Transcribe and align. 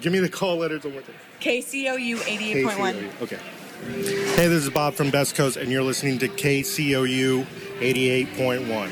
Give 0.00 0.12
me 0.12 0.20
the 0.20 0.28
call 0.28 0.58
letters 0.58 0.84
one 0.84 0.92
more 0.92 1.02
time. 1.02 1.14
KCOU 1.40 2.16
88.1. 2.16 2.94
KCOU. 2.94 3.22
Okay. 3.22 3.38
Hey, 4.36 4.48
this 4.48 4.64
is 4.64 4.70
Bob 4.70 4.94
from 4.94 5.10
Best 5.10 5.34
Coast, 5.34 5.56
and 5.56 5.70
you're 5.70 5.82
listening 5.82 6.18
to 6.18 6.28
KCOU 6.28 7.44
88.1. 7.80 8.90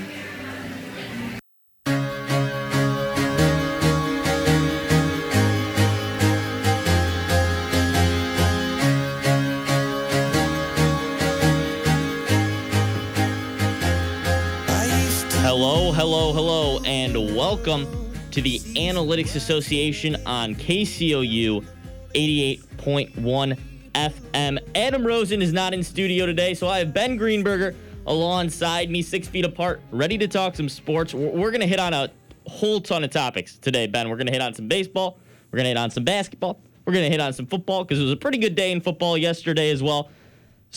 Hello, 15.43 15.93
hello, 15.93 16.32
hello, 16.32 16.80
and 16.84 17.34
welcome 17.34 18.05
to 18.37 18.43
the 18.43 18.59
Analytics 18.59 19.34
Association 19.34 20.14
on 20.27 20.55
KCOU 20.57 21.64
88.1 22.14 23.59
FM. 23.95 24.59
Adam 24.75 25.07
Rosen 25.07 25.40
is 25.40 25.54
not 25.54 25.72
in 25.72 25.82
studio 25.82 26.26
today, 26.26 26.53
so 26.53 26.68
I 26.68 26.81
have 26.81 26.93
Ben 26.93 27.18
Greenberger 27.18 27.75
alongside 28.07 28.90
me, 28.90 29.00
six 29.00 29.26
feet 29.26 29.46
apart, 29.46 29.81
ready 29.90 30.18
to 30.18 30.29
talk 30.29 30.54
some 30.54 30.68
sports. 30.68 31.14
We're, 31.14 31.50
going 31.50 31.62
to 31.62 31.67
hit 31.67 31.81
on 31.81 31.95
a 31.95 32.11
whole 32.47 32.78
ton 32.83 33.05
of 33.05 33.11
topics 33.11 33.56
today, 33.56 33.86
Ben. 33.86 34.11
We're 34.11 34.17
going 34.17 34.27
to 34.27 34.34
hit 34.34 34.42
on 34.42 34.53
some 34.53 34.69
baseball, 34.69 35.19
we're 35.50 35.56
going 35.56 35.64
to 35.64 35.70
hit 35.70 35.78
on 35.78 35.91
some 35.91 36.05
basketball, 36.05 36.61
we're 36.84 36.92
going 36.92 37.06
to 37.06 37.11
hit 37.11 37.20
on 37.20 37.33
some 37.33 37.47
football 37.47 37.84
because 37.84 37.98
it 38.00 38.03
was 38.03 38.12
a 38.12 38.17
pretty 38.17 38.37
good 38.37 38.55
day 38.55 38.70
in 38.70 38.83
football 38.83 39.17
yesterday 39.17 39.70
as 39.70 39.83
well. 39.83 40.11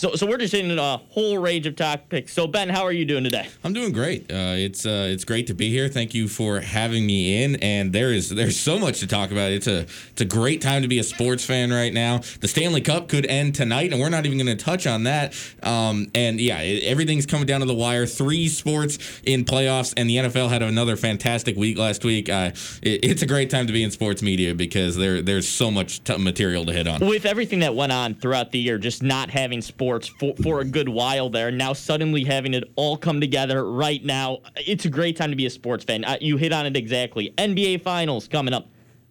So, 0.00 0.14
so 0.14 0.26
we're 0.26 0.38
just 0.38 0.52
hitting 0.54 0.78
a 0.78 0.96
whole 0.96 1.36
range 1.36 1.66
of 1.66 1.76
topics. 1.76 2.32
So, 2.32 2.46
Ben, 2.46 2.70
how 2.70 2.84
are 2.84 2.92
you 2.92 3.04
doing 3.04 3.22
today? 3.22 3.50
I'm 3.62 3.74
doing 3.74 3.92
great. 3.92 4.32
Uh, 4.32 4.56
it's 4.56 4.86
uh, 4.86 5.08
it's 5.10 5.26
great 5.26 5.46
to 5.48 5.54
be 5.54 5.68
here. 5.68 5.90
Thank 5.90 6.14
you 6.14 6.26
for 6.26 6.60
having 6.60 7.04
me 7.04 7.44
in. 7.44 7.56
And 7.56 7.92
there 7.92 8.10
is 8.10 8.30
there's 8.30 8.58
so 8.58 8.78
much 8.78 9.00
to 9.00 9.06
talk 9.06 9.30
about. 9.30 9.52
It's 9.52 9.66
a 9.66 9.80
it's 9.80 10.22
a 10.22 10.24
great 10.24 10.62
time 10.62 10.80
to 10.80 10.88
be 10.88 10.98
a 11.00 11.02
sports 11.02 11.44
fan 11.44 11.70
right 11.70 11.92
now. 11.92 12.22
The 12.40 12.48
Stanley 12.48 12.80
Cup 12.80 13.08
could 13.08 13.26
end 13.26 13.54
tonight, 13.54 13.92
and 13.92 14.00
we're 14.00 14.08
not 14.08 14.24
even 14.24 14.38
going 14.38 14.56
to 14.56 14.64
touch 14.64 14.86
on 14.86 15.02
that. 15.02 15.34
Um, 15.62 16.10
and 16.14 16.40
yeah, 16.40 16.62
it, 16.62 16.82
everything's 16.84 17.26
coming 17.26 17.44
down 17.44 17.60
to 17.60 17.66
the 17.66 17.74
wire. 17.74 18.06
Three 18.06 18.48
sports 18.48 19.20
in 19.24 19.44
playoffs, 19.44 19.92
and 19.98 20.08
the 20.08 20.16
NFL 20.16 20.48
had 20.48 20.62
another 20.62 20.96
fantastic 20.96 21.58
week 21.58 21.76
last 21.76 22.06
week. 22.06 22.30
Uh, 22.30 22.52
it, 22.80 23.04
it's 23.04 23.20
a 23.20 23.26
great 23.26 23.50
time 23.50 23.66
to 23.66 23.72
be 23.74 23.82
in 23.82 23.90
sports 23.90 24.22
media 24.22 24.54
because 24.54 24.96
there 24.96 25.20
there's 25.20 25.46
so 25.46 25.70
much 25.70 26.02
t- 26.04 26.16
material 26.16 26.64
to 26.64 26.72
hit 26.72 26.88
on. 26.88 27.06
With 27.06 27.26
everything 27.26 27.58
that 27.58 27.74
went 27.74 27.92
on 27.92 28.14
throughout 28.14 28.50
the 28.50 28.58
year, 28.58 28.78
just 28.78 29.02
not 29.02 29.28
having 29.28 29.60
sports 29.60 29.89
for, 29.98 30.34
for 30.42 30.60
a 30.60 30.64
good 30.64 30.88
while 30.88 31.28
there, 31.30 31.50
now 31.50 31.72
suddenly 31.72 32.24
having 32.24 32.54
it 32.54 32.64
all 32.76 32.96
come 32.96 33.20
together 33.20 33.70
right 33.70 34.04
now, 34.04 34.38
it's 34.56 34.84
a 34.84 34.90
great 34.90 35.16
time 35.16 35.30
to 35.30 35.36
be 35.36 35.46
a 35.46 35.50
sports 35.50 35.84
fan. 35.84 36.04
Uh, 36.04 36.16
you 36.20 36.36
hit 36.36 36.52
on 36.52 36.66
it 36.66 36.76
exactly. 36.76 37.32
NBA 37.38 37.82
Finals 37.82 38.28
coming 38.28 38.54
up, 38.54 38.68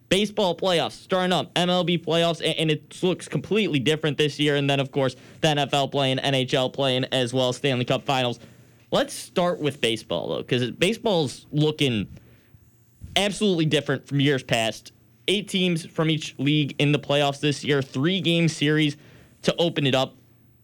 baseball 0.08 0.56
playoffs 0.56 0.92
starting 0.92 1.32
up, 1.32 1.52
MLB 1.54 2.04
playoffs, 2.04 2.40
and, 2.44 2.56
and 2.58 2.70
it 2.70 3.02
looks 3.02 3.28
completely 3.28 3.78
different 3.78 4.18
this 4.18 4.38
year. 4.38 4.56
And 4.56 4.68
then, 4.68 4.80
of 4.80 4.92
course, 4.92 5.16
the 5.40 5.48
NFL 5.48 5.90
playing, 5.92 6.18
NHL 6.18 6.72
playing 6.72 7.04
as 7.12 7.32
well, 7.32 7.52
Stanley 7.52 7.84
Cup 7.84 8.04
Finals. 8.04 8.38
Let's 8.92 9.14
start 9.14 9.60
with 9.60 9.80
baseball, 9.80 10.28
though, 10.28 10.38
because 10.38 10.70
baseball's 10.72 11.46
looking 11.52 12.08
absolutely 13.16 13.66
different 13.66 14.06
from 14.06 14.20
years 14.20 14.42
past. 14.42 14.92
Eight 15.28 15.48
teams 15.48 15.86
from 15.86 16.10
each 16.10 16.34
league 16.38 16.74
in 16.78 16.92
the 16.92 16.98
playoffs 16.98 17.40
this 17.40 17.62
year, 17.62 17.82
three 17.82 18.20
game 18.20 18.48
series 18.48 18.96
to 19.42 19.54
open 19.56 19.86
it 19.86 19.94
up. 19.94 20.16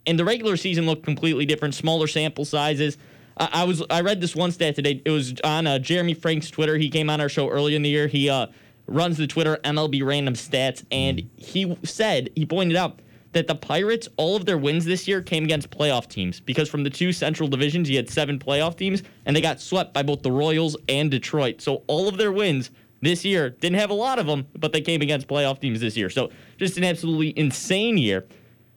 And 0.07 0.19
the 0.19 0.25
regular 0.25 0.57
season 0.57 0.87
looked 0.87 1.05
completely 1.05 1.47
different, 1.47 1.75
smaller 1.75 2.07
sample 2.07 2.45
sizes. 2.45 2.97
I, 3.39 3.65
was 3.65 3.83
I 3.91 4.01
read 4.01 4.21
this 4.21 4.35
one 4.35 4.51
stat 4.51 4.77
today. 4.77 5.03
It 5.05 5.11
was 5.11 5.35
on 5.45 5.67
uh, 5.67 5.79
Jeremy 5.79 6.15
Frank's 6.15 6.51
Twitter. 6.51 6.79
He 6.79 6.89
came 6.89 7.11
on 7.11 7.21
our 7.21 7.29
show 7.29 7.51
early 7.51 7.75
in 7.75 7.83
the 7.83 7.91
year. 7.91 8.07
He 8.07 8.31
uh, 8.31 8.47
runs 8.87 9.19
the 9.19 9.27
Twitter 9.27 9.59
MLB 9.63 10.05
Random 10.05 10.35
Stats, 10.35 10.85
and 10.91 11.29
he 11.37 11.77
said 11.83 12.31
he 12.35 12.47
pointed 12.47 12.77
out 12.77 13.01
that 13.33 13.47
the 13.47 13.55
Pirates, 13.55 14.09
all 14.17 14.37
of 14.37 14.47
their 14.47 14.57
wins 14.57 14.87
this 14.87 15.07
year 15.07 15.21
came 15.21 15.45
against 15.45 15.71
playoff 15.71 16.09
teams 16.09 16.41
because 16.41 16.70
from 16.70 16.85
the 16.85 16.89
two 16.89 17.13
central 17.13 17.48
divisions, 17.48 17.91
you 17.91 17.97
had 17.97 18.09
seven 18.09 18.39
playoff 18.39 18.79
teams, 18.79 19.03
and 19.27 19.36
they 19.36 19.42
got 19.42 19.61
swept 19.61 19.92
by 19.92 20.03
both 20.03 20.23
the 20.23 20.33
Royals 20.33 20.75
and 20.89 21.11
Detroit. 21.11 21.61
So 21.61 21.83
all 21.89 22.09
of 22.09 22.17
their 22.17 22.33
wins 22.33 22.70
this 23.03 23.25
year 23.25 23.51
didn't 23.51 23.79
have 23.79 23.91
a 23.91 23.95
lot 23.95 24.19
of 24.19 24.27
them, 24.27 24.47
but 24.59 24.73
they 24.73 24.80
came 24.80 25.03
against 25.03 25.29
playoff 25.29 25.61
teams 25.61 25.80
this 25.80 25.98
year. 25.98 26.09
So 26.09 26.30
just 26.57 26.79
an 26.79 26.85
absolutely 26.85 27.39
insane 27.39 27.98
year. 27.98 28.25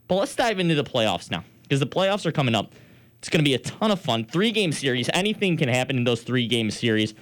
But 0.10 0.16
let's 0.16 0.36
dive 0.36 0.60
into 0.60 0.76
the 0.76 0.84
playoffs 0.84 1.32
now 1.32 1.46
because 1.64 1.80
the 1.80 1.88
playoffs 1.88 2.26
are 2.26 2.32
coming 2.34 2.56
up. 2.56 2.74
It's 3.20 3.30
going 3.30 3.44
to 3.44 3.48
be 3.48 3.54
a 3.54 3.60
ton 3.60 3.92
of 3.92 4.02
fun. 4.02 4.26
Three 4.26 4.52
game 4.52 4.72
series. 4.72 5.10
Anything 5.14 5.56
can 5.56 5.70
happen 5.70 5.98
in 5.98 6.04
those 6.04 6.24
three 6.24 6.48
game 6.48 6.72
series. 6.72 7.14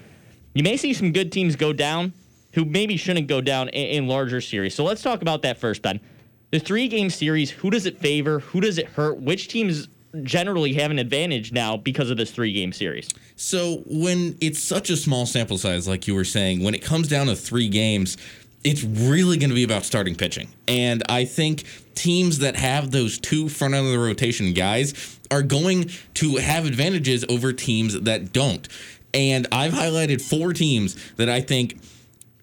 You 0.54 0.64
may 0.64 0.78
see 0.78 0.94
some 0.94 1.12
good 1.12 1.32
teams 1.32 1.56
go 1.56 1.74
down 1.74 2.14
who 2.54 2.64
maybe 2.66 2.96
shouldn't 2.96 3.28
go 3.28 3.42
down 3.42 3.70
in, 3.70 4.04
in 4.04 4.08
larger 4.08 4.40
series. 4.42 4.74
So 4.74 4.84
let's 4.84 5.02
talk 5.02 5.22
about 5.22 5.42
that 5.42 5.58
first, 5.58 5.82
Ben. 5.82 6.00
The 6.52 6.60
three 6.60 6.88
game 6.88 7.10
series, 7.10 7.52
who 7.52 7.70
does 7.70 7.86
it 7.86 8.00
favor? 8.00 8.40
Who 8.40 8.62
does 8.62 8.78
it 8.78 8.88
hurt? 8.88 9.20
Which 9.20 9.50
teams 9.50 9.90
generally 10.24 10.74
have 10.74 10.90
an 10.90 10.98
advantage 10.98 11.52
now 11.52 11.76
because 11.76 12.10
of 12.10 12.16
this 12.16 12.32
three 12.32 12.54
game 12.54 12.72
series? 12.72 13.10
So 13.36 13.84
when 13.86 14.38
it's 14.40 14.64
such 14.64 14.90
a 14.90 14.96
small 14.96 15.26
sample 15.26 15.58
size, 15.58 15.90
like 15.90 16.08
you 16.08 16.16
were 16.16 16.24
saying, 16.24 16.64
when 16.64 16.74
it 16.74 16.82
comes 16.82 17.10
down 17.10 17.28
to 17.28 17.36
three 17.36 17.68
games, 17.68 18.18
it's 18.68 18.84
really 18.84 19.38
going 19.38 19.50
to 19.50 19.56
be 19.56 19.64
about 19.64 19.86
starting 19.86 20.14
pitching. 20.14 20.50
And 20.68 21.02
I 21.08 21.24
think 21.24 21.64
teams 21.96 22.40
that 22.40 22.58
have 22.58 22.92
those 22.92 23.18
two 23.18 23.48
front 23.48 23.74
end 23.74 23.86
of 23.86 23.94
the 23.94 23.98
rotation 23.98 24.52
guys 24.52 25.18
are 25.32 25.42
going 25.42 25.90
to 26.16 26.36
have 26.36 26.66
advantages 26.66 27.24
over 27.30 27.54
teams 27.54 27.98
that 28.02 28.34
don't. 28.34 28.68
And 29.14 29.48
I've 29.54 29.72
highlighted 29.72 30.22
four 30.22 30.52
teams 30.52 30.98
that 31.16 31.30
I 31.30 31.40
think, 31.40 31.80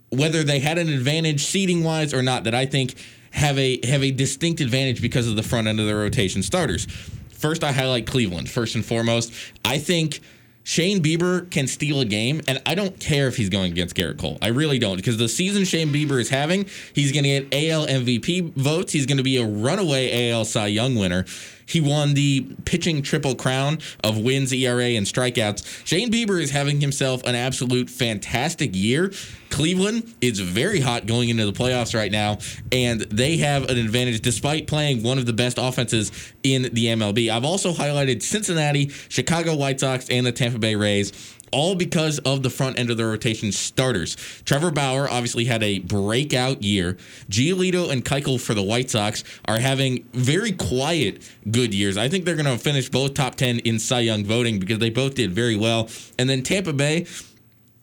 whether 0.08 0.42
they 0.42 0.60
had 0.60 0.78
an 0.78 0.88
advantage 0.88 1.44
seating 1.44 1.84
wise 1.84 2.14
or 2.14 2.22
not, 2.22 2.44
that 2.44 2.54
I 2.54 2.64
think 2.64 2.94
have 3.32 3.58
a 3.58 3.86
have 3.86 4.02
a 4.02 4.10
distinct 4.10 4.62
advantage 4.62 5.02
because 5.02 5.28
of 5.28 5.36
the 5.36 5.42
front 5.42 5.68
end 5.68 5.78
of 5.78 5.86
the 5.86 5.94
rotation 5.94 6.42
starters. 6.42 6.86
First, 7.28 7.62
I 7.62 7.72
highlight 7.72 8.06
Cleveland. 8.06 8.48
First 8.48 8.76
and 8.76 8.84
foremost, 8.84 9.30
I 9.62 9.76
think 9.76 10.20
Shane 10.64 11.02
Bieber 11.02 11.48
can 11.50 11.66
steal 11.66 12.00
a 12.00 12.06
game, 12.06 12.40
and 12.48 12.60
I 12.64 12.74
don't 12.74 12.98
care 12.98 13.28
if 13.28 13.36
he's 13.36 13.50
going 13.50 13.70
against 13.70 13.94
Gerrit 13.94 14.18
Cole. 14.18 14.38
I 14.40 14.48
really 14.48 14.78
don't, 14.78 14.96
because 14.96 15.18
the 15.18 15.28
season 15.28 15.64
Shane 15.64 15.92
Bieber 15.92 16.18
is 16.18 16.30
having, 16.30 16.66
he's 16.94 17.12
going 17.12 17.24
to 17.24 17.46
get 17.46 17.70
AL 17.70 17.86
MVP 17.86 18.54
votes. 18.54 18.92
He's 18.92 19.04
going 19.04 19.18
to 19.18 19.22
be 19.22 19.36
a 19.36 19.46
runaway 19.46 20.30
AL 20.30 20.46
Cy 20.46 20.68
Young 20.68 20.94
winner. 20.94 21.26
He 21.66 21.80
won 21.80 22.14
the 22.14 22.46
pitching 22.64 23.02
triple 23.02 23.34
crown 23.34 23.78
of 24.02 24.18
wins, 24.18 24.52
ERA, 24.52 24.84
and 24.84 25.06
strikeouts. 25.06 25.86
Shane 25.86 26.10
Bieber 26.10 26.40
is 26.40 26.50
having 26.50 26.80
himself 26.80 27.22
an 27.24 27.34
absolute 27.34 27.88
fantastic 27.90 28.74
year. 28.74 29.12
Cleveland 29.50 30.14
is 30.20 30.40
very 30.40 30.80
hot 30.80 31.06
going 31.06 31.28
into 31.28 31.46
the 31.46 31.52
playoffs 31.52 31.94
right 31.94 32.10
now, 32.10 32.38
and 32.72 33.02
they 33.02 33.36
have 33.36 33.70
an 33.70 33.78
advantage 33.78 34.20
despite 34.20 34.66
playing 34.66 35.02
one 35.02 35.18
of 35.18 35.26
the 35.26 35.32
best 35.32 35.58
offenses 35.58 36.33
in 36.44 36.62
the 36.74 36.86
MLB. 36.86 37.30
I've 37.30 37.44
also 37.44 37.72
highlighted 37.72 38.22
Cincinnati, 38.22 38.90
Chicago 39.08 39.56
White 39.56 39.80
Sox, 39.80 40.08
and 40.08 40.24
the 40.24 40.32
Tampa 40.32 40.58
Bay 40.58 40.76
Rays 40.76 41.12
all 41.54 41.76
because 41.76 42.18
of 42.20 42.42
the 42.42 42.50
front 42.50 42.78
end 42.80 42.90
of 42.90 42.96
the 42.96 43.06
rotation 43.06 43.52
starters. 43.52 44.16
Trevor 44.44 44.72
Bauer 44.72 45.08
obviously 45.08 45.44
had 45.44 45.62
a 45.62 45.78
breakout 45.78 46.64
year. 46.64 46.96
Giolito 47.30 47.90
and 47.90 48.04
Keuchel 48.04 48.40
for 48.40 48.54
the 48.54 48.62
White 48.62 48.90
Sox 48.90 49.22
are 49.44 49.60
having 49.60 50.04
very 50.12 50.50
quiet 50.50 51.22
good 51.48 51.72
years. 51.72 51.96
I 51.96 52.08
think 52.08 52.24
they're 52.24 52.34
going 52.34 52.46
to 52.46 52.58
finish 52.58 52.88
both 52.88 53.14
top 53.14 53.36
10 53.36 53.60
in 53.60 53.78
Cy 53.78 54.00
Young 54.00 54.24
voting 54.24 54.58
because 54.58 54.80
they 54.80 54.90
both 54.90 55.14
did 55.14 55.32
very 55.32 55.54
well. 55.54 55.88
And 56.18 56.28
then 56.28 56.42
Tampa 56.42 56.72
Bay, 56.72 57.06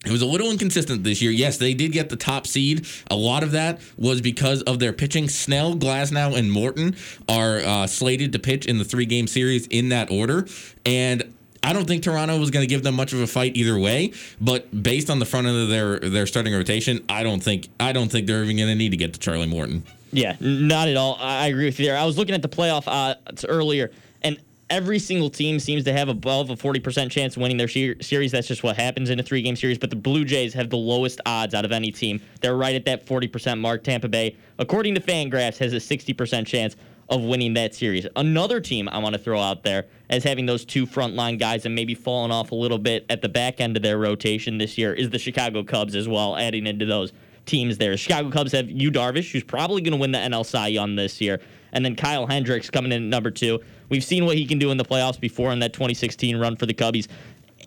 it 0.06 0.12
was 0.12 0.22
a 0.22 0.26
little 0.26 0.50
inconsistent 0.50 1.04
this 1.04 1.22
year. 1.22 1.32
Yes, 1.32 1.58
they 1.58 1.74
did 1.76 1.92
get 1.92 2.10
the 2.10 2.16
top 2.16 2.48
seed. 2.48 2.88
A 3.12 3.16
lot 3.16 3.44
of 3.44 3.52
that 3.52 3.80
was 3.98 4.20
because 4.20 4.64
of 4.64 4.80
their 4.80 4.94
pitching. 4.94 5.30
Snell, 5.30 5.76
Glasnow, 5.76 6.36
and 6.36 6.52
Morton 6.52 6.96
are 7.30 7.60
uh, 7.60 7.88
slated 7.88 8.34
to 8.34 8.40
pitch 8.40 8.66
in 8.66 8.80
the 8.80 8.86
three 8.86 9.06
game 9.06 9.28
series 9.28 9.68
in 9.68 9.90
that 9.90 10.10
order. 10.10 10.48
And 10.88 11.32
I 11.64 11.74
don't 11.74 11.88
think 11.88 12.02
Toronto 12.02 12.40
was 12.40 12.50
going 12.50 12.64
to 12.64 12.68
give 12.68 12.82
them 12.82 12.96
much 12.96 13.14
of 13.14 13.20
a 13.20 13.28
fight 13.28 13.56
either 13.56 13.78
way, 13.78 14.14
but 14.40 14.84
based 14.84 15.12
on 15.12 15.20
the 15.20 15.26
front 15.26 15.46
end 15.46 15.58
of 15.58 15.70
their 15.70 16.00
their 16.00 16.26
starting 16.26 16.54
rotation, 16.54 17.06
I 17.08 17.22
don't 17.22 17.42
think 17.42 17.70
I 17.80 17.92
don't 17.92 18.12
think 18.12 18.26
they're 18.26 18.44
even 18.44 18.58
going 18.58 18.70
to 18.70 18.76
need 18.76 18.90
to 18.90 18.98
get 18.98 19.14
to 19.14 19.20
Charlie 19.20 19.46
Morton. 19.46 19.84
Yeah, 20.12 20.36
not 20.40 20.88
at 20.88 20.98
all. 20.98 21.18
I 21.20 21.48
agree 21.48 21.66
with 21.66 21.80
you 21.80 21.86
there. 21.86 21.98
I 21.98 22.06
was 22.06 22.18
looking 22.18 22.34
at 22.34 22.42
the 22.42 22.50
playoff 22.50 22.88
odds 22.88 23.46
earlier, 23.46 23.92
and 24.24 24.40
every 24.72 24.98
single 24.98 25.30
team 25.30 25.60
seems 25.60 25.84
to 25.84 25.94
have 25.94 26.10
above 26.10 26.50
a 26.50 26.56
40% 26.56 27.12
chance 27.12 27.36
of 27.36 27.42
winning 27.42 27.58
their 27.58 27.68
series. 27.68 28.32
That's 28.32 28.48
just 28.48 28.64
what 28.64 28.78
happens 28.78 29.10
in 29.10 29.20
a 29.20 29.24
three 29.24 29.44
game 29.44 29.56
series. 29.56 29.78
But 29.78 29.92
the 29.92 29.96
Blue 29.98 30.26
Jays 30.26 30.54
have 30.56 30.70
the 30.70 30.78
lowest 30.78 31.22
odds 31.26 31.54
out 31.54 31.66
of 31.66 31.72
any 31.72 31.92
team. 31.92 32.22
They're 32.40 32.56
right 32.56 32.74
at 32.74 32.86
that 32.86 33.06
40% 33.06 33.60
mark. 33.60 33.84
Tampa 33.84 34.08
Bay, 34.08 34.38
according 34.58 34.96
to 34.96 35.02
Fangraphs, 35.02 35.58
has 35.58 35.74
a 35.74 35.76
60% 35.76 36.48
chance 36.48 36.76
of 37.10 37.22
winning 37.22 37.54
that 37.56 37.76
series. 37.76 38.08
Another 38.16 38.62
team 38.62 38.88
I 38.88 38.98
want 39.00 39.14
to 39.14 39.20
throw 39.20 39.40
out 39.40 39.64
there 39.64 39.88
as 40.10 40.24
having 40.24 40.46
those 40.46 40.64
two 40.64 40.88
frontline 40.88 41.38
guys 41.38 41.66
and 41.66 41.76
maybe 41.76 41.94
falling 41.94 42.32
off 42.32 42.52
a 42.52 42.56
little 42.56 42.78
bit 42.78 43.06
at 43.10 43.22
the 43.22 43.28
back 43.28 43.60
end 43.60 43.76
of 43.76 43.84
their 43.84 43.98
rotation 43.98 44.58
this 44.58 44.78
year 44.78 44.94
is 44.94 45.10
the 45.10 45.20
Chicago 45.20 45.62
Cubs 45.64 45.94
as 45.94 46.08
well, 46.08 46.38
adding 46.38 46.66
into 46.66 46.86
those 46.86 47.12
teams 47.46 47.78
there. 47.78 47.98
Chicago 47.98 48.30
Cubs 48.30 48.54
have 48.54 48.70
Yu 48.70 48.92
Darvish, 48.92 49.32
who's 49.34 49.44
probably 49.44 49.82
going 49.82 49.92
to 49.92 49.98
win 49.98 50.14
the 50.14 50.20
NL 50.20 50.46
Cy 50.46 50.68
Young 50.68 50.96
this 50.96 51.20
year, 51.20 51.42
and 51.74 51.84
then 51.84 51.98
Kyle 51.98 52.26
Hendricks 52.26 52.70
coming 52.70 52.94
in 52.94 53.04
at 53.04 53.10
number 53.10 53.32
two. 53.32 53.60
We've 53.92 54.04
seen 54.04 54.26
what 54.26 54.38
he 54.38 54.46
can 54.46 54.58
do 54.58 54.72
in 54.72 54.78
the 54.78 54.86
playoffs 54.86 55.20
before 55.20 55.52
in 55.52 55.60
that 55.60 55.74
2016 55.74 56.38
run 56.38 56.56
for 56.56 56.66
the 56.66 56.74
Cubbies, 56.74 57.10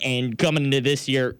and 0.02 0.36
coming 0.38 0.64
into 0.64 0.80
this 0.80 1.06
year, 1.06 1.36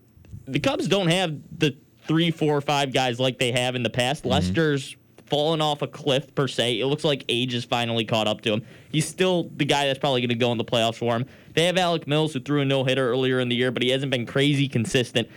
the 0.47 0.61
Cubs 0.61 0.87
don't 0.87 1.09
have 1.09 1.35
the 1.59 1.75
three, 2.07 2.31
four, 2.31 2.61
five 2.61 2.93
guys 2.93 3.19
like 3.19 3.39
they 3.39 3.51
have 3.51 3.77
in 3.77 3.83
the 3.83 3.91
past. 3.91 4.25
Mm-hmm. 4.25 4.33
Lester's 4.33 4.95
fallen 5.25 5.63
off 5.63 5.81
a 5.81 5.87
cliff 5.87 6.35
per 6.35 6.47
se. 6.47 6.81
It 6.81 6.87
looks 6.87 7.03
like 7.03 7.25
age 7.31 7.55
has 7.55 7.65
finally 7.65 8.05
caught 8.05 8.29
up 8.29 8.43
to 8.43 8.53
him. 8.53 8.63
He's 8.93 9.09
still 9.09 9.51
the 9.57 9.65
guy 9.65 9.87
that's 9.87 9.99
probably 9.99 10.21
going 10.21 10.29
to 10.29 10.35
go 10.35 10.53
in 10.53 10.59
the 10.59 10.67
playoffs 10.67 10.97
for 10.97 11.17
him. 11.17 11.25
They 11.55 11.65
have 11.65 11.79
Alec 11.79 12.07
Mills 12.07 12.35
who 12.35 12.41
threw 12.41 12.61
a 12.61 12.65
no 12.67 12.85
hitter 12.85 13.09
earlier 13.09 13.41
in 13.41 13.49
the 13.49 13.57
year, 13.57 13.71
but 13.71 13.83
he 13.83 13.89
hasn't 13.89 14.13
been 14.13 14.27
crazy 14.27 14.69
consistent. 14.69 15.29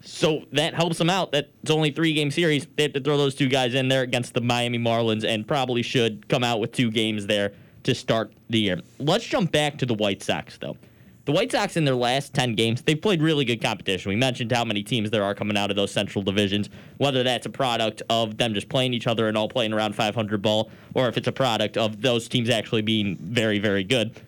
So 0.00 0.44
that 0.52 0.74
helps 0.74 0.98
them 0.98 1.10
out. 1.10 1.32
That's 1.32 1.70
only 1.70 1.90
three 1.90 2.12
game 2.14 2.30
series. 2.30 2.68
They 2.76 2.84
have 2.84 2.92
to 2.92 3.00
throw 3.00 3.16
those 3.16 3.34
two 3.34 3.48
guys 3.48 3.74
in 3.74 3.88
there 3.88 4.02
against 4.02 4.34
the 4.34 4.40
Miami 4.40 4.78
Marlins 4.78 5.24
and 5.24 5.46
probably 5.46 5.82
should 5.82 6.28
come 6.28 6.44
out 6.44 6.60
with 6.60 6.70
two 6.70 6.92
games 6.92 7.26
there 7.26 7.52
to 7.84 7.94
start 7.94 8.32
the 8.50 8.58
year. 8.58 8.80
Let's 8.98 9.24
jump 9.24 9.52
back 9.52 9.78
to 9.78 9.86
the 9.86 9.94
White 9.94 10.22
Sox 10.22 10.58
though. 10.58 10.76
The 11.24 11.30
White 11.32 11.52
Sox 11.52 11.76
in 11.76 11.84
their 11.84 11.94
last 11.94 12.34
10 12.34 12.56
games, 12.56 12.82
they've 12.82 13.00
played 13.00 13.22
really 13.22 13.44
good 13.44 13.62
competition. 13.62 14.08
We 14.08 14.16
mentioned 14.16 14.50
how 14.50 14.64
many 14.64 14.82
teams 14.82 15.08
there 15.10 15.22
are 15.22 15.36
coming 15.36 15.56
out 15.56 15.70
of 15.70 15.76
those 15.76 15.92
central 15.92 16.24
divisions, 16.24 16.68
whether 16.96 17.22
that's 17.22 17.46
a 17.46 17.50
product 17.50 18.02
of 18.10 18.38
them 18.38 18.54
just 18.54 18.68
playing 18.68 18.92
each 18.92 19.06
other 19.06 19.28
and 19.28 19.36
all 19.36 19.48
playing 19.48 19.72
around 19.72 19.94
500 19.94 20.42
ball, 20.42 20.68
or 20.94 21.08
if 21.08 21.16
it's 21.16 21.28
a 21.28 21.32
product 21.32 21.76
of 21.76 22.02
those 22.02 22.28
teams 22.28 22.50
actually 22.50 22.82
being 22.82 23.16
very, 23.18 23.60
very 23.60 23.84
good. 23.84 24.20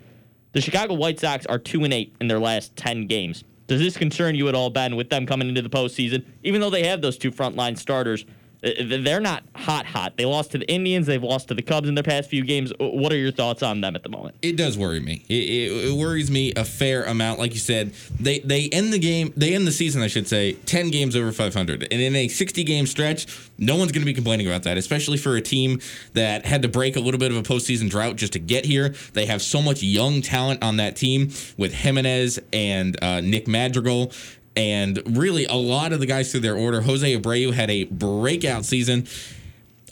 The 0.53 0.61
Chicago 0.61 0.95
White 0.95 1.19
Sox 1.19 1.47
are 1.47 1.59
2 1.59 1.83
and 1.83 1.93
8 1.93 2.15
in 2.21 2.29
their 2.29 2.39
last 2.39 2.77
10 2.77 3.09
games. 3.09 3.43
Does 3.67 3.81
this 3.81 3.97
concern 3.97 4.37
you 4.37 4.49
at 4.49 4.55
all, 4.55 4.71
Ben, 4.71 4.95
with 4.95 5.11
them 5.11 5.27
coming 5.27 5.49
into 5.49 5.63
the 5.63 5.71
postseason, 5.71 6.25
even 6.45 6.61
though 6.61 6.71
they 6.71 6.87
have 6.87 7.01
those 7.01 7.19
two 7.19 7.33
frontline 7.33 7.77
starters? 7.77 8.25
Uh, 8.65 8.99
They're 9.03 9.21
not 9.21 9.45
hot, 9.55 9.87
hot. 9.87 10.17
They 10.17 10.25
lost 10.25 10.53
to 10.53 10.59
the 10.59 10.71
Indians. 10.71 11.07
They've 11.07 11.23
lost 11.23 11.49
to 11.49 11.55
the 11.55 11.63
Cubs 11.63 11.89
in 11.89 11.95
their 11.95 12.05
past 12.05 12.31
few 12.31 12.45
games. 12.45 12.73
What 12.79 13.13
are 13.13 13.17
your 13.17 13.33
thoughts 13.33 13.63
on 13.63 13.81
them 13.81 13.95
at 13.97 14.03
the 14.03 14.09
moment? 14.09 14.37
It 14.43 14.57
does 14.57 14.79
worry 14.79 15.01
me. 15.01 15.25
It, 15.29 15.35
it, 15.35 15.87
it 15.89 15.97
worries 15.97 16.31
me 16.31 16.53
a 16.55 16.65
fair 16.65 17.05
amount. 17.05 17.39
Like 17.39 17.53
you 17.53 17.61
said, 17.61 17.93
they 18.19 18.39
they 18.41 18.69
end 18.71 18.93
the 18.93 18.99
game, 18.99 19.33
they 19.37 19.55
end 19.55 19.67
the 19.67 19.73
season, 19.73 20.03
I 20.03 20.07
should 20.07 20.29
say, 20.29 20.53
ten 20.53 20.91
games 20.91 21.17
over 21.17 21.33
500, 21.33 21.89
and 21.91 22.01
in 22.01 22.17
a 22.17 22.29
60 22.29 22.65
game 22.65 22.87
stretch, 22.87 23.27
no 23.59 23.77
one's 23.77 23.93
going 23.93 24.03
to 24.03 24.07
be 24.07 24.15
complaining 24.15 24.47
about 24.47 24.63
that. 24.65 24.77
Especially 24.77 25.17
for 25.17 25.37
a 25.37 25.41
team 25.41 25.81
that 26.15 26.47
had 26.47 26.63
to 26.63 26.69
break 26.69 26.97
a 26.97 27.01
little 27.01 27.21
bit 27.21 27.31
of 27.31 27.37
a 27.37 27.43
postseason 27.43 27.91
drought 27.91 28.17
just 28.17 28.33
to 28.35 28.39
get 28.39 28.65
here. 28.65 28.95
They 29.13 29.27
have 29.27 29.43
so 29.43 29.61
much 29.63 29.83
young 29.83 30.23
talent 30.23 30.63
on 30.63 30.77
that 30.79 30.97
team 30.97 31.31
with 31.57 31.75
Jimenez 31.75 32.41
and 32.53 33.03
uh, 33.03 33.21
Nick 33.21 33.47
Madrigal 33.47 34.13
and 34.57 35.01
really 35.17 35.45
a 35.47 35.55
lot 35.55 35.93
of 35.93 36.01
the 36.01 36.07
guys 36.07 36.31
through 36.31 36.41
their 36.41 36.57
order. 36.57 36.81
Jose 36.83 37.17
Abreu 37.21 37.53
had 37.53 37.71
a 37.71 37.85
breakout 37.85 38.65
season. 38.65 39.07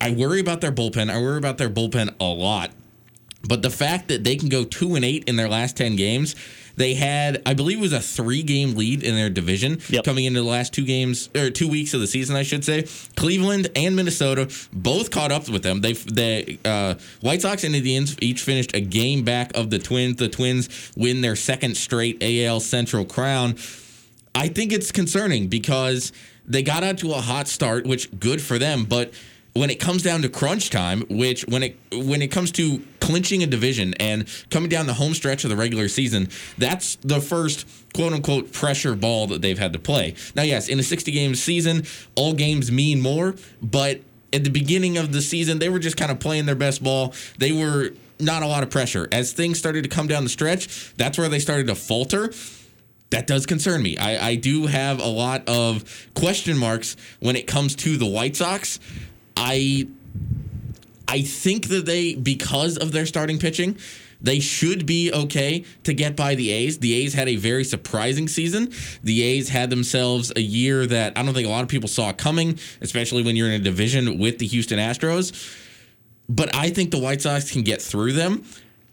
I 0.00 0.10
worry 0.12 0.40
about 0.40 0.60
their 0.60 0.72
bullpen. 0.72 1.10
I 1.10 1.18
worry 1.20 1.38
about 1.38 1.58
their 1.58 1.70
bullpen 1.70 2.14
a 2.20 2.24
lot. 2.24 2.70
But 3.46 3.62
the 3.62 3.70
fact 3.70 4.08
that 4.08 4.22
they 4.24 4.36
can 4.36 4.48
go 4.48 4.64
two 4.64 4.94
and 4.94 5.04
eight 5.04 5.24
in 5.28 5.34
their 5.36 5.48
last 5.48 5.76
ten 5.76 5.96
games, 5.96 6.36
they 6.76 6.94
had, 6.94 7.42
I 7.44 7.54
believe, 7.54 7.78
it 7.78 7.80
was 7.80 7.92
a 7.92 8.00
three-game 8.00 8.76
lead 8.76 9.02
in 9.02 9.14
their 9.16 9.28
division 9.28 9.80
Yep. 9.90 10.04
coming 10.04 10.24
into 10.26 10.40
the 10.40 10.46
last 10.48 10.72
two 10.72 10.84
games 10.86 11.28
or 11.36 11.50
two 11.50 11.68
weeks 11.68 11.92
of 11.92 12.00
the 12.00 12.06
season, 12.06 12.36
I 12.36 12.44
should 12.44 12.64
say. 12.64 12.86
Cleveland 13.16 13.68
and 13.74 13.94
Minnesota 13.96 14.48
both 14.72 15.10
caught 15.10 15.32
up 15.32 15.48
with 15.48 15.64
them. 15.64 15.80
They, 15.80 15.92
the 15.94 16.58
uh, 16.64 16.94
White 17.20 17.42
Sox 17.42 17.64
and 17.64 17.74
Indians 17.74 18.16
each 18.22 18.42
finished 18.42 18.74
a 18.74 18.80
game 18.80 19.24
back 19.24 19.50
of 19.56 19.70
the 19.70 19.78
Twins. 19.80 20.16
The 20.16 20.28
Twins 20.28 20.92
win 20.96 21.20
their 21.20 21.36
second 21.36 21.76
straight 21.76 22.22
AL 22.22 22.60
Central 22.60 23.04
crown. 23.04 23.56
I 24.34 24.48
think 24.48 24.72
it's 24.72 24.90
concerning 24.90 25.48
because 25.48 26.12
they 26.46 26.62
got 26.62 26.82
out 26.82 26.98
to 26.98 27.12
a 27.12 27.20
hot 27.20 27.48
start, 27.48 27.86
which 27.86 28.18
good 28.18 28.40
for 28.40 28.58
them, 28.58 28.84
but 28.84 29.12
when 29.54 29.68
it 29.68 29.78
comes 29.78 30.02
down 30.02 30.22
to 30.22 30.28
crunch 30.28 30.70
time, 30.70 31.02
which 31.10 31.42
when 31.46 31.62
it 31.62 31.76
when 31.92 32.22
it 32.22 32.28
comes 32.28 32.50
to 32.52 32.82
clinching 33.00 33.42
a 33.42 33.46
division 33.46 33.92
and 33.94 34.26
coming 34.50 34.68
down 34.68 34.86
the 34.86 34.94
home 34.94 35.12
stretch 35.12 35.44
of 35.44 35.50
the 35.50 35.56
regular 35.56 35.88
season, 35.88 36.28
that's 36.56 36.96
the 36.96 37.20
first 37.20 37.66
quote 37.92 38.12
unquote 38.12 38.52
pressure 38.52 38.94
ball 38.94 39.26
that 39.26 39.42
they've 39.42 39.58
had 39.58 39.72
to 39.74 39.78
play. 39.78 40.14
Now, 40.34 40.42
yes, 40.42 40.68
in 40.68 40.78
a 40.78 40.82
60 40.82 41.12
game 41.12 41.34
season, 41.34 41.84
all 42.14 42.32
games 42.32 42.72
mean 42.72 43.00
more, 43.00 43.34
but 43.60 44.00
at 44.32 44.44
the 44.44 44.50
beginning 44.50 44.96
of 44.96 45.12
the 45.12 45.20
season, 45.20 45.58
they 45.58 45.68
were 45.68 45.78
just 45.78 45.98
kind 45.98 46.10
of 46.10 46.18
playing 46.18 46.46
their 46.46 46.54
best 46.54 46.82
ball. 46.82 47.12
They 47.38 47.52
were 47.52 47.90
not 48.18 48.42
a 48.42 48.46
lot 48.46 48.62
of 48.62 48.70
pressure. 48.70 49.08
As 49.12 49.32
things 49.32 49.58
started 49.58 49.82
to 49.82 49.90
come 49.90 50.06
down 50.06 50.24
the 50.24 50.30
stretch, 50.30 50.94
that's 50.96 51.18
where 51.18 51.28
they 51.28 51.38
started 51.40 51.66
to 51.66 51.74
falter 51.74 52.32
that 53.12 53.26
does 53.26 53.46
concern 53.46 53.82
me. 53.82 53.96
I, 53.96 54.30
I 54.30 54.34
do 54.34 54.66
have 54.66 55.00
a 55.00 55.06
lot 55.06 55.48
of 55.48 56.08
question 56.14 56.58
marks 56.58 56.96
when 57.20 57.36
it 57.36 57.46
comes 57.46 57.76
to 57.76 57.96
the 57.96 58.06
White 58.06 58.36
Sox. 58.36 58.80
I 59.36 59.86
I 61.06 61.20
think 61.20 61.68
that 61.68 61.86
they 61.86 62.14
because 62.14 62.78
of 62.78 62.92
their 62.92 63.04
starting 63.04 63.38
pitching, 63.38 63.78
they 64.22 64.40
should 64.40 64.86
be 64.86 65.12
okay 65.12 65.64
to 65.84 65.92
get 65.92 66.16
by 66.16 66.34
the 66.34 66.50
A's. 66.52 66.78
The 66.78 66.94
A's 66.94 67.12
had 67.12 67.28
a 67.28 67.36
very 67.36 67.64
surprising 67.64 68.28
season. 68.28 68.72
The 69.04 69.22
A's 69.22 69.50
had 69.50 69.68
themselves 69.68 70.32
a 70.34 70.40
year 70.40 70.86
that 70.86 71.18
I 71.18 71.22
don't 71.22 71.34
think 71.34 71.46
a 71.46 71.50
lot 71.50 71.62
of 71.62 71.68
people 71.68 71.88
saw 71.88 72.12
coming, 72.12 72.58
especially 72.80 73.22
when 73.22 73.36
you're 73.36 73.48
in 73.48 73.60
a 73.60 73.64
division 73.64 74.18
with 74.18 74.38
the 74.38 74.46
Houston 74.46 74.78
Astros. 74.78 75.32
But 76.30 76.54
I 76.54 76.70
think 76.70 76.92
the 76.92 76.98
White 76.98 77.20
Sox 77.20 77.50
can 77.50 77.62
get 77.62 77.82
through 77.82 78.12
them. 78.12 78.44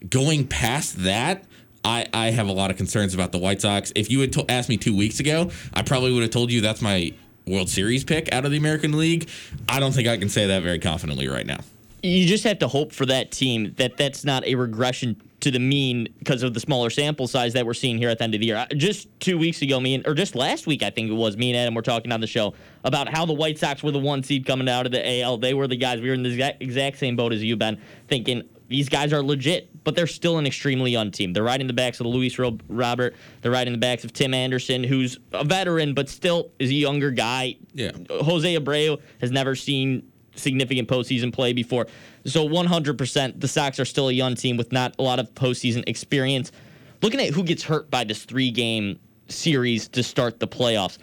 Going 0.09 0.47
past 0.47 1.03
that, 1.03 1.45
I, 1.85 2.05
I 2.13 2.31
have 2.31 2.47
a 2.47 2.51
lot 2.51 2.71
of 2.71 2.77
concerns 2.77 3.13
about 3.13 3.31
the 3.31 3.37
White 3.37 3.61
Sox. 3.61 3.91
If 3.95 4.11
you 4.11 4.19
had 4.19 4.33
to- 4.33 4.45
asked 4.49 4.69
me 4.69 4.77
two 4.77 4.95
weeks 4.95 5.19
ago, 5.19 5.49
I 5.73 5.81
probably 5.81 6.11
would 6.11 6.23
have 6.23 6.31
told 6.31 6.51
you 6.51 6.61
that's 6.61 6.81
my 6.81 7.13
World 7.47 7.69
Series 7.69 8.03
pick 8.03 8.31
out 8.33 8.45
of 8.45 8.51
the 8.51 8.57
American 8.57 8.97
League. 8.97 9.29
I 9.67 9.79
don't 9.79 9.91
think 9.93 10.07
I 10.07 10.17
can 10.17 10.29
say 10.29 10.47
that 10.47 10.61
very 10.61 10.79
confidently 10.79 11.27
right 11.27 11.45
now. 11.45 11.59
you 12.03 12.25
just 12.27 12.43
have 12.43 12.59
to 12.59 12.67
hope 12.67 12.91
for 12.91 13.05
that 13.07 13.31
team 13.31 13.73
that 13.77 13.97
that's 13.97 14.23
not 14.23 14.45
a 14.45 14.55
regression 14.55 15.19
to 15.39 15.51
the 15.51 15.59
mean 15.59 16.07
because 16.19 16.43
of 16.43 16.53
the 16.53 16.59
smaller 16.59 16.89
sample 16.89 17.25
size 17.27 17.53
that 17.53 17.65
we're 17.65 17.73
seeing 17.73 17.97
here 17.97 18.09
at 18.09 18.17
the 18.17 18.23
end 18.25 18.35
of 18.35 18.41
the 18.41 18.47
year. 18.47 18.67
Just 18.75 19.07
two 19.21 19.37
weeks 19.37 19.61
ago, 19.61 19.79
me 19.79 19.95
and 19.95 20.05
or 20.05 20.13
just 20.13 20.35
last 20.35 20.67
week, 20.67 20.83
I 20.83 20.89
think 20.89 21.09
it 21.09 21.13
was 21.13 21.37
me 21.37 21.49
and 21.49 21.57
Adam 21.57 21.73
were 21.75 21.81
talking 21.81 22.11
on 22.11 22.19
the 22.19 22.27
show 22.27 22.53
about 22.83 23.07
how 23.07 23.25
the 23.25 23.33
White 23.33 23.57
Sox 23.57 23.81
were 23.81 23.91
the 23.91 23.99
one 23.99 24.21
seed 24.21 24.45
coming 24.45 24.67
out 24.67 24.85
of 24.85 24.91
the 24.91 25.21
AL. 25.21 25.37
They 25.37 25.53
were 25.53 25.67
the 25.67 25.77
guys. 25.77 26.01
We 26.01 26.09
were 26.09 26.13
in 26.13 26.23
the 26.23 26.29
exact, 26.29 26.61
exact 26.61 26.97
same 26.97 27.15
boat 27.15 27.31
as 27.31 27.41
you, 27.41 27.55
Ben, 27.55 27.79
thinking 28.09 28.43
these 28.69 28.87
guys 28.87 29.11
are 29.11 29.21
legit, 29.21 29.83
but 29.83 29.95
they're 29.95 30.07
still 30.07 30.37
an 30.37 30.45
extremely 30.45 30.91
young 30.91 31.11
team. 31.11 31.33
They're 31.33 31.43
riding 31.43 31.67
the 31.67 31.73
backs 31.73 31.99
of 31.99 32.05
the 32.05 32.09
Luis 32.09 32.39
Robert. 32.39 33.15
They're 33.41 33.51
riding 33.51 33.73
the 33.73 33.79
backs 33.79 34.03
of 34.03 34.13
Tim 34.13 34.33
Anderson, 34.33 34.83
who's 34.83 35.17
a 35.33 35.43
veteran 35.43 35.93
but 35.93 36.07
still 36.07 36.51
is 36.59 36.69
a 36.69 36.75
younger 36.75 37.11
guy. 37.11 37.55
Yeah. 37.73 37.91
Jose 38.09 38.55
Abreu 38.55 39.01
has 39.21 39.31
never 39.31 39.55
seen 39.55 40.09
significant 40.35 40.87
postseason 40.87 41.33
play 41.33 41.51
before. 41.51 41.87
So 42.25 42.47
100%, 42.47 43.41
the 43.41 43.47
Sox 43.47 43.79
are 43.79 43.85
still 43.85 44.09
a 44.09 44.13
young 44.13 44.35
team 44.35 44.55
with 44.55 44.71
not 44.71 44.95
a 44.99 45.01
lot 45.01 45.19
of 45.19 45.33
postseason 45.33 45.83
experience. 45.87 46.51
Looking 47.01 47.19
at 47.21 47.33
who 47.33 47.43
gets 47.43 47.63
hurt 47.63 47.89
by 47.89 48.03
this 48.03 48.23
three 48.23 48.51
game 48.51 48.99
series 49.29 49.87
to 49.89 50.03
start 50.03 50.39
the 50.39 50.47
playoffs, 50.47 50.99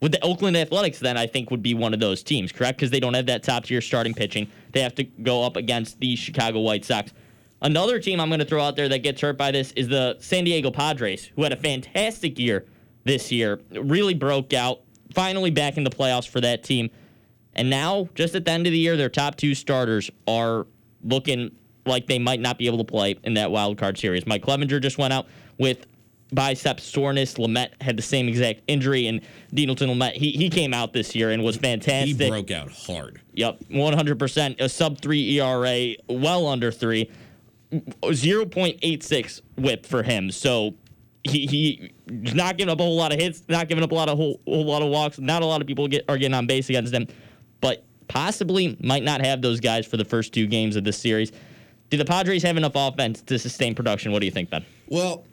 with 0.00 0.12
the 0.12 0.22
Oakland 0.22 0.56
Athletics, 0.56 1.00
then 1.00 1.16
I 1.16 1.26
think 1.26 1.50
would 1.50 1.62
be 1.62 1.74
one 1.74 1.92
of 1.92 1.98
those 1.98 2.22
teams, 2.22 2.52
correct? 2.52 2.78
Because 2.78 2.90
they 2.90 3.00
don't 3.00 3.14
have 3.14 3.26
that 3.26 3.42
top 3.42 3.64
tier 3.64 3.80
starting 3.80 4.14
pitching. 4.14 4.48
They 4.72 4.80
have 4.80 4.94
to 4.96 5.04
go 5.04 5.44
up 5.44 5.56
against 5.56 6.00
the 6.00 6.16
Chicago 6.16 6.60
White 6.60 6.84
Sox. 6.84 7.12
Another 7.60 7.98
team 7.98 8.20
I'm 8.20 8.28
going 8.28 8.38
to 8.38 8.44
throw 8.44 8.62
out 8.62 8.76
there 8.76 8.88
that 8.88 9.00
gets 9.00 9.20
hurt 9.20 9.36
by 9.36 9.50
this 9.50 9.72
is 9.72 9.88
the 9.88 10.16
San 10.20 10.44
Diego 10.44 10.70
Padres, 10.70 11.30
who 11.34 11.42
had 11.42 11.52
a 11.52 11.56
fantastic 11.56 12.38
year 12.38 12.66
this 13.04 13.32
year, 13.32 13.60
really 13.70 14.14
broke 14.14 14.52
out, 14.52 14.82
finally 15.14 15.50
back 15.50 15.76
in 15.76 15.84
the 15.84 15.90
playoffs 15.90 16.28
for 16.28 16.40
that 16.40 16.62
team. 16.62 16.90
And 17.54 17.68
now, 17.70 18.08
just 18.14 18.34
at 18.34 18.44
the 18.44 18.50
end 18.52 18.66
of 18.66 18.72
the 18.72 18.78
year, 18.78 18.96
their 18.96 19.08
top 19.08 19.36
two 19.36 19.54
starters 19.54 20.10
are 20.28 20.66
looking 21.02 21.50
like 21.86 22.06
they 22.06 22.18
might 22.18 22.40
not 22.40 22.58
be 22.58 22.66
able 22.66 22.78
to 22.78 22.84
play 22.84 23.18
in 23.24 23.34
that 23.34 23.50
wild 23.50 23.78
card 23.78 23.98
series. 23.98 24.26
Mike 24.26 24.44
Clevinger 24.44 24.80
just 24.80 24.98
went 24.98 25.12
out 25.12 25.26
with 25.58 25.86
bicep 26.32 26.80
soreness. 26.80 27.34
Lamet 27.34 27.70
had 27.80 27.96
the 27.96 28.02
same 28.02 28.28
exact 28.28 28.62
injury, 28.68 29.06
and 29.06 29.20
Dinelson 29.52 29.88
Lamet 29.88 30.12
he 30.12 30.32
he 30.32 30.48
came 30.50 30.74
out 30.74 30.92
this 30.92 31.14
year 31.14 31.30
and 31.30 31.42
was 31.42 31.56
fantastic. 31.56 32.20
He 32.20 32.28
broke 32.28 32.50
out 32.50 32.70
hard. 32.70 33.20
Yep, 33.34 33.60
100%. 33.70 34.60
A 34.60 34.68
sub 34.68 35.00
three 35.00 35.38
ERA, 35.38 35.94
well 36.08 36.46
under 36.46 36.70
three. 36.70 37.10
0.86 37.70 39.42
whip 39.56 39.84
for 39.84 40.02
him. 40.02 40.30
So 40.30 40.74
he 41.24 41.90
he's 42.06 42.34
not 42.34 42.56
giving 42.56 42.72
up 42.72 42.80
a 42.80 42.82
whole 42.82 42.96
lot 42.96 43.12
of 43.12 43.20
hits, 43.20 43.42
not 43.48 43.68
giving 43.68 43.84
up 43.84 43.92
a 43.92 43.94
lot 43.94 44.08
of 44.08 44.16
whole, 44.16 44.40
whole 44.46 44.64
lot 44.64 44.82
of 44.82 44.88
walks. 44.88 45.18
Not 45.18 45.42
a 45.42 45.46
lot 45.46 45.60
of 45.60 45.66
people 45.66 45.88
get 45.88 46.04
are 46.08 46.16
getting 46.16 46.34
on 46.34 46.46
base 46.46 46.68
against 46.68 46.92
him, 46.94 47.06
but 47.60 47.84
possibly 48.08 48.76
might 48.80 49.02
not 49.02 49.20
have 49.20 49.42
those 49.42 49.60
guys 49.60 49.86
for 49.86 49.96
the 49.96 50.04
first 50.04 50.32
two 50.32 50.46
games 50.46 50.76
of 50.76 50.84
this 50.84 50.98
series. 50.98 51.32
Do 51.90 51.96
the 51.96 52.04
Padres 52.04 52.42
have 52.42 52.56
enough 52.56 52.72
offense 52.74 53.22
to 53.22 53.38
sustain 53.38 53.74
production? 53.74 54.12
What 54.12 54.20
do 54.20 54.26
you 54.26 54.32
think, 54.32 54.50
Ben? 54.50 54.64
Well, 54.88 55.24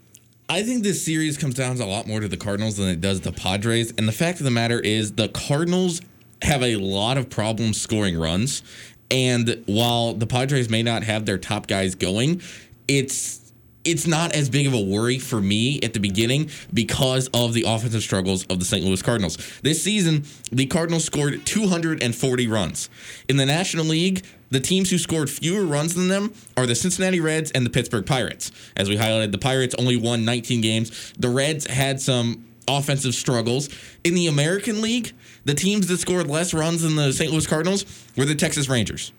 I 0.47 0.61
think 0.61 0.83
this 0.83 1.03
series 1.03 1.37
comes 1.37 1.55
down 1.55 1.79
a 1.81 1.85
lot 1.85 2.07
more 2.07 2.19
to 2.19 2.27
the 2.27 2.37
Cardinals 2.37 2.77
than 2.77 2.87
it 2.87 3.01
does 3.01 3.21
the 3.21 3.31
Padres. 3.31 3.93
And 3.97 4.07
the 4.07 4.11
fact 4.11 4.39
of 4.39 4.45
the 4.45 4.51
matter 4.51 4.79
is, 4.79 5.13
the 5.13 5.27
Cardinals 5.29 6.01
have 6.43 6.61
a 6.61 6.75
lot 6.75 7.17
of 7.17 7.29
problems 7.29 7.81
scoring 7.81 8.17
runs. 8.17 8.61
And 9.09 9.63
while 9.65 10.13
the 10.13 10.27
Padres 10.27 10.69
may 10.69 10.83
not 10.83 11.03
have 11.03 11.25
their 11.25 11.39
top 11.39 11.67
guys 11.67 11.95
going, 11.95 12.41
it's 12.87 13.41
it's 13.83 14.07
not 14.07 14.33
as 14.33 14.49
big 14.49 14.65
of 14.65 14.73
a 14.73 14.79
worry 14.79 15.19
for 15.19 15.39
me 15.39 15.79
at 15.81 15.93
the 15.93 15.99
beginning 15.99 16.49
because 16.73 17.27
of 17.35 17.53
the 17.53 17.63
offensive 17.67 18.01
struggles 18.01 18.43
of 18.47 18.57
the 18.57 18.65
St. 18.65 18.83
Louis 18.83 19.01
Cardinals. 19.01 19.37
This 19.61 19.81
season, 19.83 20.25
the 20.51 20.65
Cardinals 20.65 21.05
scored 21.05 21.45
240 21.45 22.47
runs. 22.47 22.89
In 23.29 23.37
the 23.37 23.45
National 23.45 23.85
League, 23.85 24.25
the 24.49 24.59
teams 24.59 24.89
who 24.89 24.97
scored 24.97 25.29
fewer 25.29 25.65
runs 25.65 25.95
than 25.95 26.07
them 26.07 26.33
are 26.55 26.65
the 26.65 26.75
Cincinnati 26.75 27.19
Reds 27.19 27.51
and 27.51 27.65
the 27.65 27.69
Pittsburgh 27.69 28.05
Pirates. 28.05 28.51
As 28.77 28.89
we 28.89 28.97
highlighted, 28.97 29.31
the 29.31 29.37
Pirates 29.37 29.75
only 29.77 29.97
won 29.97 30.25
19 30.25 30.61
games. 30.61 31.13
The 31.17 31.29
Reds 31.29 31.67
had 31.67 31.99
some 31.99 32.45
offensive 32.67 33.15
struggles. 33.15 33.69
In 34.03 34.15
the 34.15 34.27
American 34.27 34.81
League, 34.81 35.13
the 35.45 35.53
teams 35.53 35.87
that 35.87 35.97
scored 35.97 36.27
less 36.27 36.53
runs 36.53 36.81
than 36.81 36.95
the 36.95 37.13
St. 37.13 37.31
Louis 37.31 37.47
Cardinals 37.47 37.85
were 38.17 38.25
the 38.25 38.35
Texas 38.35 38.69
Rangers. 38.69 39.11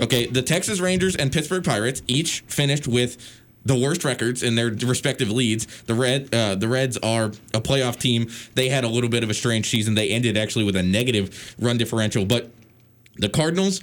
Okay, 0.00 0.26
the 0.26 0.42
Texas 0.42 0.80
Rangers 0.80 1.14
and 1.14 1.30
Pittsburgh 1.30 1.64
Pirates 1.64 2.02
each 2.06 2.40
finished 2.46 2.88
with 2.88 3.18
the 3.64 3.76
worst 3.76 4.04
records 4.04 4.42
in 4.42 4.54
their 4.54 4.68
respective 4.68 5.30
leads. 5.30 5.66
The 5.82 5.94
red 5.94 6.34
uh, 6.34 6.54
the 6.54 6.68
Reds 6.68 6.96
are 6.98 7.26
a 7.52 7.60
playoff 7.60 7.98
team. 7.98 8.30
They 8.54 8.70
had 8.70 8.84
a 8.84 8.88
little 8.88 9.10
bit 9.10 9.22
of 9.22 9.28
a 9.28 9.34
strange 9.34 9.68
season. 9.68 9.94
They 9.94 10.08
ended 10.08 10.38
actually 10.38 10.64
with 10.64 10.76
a 10.76 10.82
negative 10.82 11.54
run 11.58 11.76
differential, 11.76 12.24
but 12.24 12.50
the 13.16 13.28
Cardinals 13.28 13.80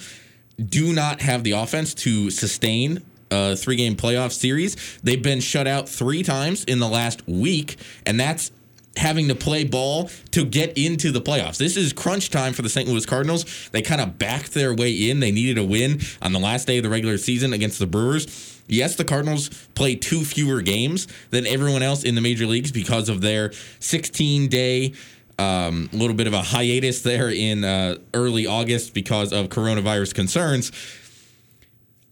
do 0.63 0.93
not 0.93 1.21
have 1.21 1.43
the 1.43 1.51
offense 1.51 1.93
to 1.93 2.29
sustain 2.31 3.03
a 3.31 3.55
three 3.55 3.75
game 3.75 3.95
playoff 3.95 4.31
series. 4.31 4.75
They've 5.03 5.21
been 5.21 5.39
shut 5.39 5.67
out 5.67 5.89
three 5.89 6.23
times 6.23 6.63
in 6.63 6.79
the 6.79 6.87
last 6.87 7.27
week, 7.27 7.77
and 8.05 8.19
that's 8.19 8.51
having 8.95 9.27
to 9.27 9.35
play 9.35 9.63
ball 9.63 10.09
to 10.31 10.43
get 10.43 10.77
into 10.77 11.11
the 11.11 11.21
playoffs. 11.21 11.57
This 11.57 11.77
is 11.77 11.93
crunch 11.93 12.29
time 12.29 12.53
for 12.53 12.63
the 12.63 12.69
St. 12.69 12.87
Louis 12.87 13.05
Cardinals. 13.05 13.69
They 13.71 13.81
kind 13.81 14.01
of 14.01 14.17
backed 14.17 14.53
their 14.53 14.73
way 14.73 15.09
in. 15.09 15.19
They 15.19 15.31
needed 15.31 15.57
a 15.57 15.63
win 15.63 16.01
on 16.21 16.33
the 16.33 16.39
last 16.39 16.65
day 16.67 16.77
of 16.77 16.83
the 16.83 16.89
regular 16.89 17.17
season 17.17 17.53
against 17.53 17.79
the 17.79 17.85
Brewers. 17.85 18.55
Yes, 18.67 18.95
the 18.95 19.05
Cardinals 19.05 19.49
play 19.75 19.95
two 19.95 20.25
fewer 20.25 20.61
games 20.61 21.07
than 21.29 21.47
everyone 21.47 21.83
else 21.83 22.03
in 22.03 22.15
the 22.15 22.21
major 22.21 22.45
leagues 22.45 22.71
because 22.71 23.07
of 23.07 23.21
their 23.21 23.51
16 23.79 24.49
day 24.49 24.93
um, 25.39 25.89
a 25.93 25.95
little 25.95 26.15
bit 26.15 26.27
of 26.27 26.33
a 26.33 26.41
hiatus 26.41 27.01
there 27.01 27.29
in 27.29 27.63
uh, 27.63 27.97
early 28.13 28.47
August 28.47 28.93
because 28.93 29.31
of 29.31 29.47
coronavirus 29.49 30.13
concerns. 30.13 30.71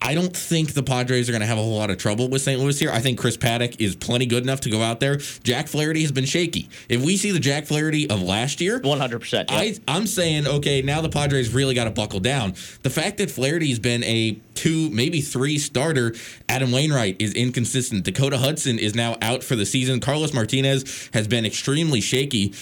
I 0.05 0.13
don't 0.13 0.37
think 0.37 0.73
the 0.73 0.83
Padres 0.83 1.29
are 1.29 1.31
going 1.31 1.41
to 1.41 1.47
have 1.47 1.57
a 1.57 1.61
whole 1.61 1.77
lot 1.77 1.89
of 1.89 1.97
trouble 1.97 2.29
with 2.29 2.43
St. 2.43 2.59
Louis 2.61 2.77
here. 2.77 2.91
I 2.91 2.99
think 2.99 3.17
Chris 3.17 3.37
Paddack 3.37 3.81
is 3.81 3.95
plenty 3.95 4.27
good 4.27 4.43
enough 4.43 4.61
to 4.61 4.69
go 4.69 4.83
out 4.83 4.99
there. 4.99 5.15
Jack 5.41 5.67
Flaherty 5.67 6.01
has 6.01 6.11
been 6.11 6.25
shaky. 6.25 6.69
If 6.89 7.03
we 7.03 7.17
see 7.17 7.31
the 7.31 7.39
Jack 7.39 7.65
Flaherty 7.65 8.07
of 8.07 8.21
last 8.21 8.61
year, 8.61 8.79
100%. 8.81 9.45
I, 9.49 9.75
I'm 9.87 10.05
saying, 10.05 10.45
okay, 10.45 10.83
now 10.83 11.01
the 11.01 11.09
Padres 11.09 11.51
really 11.51 11.73
got 11.73 11.85
to 11.85 11.89
buckle 11.89 12.19
down. 12.19 12.51
The 12.83 12.91
fact 12.91 13.17
that 13.17 13.31
Flaherty's 13.31 13.79
been 13.79 14.03
a 14.03 14.37
two, 14.53 14.91
maybe 14.91 15.21
three 15.21 15.57
starter, 15.57 16.13
Adam 16.47 16.71
Wainwright 16.71 17.15
is 17.19 17.33
inconsistent. 17.33 18.03
Dakota 18.03 18.37
Hudson 18.37 18.77
is 18.77 18.93
now 18.93 19.17
out 19.23 19.43
for 19.43 19.55
the 19.55 19.65
season. 19.65 20.01
Carlos 20.01 20.33
Martinez 20.33 21.09
has 21.13 21.27
been 21.27 21.45
extremely 21.45 22.01
shaky. 22.01 22.53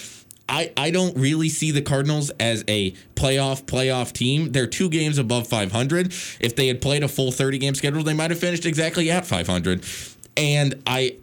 I, 0.49 0.71
I 0.75 0.91
don't 0.91 1.17
really 1.17 1.49
see 1.49 1.71
the 1.71 1.81
Cardinals 1.81 2.29
as 2.39 2.63
a 2.67 2.91
playoff 3.15 3.63
playoff 3.63 4.11
team. 4.11 4.51
They're 4.51 4.67
two 4.67 4.89
games 4.89 5.17
above 5.17 5.47
500. 5.47 6.07
If 6.39 6.55
they 6.55 6.67
had 6.67 6.81
played 6.81 7.03
a 7.03 7.07
full 7.07 7.31
30 7.31 7.57
game 7.57 7.75
schedule, 7.75 8.03
they 8.03 8.13
might 8.13 8.29
have 8.29 8.39
finished 8.39 8.65
exactly 8.65 9.09
at 9.09 9.25
500. 9.25 9.83
And 10.35 10.81
I 10.85 11.17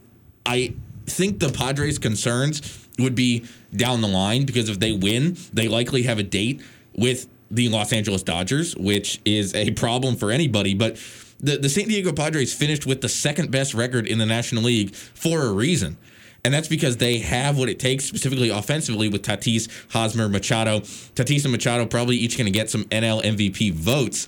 I 0.46 0.74
think 1.06 1.40
the 1.40 1.50
Padres' 1.50 1.98
concerns 1.98 2.88
would 2.98 3.14
be 3.14 3.44
down 3.74 4.00
the 4.00 4.08
line 4.08 4.46
because 4.46 4.68
if 4.68 4.80
they 4.80 4.92
win, 4.92 5.36
they 5.52 5.68
likely 5.68 6.02
have 6.04 6.18
a 6.18 6.22
date 6.22 6.62
with 6.94 7.28
the 7.50 7.68
Los 7.68 7.92
Angeles 7.92 8.22
Dodgers, 8.22 8.76
which 8.76 9.20
is 9.24 9.54
a 9.54 9.72
problem 9.72 10.16
for 10.16 10.30
anybody. 10.30 10.74
But 10.74 10.96
the, 11.38 11.56
the 11.56 11.68
San 11.68 11.88
Diego 11.88 12.12
Padres 12.12 12.54
finished 12.54 12.86
with 12.86 13.00
the 13.00 13.08
second 13.08 13.50
best 13.50 13.74
record 13.74 14.06
in 14.06 14.18
the 14.18 14.26
National 14.26 14.62
League 14.62 14.94
for 14.94 15.42
a 15.42 15.52
reason. 15.52 15.96
And 16.44 16.54
that's 16.54 16.68
because 16.68 16.96
they 16.96 17.18
have 17.18 17.58
what 17.58 17.68
it 17.68 17.78
takes, 17.78 18.04
specifically 18.04 18.48
offensively, 18.48 19.08
with 19.08 19.22
Tatis, 19.22 19.68
Hosmer, 19.92 20.28
Machado. 20.28 20.80
Tatis 20.80 21.44
and 21.44 21.52
Machado 21.52 21.86
probably 21.86 22.16
each 22.16 22.36
going 22.36 22.46
to 22.46 22.52
get 22.52 22.70
some 22.70 22.84
NL 22.84 23.22
MVP 23.22 23.72
votes. 23.72 24.26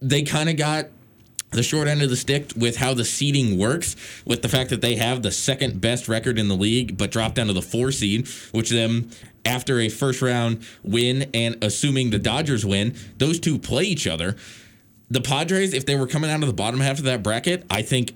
They 0.00 0.22
kind 0.22 0.48
of 0.48 0.56
got 0.56 0.86
the 1.52 1.62
short 1.62 1.86
end 1.86 2.02
of 2.02 2.10
the 2.10 2.16
stick 2.16 2.52
with 2.56 2.76
how 2.76 2.94
the 2.94 3.04
seeding 3.04 3.58
works, 3.58 3.94
with 4.24 4.42
the 4.42 4.48
fact 4.48 4.70
that 4.70 4.80
they 4.80 4.96
have 4.96 5.22
the 5.22 5.30
second 5.30 5.80
best 5.80 6.08
record 6.08 6.38
in 6.38 6.48
the 6.48 6.56
league, 6.56 6.96
but 6.96 7.10
dropped 7.10 7.34
down 7.34 7.46
to 7.46 7.52
the 7.52 7.62
four 7.62 7.92
seed, 7.92 8.26
which 8.52 8.70
them 8.70 9.10
after 9.44 9.80
a 9.80 9.88
first 9.88 10.22
round 10.22 10.64
win 10.82 11.30
and 11.34 11.62
assuming 11.62 12.10
the 12.10 12.18
Dodgers 12.18 12.64
win, 12.64 12.94
those 13.18 13.38
two 13.38 13.58
play 13.58 13.84
each 13.84 14.06
other. 14.06 14.36
The 15.10 15.20
Padres, 15.20 15.74
if 15.74 15.84
they 15.84 15.96
were 15.96 16.06
coming 16.06 16.30
out 16.30 16.40
of 16.40 16.46
the 16.46 16.54
bottom 16.54 16.80
half 16.80 16.98
of 16.98 17.04
that 17.04 17.22
bracket, 17.22 17.66
I 17.68 17.82
think 17.82 18.12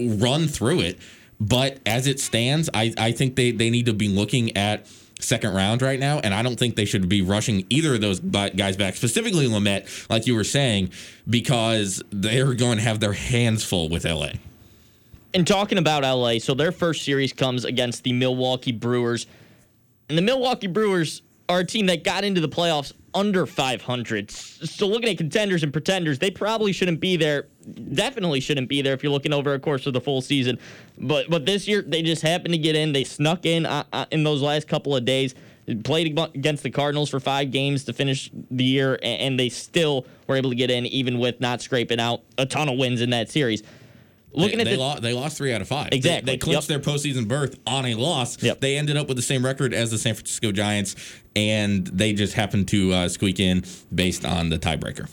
run 0.00 0.46
through 0.46 0.80
it. 0.80 0.98
But 1.38 1.78
as 1.84 2.06
it 2.06 2.20
stands, 2.20 2.70
I, 2.72 2.94
I 2.96 3.12
think 3.12 3.36
they, 3.36 3.50
they 3.50 3.70
need 3.70 3.86
to 3.86 3.94
be 3.94 4.08
looking 4.08 4.56
at 4.56 4.86
second 5.20 5.54
round 5.54 5.82
right 5.82 5.98
now, 5.98 6.18
and 6.18 6.34
I 6.34 6.42
don't 6.42 6.58
think 6.58 6.76
they 6.76 6.84
should 6.84 7.08
be 7.08 7.22
rushing 7.22 7.64
either 7.70 7.94
of 7.94 8.00
those 8.00 8.20
guys 8.20 8.76
back, 8.76 8.96
specifically 8.96 9.46
Lamet, 9.46 10.08
like 10.10 10.26
you 10.26 10.34
were 10.34 10.44
saying, 10.44 10.90
because 11.28 12.02
they're 12.10 12.54
going 12.54 12.78
to 12.78 12.84
have 12.84 13.00
their 13.00 13.12
hands 13.12 13.64
full 13.64 13.88
with 13.88 14.04
LA. 14.04 14.30
And 15.34 15.46
talking 15.46 15.78
about 15.78 16.02
LA, 16.02 16.38
so 16.38 16.54
their 16.54 16.72
first 16.72 17.04
series 17.04 17.32
comes 17.32 17.64
against 17.64 18.04
the 18.04 18.12
Milwaukee 18.12 18.72
Brewers. 18.72 19.26
And 20.08 20.16
the 20.16 20.22
Milwaukee 20.22 20.66
Brewers 20.66 21.22
are 21.48 21.60
a 21.60 21.64
team 21.64 21.86
that 21.86 22.04
got 22.04 22.24
into 22.24 22.40
the 22.40 22.48
playoffs 22.48 22.92
under 23.16 23.46
500. 23.46 24.30
So 24.30 24.86
looking 24.86 25.08
at 25.08 25.16
contenders 25.16 25.62
and 25.62 25.72
pretenders, 25.72 26.18
they 26.18 26.30
probably 26.30 26.72
shouldn't 26.72 27.00
be 27.00 27.16
there. 27.16 27.48
Definitely 27.94 28.40
shouldn't 28.40 28.68
be 28.68 28.82
there 28.82 28.92
if 28.92 29.02
you're 29.02 29.10
looking 29.10 29.32
over 29.32 29.54
a 29.54 29.58
course 29.58 29.86
of 29.86 29.94
the 29.94 30.00
full 30.00 30.20
season. 30.20 30.58
But 30.98 31.30
but 31.30 31.46
this 31.46 31.66
year 31.66 31.82
they 31.82 32.02
just 32.02 32.22
happened 32.22 32.52
to 32.52 32.58
get 32.58 32.76
in. 32.76 32.92
They 32.92 33.04
snuck 33.04 33.46
in 33.46 33.64
uh, 33.64 33.84
uh, 33.92 34.04
in 34.12 34.22
those 34.22 34.42
last 34.42 34.68
couple 34.68 34.94
of 34.94 35.04
days. 35.04 35.34
Played 35.82 36.16
against 36.16 36.62
the 36.62 36.70
Cardinals 36.70 37.10
for 37.10 37.18
five 37.18 37.50
games 37.50 37.82
to 37.84 37.92
finish 37.92 38.30
the 38.52 38.62
year, 38.62 39.00
and 39.02 39.40
they 39.40 39.48
still 39.48 40.06
were 40.28 40.36
able 40.36 40.50
to 40.50 40.54
get 40.54 40.70
in, 40.70 40.86
even 40.86 41.18
with 41.18 41.40
not 41.40 41.60
scraping 41.60 41.98
out 41.98 42.20
a 42.38 42.46
ton 42.46 42.68
of 42.68 42.78
wins 42.78 43.00
in 43.00 43.10
that 43.10 43.30
series 43.30 43.64
looking 44.32 44.58
they, 44.58 44.62
at 44.62 44.64
they, 44.66 44.74
the, 44.74 44.80
lost, 44.80 45.02
they 45.02 45.12
lost 45.12 45.38
three 45.38 45.52
out 45.52 45.60
of 45.60 45.68
five. 45.68 45.88
Exactly, 45.92 46.26
they, 46.26 46.32
they 46.32 46.38
clinched 46.38 46.68
yep. 46.68 46.82
their 46.82 46.94
postseason 46.94 47.26
berth 47.26 47.58
on 47.66 47.86
a 47.86 47.94
loss. 47.94 48.42
Yep. 48.42 48.60
They 48.60 48.76
ended 48.76 48.96
up 48.96 49.08
with 49.08 49.16
the 49.16 49.22
same 49.22 49.44
record 49.44 49.72
as 49.74 49.90
the 49.90 49.98
San 49.98 50.14
Francisco 50.14 50.52
Giants, 50.52 50.96
and 51.34 51.86
they 51.86 52.12
just 52.12 52.34
happened 52.34 52.68
to 52.68 52.92
uh, 52.92 53.08
squeak 53.08 53.40
in 53.40 53.64
based 53.94 54.24
on 54.24 54.50
the 54.50 54.58
tiebreaker. 54.58 55.08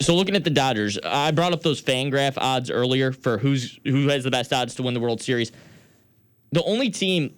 So 0.00 0.14
looking 0.14 0.34
at 0.34 0.44
the 0.44 0.50
Dodgers, 0.50 0.98
I 1.04 1.30
brought 1.30 1.52
up 1.52 1.62
those 1.62 1.82
Fangraph 1.82 2.34
odds 2.38 2.70
earlier 2.70 3.12
for 3.12 3.36
who's 3.36 3.78
who 3.84 4.08
has 4.08 4.24
the 4.24 4.30
best 4.30 4.52
odds 4.52 4.74
to 4.76 4.82
win 4.82 4.94
the 4.94 5.00
World 5.00 5.20
Series. 5.20 5.52
The 6.52 6.62
only 6.64 6.88
team 6.88 7.34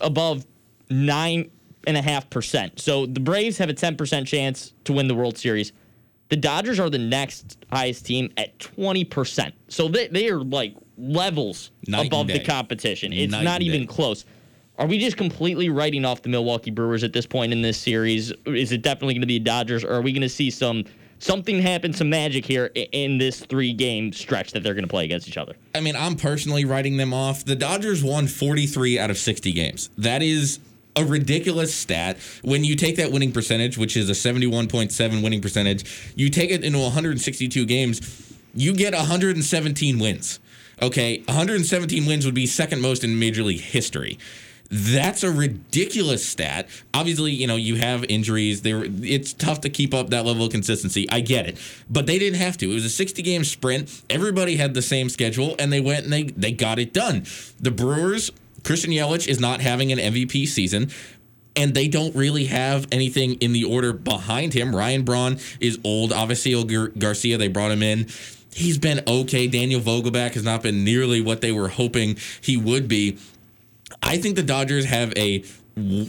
above 0.00 0.46
nine 0.88 1.50
and 1.86 1.96
a 1.96 2.02
half 2.02 2.30
percent. 2.30 2.80
So 2.80 3.06
the 3.06 3.20
Braves 3.20 3.58
have 3.58 3.68
a 3.68 3.74
ten 3.74 3.96
percent 3.96 4.28
chance 4.28 4.72
to 4.84 4.92
win 4.92 5.08
the 5.08 5.14
World 5.16 5.36
Series. 5.36 5.72
The 6.28 6.36
Dodgers 6.36 6.80
are 6.80 6.90
the 6.90 6.98
next 6.98 7.56
highest 7.70 8.06
team 8.06 8.32
at 8.36 8.58
20%. 8.58 9.52
So 9.68 9.88
they, 9.88 10.08
they 10.08 10.28
are 10.28 10.40
like 10.40 10.74
levels 10.98 11.70
Night 11.86 12.08
above 12.08 12.26
the 12.28 12.40
competition. 12.40 13.12
It's 13.12 13.32
Night 13.32 13.44
not 13.44 13.62
even 13.62 13.82
day. 13.82 13.86
close. 13.86 14.24
Are 14.78 14.86
we 14.86 14.98
just 14.98 15.16
completely 15.16 15.68
writing 15.70 16.04
off 16.04 16.22
the 16.22 16.28
Milwaukee 16.28 16.70
Brewers 16.70 17.02
at 17.02 17.12
this 17.12 17.26
point 17.26 17.52
in 17.52 17.62
this 17.62 17.78
series? 17.78 18.32
Is 18.44 18.72
it 18.72 18.82
definitely 18.82 19.14
going 19.14 19.22
to 19.22 19.26
be 19.26 19.38
Dodgers, 19.38 19.84
or 19.84 19.92
are 19.92 20.02
we 20.02 20.12
going 20.12 20.22
to 20.22 20.28
see 20.28 20.50
some 20.50 20.84
something 21.18 21.62
happen, 21.62 21.94
some 21.94 22.10
magic 22.10 22.44
here 22.44 22.70
in 22.92 23.16
this 23.16 23.40
three 23.40 23.72
game 23.72 24.12
stretch 24.12 24.52
that 24.52 24.62
they're 24.62 24.74
going 24.74 24.84
to 24.84 24.90
play 24.90 25.04
against 25.04 25.28
each 25.28 25.38
other? 25.38 25.54
I 25.74 25.80
mean, 25.80 25.96
I'm 25.96 26.16
personally 26.16 26.66
writing 26.66 26.98
them 26.98 27.14
off. 27.14 27.44
The 27.44 27.56
Dodgers 27.56 28.04
won 28.04 28.26
43 28.26 28.98
out 28.98 29.10
of 29.10 29.16
60 29.16 29.52
games. 29.52 29.88
That 29.96 30.22
is 30.22 30.58
a 30.96 31.04
ridiculous 31.04 31.74
stat. 31.74 32.18
When 32.42 32.64
you 32.64 32.74
take 32.74 32.96
that 32.96 33.12
winning 33.12 33.32
percentage, 33.32 33.78
which 33.78 33.96
is 33.96 34.08
a 34.08 34.12
71.7 34.12 35.22
winning 35.22 35.40
percentage, 35.40 36.12
you 36.16 36.30
take 36.30 36.50
it 36.50 36.64
into 36.64 36.78
162 36.78 37.66
games, 37.66 38.34
you 38.54 38.74
get 38.74 38.94
117 38.94 39.98
wins. 39.98 40.40
Okay, 40.82 41.22
117 41.26 42.06
wins 42.06 42.24
would 42.24 42.34
be 42.34 42.46
second 42.46 42.80
most 42.80 43.04
in 43.04 43.18
Major 43.18 43.42
League 43.42 43.60
history. 43.60 44.18
That's 44.68 45.22
a 45.22 45.30
ridiculous 45.30 46.26
stat. 46.26 46.68
Obviously, 46.92 47.32
you 47.32 47.46
know, 47.46 47.56
you 47.56 47.76
have 47.76 48.04
injuries. 48.08 48.62
There 48.62 48.84
it's 48.84 49.32
tough 49.32 49.60
to 49.60 49.70
keep 49.70 49.94
up 49.94 50.10
that 50.10 50.24
level 50.26 50.44
of 50.46 50.52
consistency. 50.52 51.08
I 51.08 51.20
get 51.20 51.46
it. 51.46 51.58
But 51.88 52.06
they 52.06 52.18
didn't 52.18 52.40
have 52.40 52.56
to. 52.58 52.70
It 52.70 52.74
was 52.74 52.84
a 52.84 52.90
60 52.90 53.22
game 53.22 53.44
sprint. 53.44 54.02
Everybody 54.10 54.56
had 54.56 54.74
the 54.74 54.82
same 54.82 55.08
schedule 55.08 55.54
and 55.58 55.72
they 55.72 55.80
went 55.80 56.04
and 56.04 56.12
they 56.12 56.24
they 56.24 56.52
got 56.52 56.78
it 56.78 56.92
done. 56.92 57.24
The 57.60 57.70
Brewers 57.70 58.32
Christian 58.66 58.90
Yelich 58.90 59.28
is 59.28 59.38
not 59.38 59.60
having 59.60 59.92
an 59.92 59.98
MVP 59.98 60.48
season 60.48 60.90
and 61.54 61.72
they 61.72 61.86
don't 61.86 62.14
really 62.16 62.46
have 62.46 62.86
anything 62.90 63.34
in 63.34 63.52
the 63.52 63.62
order 63.62 63.92
behind 63.92 64.52
him. 64.52 64.74
Ryan 64.74 65.04
Braun 65.04 65.38
is 65.60 65.78
old. 65.84 66.10
Avisail 66.10 66.68
Gar- 66.68 66.88
Garcia, 66.98 67.38
they 67.38 67.46
brought 67.46 67.70
him 67.70 67.82
in. 67.82 68.08
He's 68.52 68.76
been 68.76 69.02
okay. 69.06 69.46
Daniel 69.46 69.80
Vogelbach 69.80 70.34
has 70.34 70.42
not 70.42 70.62
been 70.62 70.84
nearly 70.84 71.20
what 71.20 71.42
they 71.42 71.52
were 71.52 71.68
hoping 71.68 72.16
he 72.40 72.56
would 72.56 72.88
be. 72.88 73.18
I 74.02 74.18
think 74.18 74.34
the 74.34 74.42
Dodgers 74.42 74.84
have 74.86 75.12
a 75.16 75.44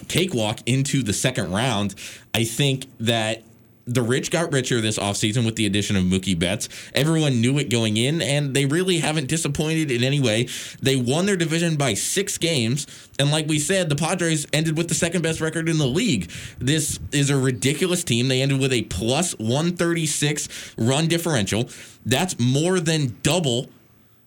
cakewalk 0.07 0.59
into 0.65 1.03
the 1.03 1.13
second 1.13 1.51
round. 1.51 1.93
I 2.33 2.43
think 2.43 2.87
that 2.99 3.43
the 3.87 4.01
rich 4.01 4.29
got 4.31 4.51
richer 4.51 4.81
this 4.81 4.99
offseason 4.99 5.45
with 5.45 5.55
the 5.55 5.65
addition 5.65 5.95
of 5.95 6.03
Mookie 6.03 6.37
Betts. 6.37 6.67
Everyone 6.93 7.39
knew 7.41 7.57
it 7.57 7.69
going 7.69 7.97
in, 7.97 8.21
and 8.21 8.53
they 8.53 8.65
really 8.65 8.99
haven't 8.99 9.27
disappointed 9.27 9.89
in 9.89 10.03
any 10.03 10.19
way. 10.19 10.47
They 10.81 10.97
won 10.97 11.25
their 11.25 11.37
division 11.37 11.77
by 11.77 11.93
six 11.93 12.37
games, 12.37 12.85
and 13.17 13.31
like 13.31 13.47
we 13.47 13.59
said, 13.59 13.89
the 13.89 13.95
Padres 13.95 14.45
ended 14.51 14.77
with 14.77 14.89
the 14.89 14.95
second 14.95 15.21
best 15.21 15.39
record 15.39 15.69
in 15.69 15.77
the 15.77 15.87
league. 15.87 16.29
This 16.59 16.99
is 17.11 17.29
a 17.29 17.37
ridiculous 17.37 18.03
team. 18.03 18.27
They 18.27 18.41
ended 18.41 18.59
with 18.59 18.73
a 18.73 18.83
plus 18.83 19.33
136 19.39 20.75
run 20.77 21.07
differential. 21.07 21.69
That's 22.05 22.37
more 22.39 22.79
than 22.79 23.17
double 23.23 23.69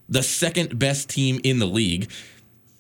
the 0.09 0.23
second 0.23 0.79
best 0.79 1.09
team 1.09 1.41
in 1.45 1.59
the 1.59 1.67
league 1.67 2.11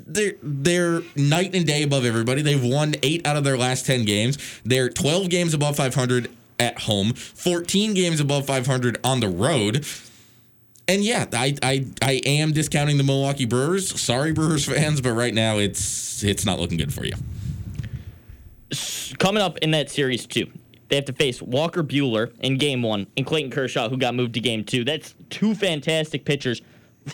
they're 0.06 0.32
they're 0.42 1.02
night 1.14 1.54
and 1.54 1.64
day 1.64 1.84
above 1.84 2.04
everybody. 2.04 2.42
They've 2.42 2.62
won 2.62 2.94
eight 3.02 3.25
out 3.25 3.37
of 3.37 3.44
their 3.44 3.56
last 3.56 3.87
ten 3.87 4.04
games. 4.04 4.38
They're 4.64 4.88
twelve 4.88 5.28
games 5.30 5.54
above 5.54 5.76
500 5.76 6.28
at 6.61 6.83
home, 6.83 7.14
14 7.14 7.95
games 7.95 8.21
above 8.21 8.47
500 8.47 8.99
on 9.02 9.19
the 9.21 9.29
road. 9.29 9.85
And 10.87 11.05
yeah, 11.05 11.26
I, 11.33 11.57
I 11.62 11.87
I 12.02 12.21
am 12.26 12.52
discounting 12.52 12.99
the 12.99 13.05
Milwaukee 13.05 13.45
Brewers. 13.45 14.00
Sorry, 14.00 14.33
Brewers 14.33 14.64
fans, 14.64 15.00
but 15.00 15.12
right 15.12 15.33
now 15.33 15.59
it's 15.59 16.25
it's 16.25 16.45
not 16.45 16.59
looking 16.59 16.79
good 16.79 16.93
for 16.93 17.05
you. 17.05 17.12
Coming 19.19 19.43
up 19.43 19.59
in 19.59 19.71
that 19.71 19.88
series 19.88 20.26
too, 20.26 20.50
they 20.88 20.97
have 20.97 21.05
to 21.05 21.12
face 21.12 21.40
Walker 21.40 21.85
Buehler 21.85 22.33
in 22.40 22.59
Game 22.59 22.83
One 22.83 23.07
and 23.17 23.25
Clayton 23.25 23.52
Kershaw, 23.52 23.88
who 23.88 23.97
got 23.97 24.17
moved 24.17 24.35
to 24.35 24.40
Game 24.40 24.64
Two. 24.64 24.83
That's 24.85 25.14
two 25.29 25.55
fantastic 25.55 26.25
pitchers 26.25 26.61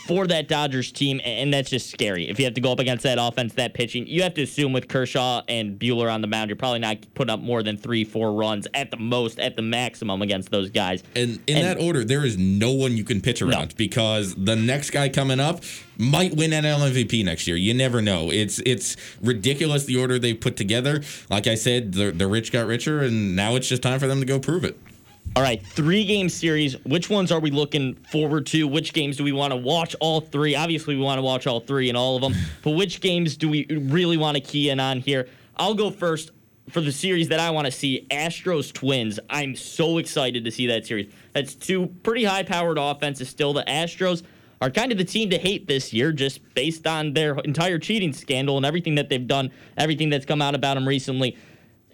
for 0.07 0.27
that 0.27 0.49
Dodgers 0.49 0.93
team, 0.93 1.21
and 1.25 1.53
that's 1.53 1.71
just 1.71 1.91
scary. 1.91 2.29
If 2.29 2.39
you 2.39 2.45
have 2.45 2.55
to 2.55 2.61
go 2.61 2.73
up 2.73 2.79
against 2.81 3.05
that 3.05 3.19
offense, 3.21 3.55
that 3.55 3.73
pitching, 3.75 4.07
you 4.07 4.23
have 4.23 4.35
to 4.35 4.43
assume 4.43 4.73
with 4.73 4.89
Kershaw 4.89 5.43
and 5.49 5.79
Buehler 5.79 6.13
on 6.13 6.21
the 6.21 6.27
mound, 6.27 6.51
you're 6.51 6.57
probably 6.57 6.81
not 6.81 6.99
putting 7.15 7.33
up 7.33 7.41
more 7.41 7.63
than 7.63 7.77
three, 7.77 8.05
four 8.05 8.33
runs 8.33 8.67
at 8.75 8.91
the 8.91 8.97
most, 8.97 9.39
at 9.39 9.57
the 9.57 9.63
maximum 9.63 10.23
against 10.23 10.51
those 10.51 10.71
guys. 10.71 11.03
And 11.15 11.39
in 11.47 11.57
And- 11.59 11.65
that 11.67 11.81
order, 11.81 12.05
there 12.05 12.25
is 12.25 12.37
no 12.37 12.73
one 12.73 12.97
you 12.97 13.05
can 13.05 13.21
pitch 13.21 13.41
around 13.43 13.77
because 13.77 14.35
the 14.35 14.57
next 14.57 14.91
guy 14.91 15.09
coming 15.09 15.41
up 15.41 15.63
might 15.99 16.35
win 16.37 16.51
NL 16.53 16.81
MVP 16.83 17.25
next 17.25 17.47
year. 17.47 17.57
You 17.57 17.73
never 17.73 18.03
know. 18.03 18.31
It's 18.31 18.59
it's 18.67 18.97
ridiculous 19.23 19.85
the 19.85 19.97
order 19.97 20.19
they 20.19 20.35
put 20.35 20.57
together. 20.57 21.01
Like 21.31 21.47
I 21.47 21.55
said, 21.55 21.93
the 21.93 22.11
the 22.11 22.27
rich 22.27 22.53
got 22.53 22.67
richer, 22.67 23.01
and 23.01 23.35
now 23.35 23.57
it's 23.57 23.69
just 23.69 23.83
time 23.83 23.99
for 23.99 24.07
them 24.07 24.21
to 24.21 24.27
go 24.27 24.39
prove 24.39 24.65
it. 24.65 24.79
All 25.37 25.43
right, 25.43 25.63
three 25.63 26.07
game 26.07 26.31
series. 26.31 26.83
Which 26.87 27.11
ones 27.11 27.31
are 27.31 27.41
we 27.41 27.51
looking 27.51 27.95
forward 28.11 28.47
to? 28.47 28.67
Which 28.67 28.95
games 28.95 29.19
do 29.19 29.25
we 29.25 29.33
want 29.33 29.53
to 29.53 29.57
watch 29.59 29.95
all 30.01 30.23
three? 30.23 30.55
Obviously, 30.55 30.97
we 30.97 31.03
want 31.03 31.19
to 31.19 31.23
watch 31.23 31.47
all 31.47 31.61
three 31.61 31.91
and 31.91 31.99
all 31.99 32.17
of 32.17 32.23
them, 32.23 32.35
but 32.63 32.71
which 32.71 33.03
games 33.03 33.37
do 33.37 33.51
we 33.51 33.67
really 33.67 34.17
want 34.17 34.37
to 34.37 34.41
key 34.41 34.71
in 34.71 34.81
on 34.81 34.99
here? 34.99 35.29
I'll 35.59 35.75
go 35.75 35.91
first 35.91 36.31
for 36.71 36.81
the 36.81 36.91
series 36.91 37.29
that 37.29 37.39
I 37.39 37.51
want 37.51 37.67
to 37.67 37.71
see 37.71 38.07
Astros 38.11 38.73
Twins. 38.73 39.21
I'm 39.29 39.55
so 39.55 39.99
excited 39.99 40.43
to 40.43 40.51
see 40.51 40.69
that 40.69 40.87
series. 40.87 41.13
That's 41.35 41.55
two 41.55 41.89
pretty 42.03 42.25
high 42.25 42.43
powered 42.43 42.79
offenses 42.79 43.29
still. 43.29 43.53
The 43.53 43.65
Astros 43.65 44.23
are 44.63 44.71
kind 44.71 44.91
of 44.91 44.97
the 44.97 45.05
team 45.05 45.29
to 45.29 45.37
hate 45.37 45.67
this 45.67 45.93
year 45.93 46.13
just 46.13 46.41
based 46.55 46.87
on 46.87 47.13
their 47.13 47.39
entire 47.41 47.79
cheating 47.79 48.15
scandal 48.15 48.57
and 48.57 48.65
everything 48.65 48.95
that 48.95 49.11
they've 49.11 49.27
done, 49.27 49.51
everything 49.77 50.09
that's 50.09 50.25
come 50.25 50.41
out 50.41 50.55
about 50.55 50.77
them 50.77 50.89
recently. 50.89 51.37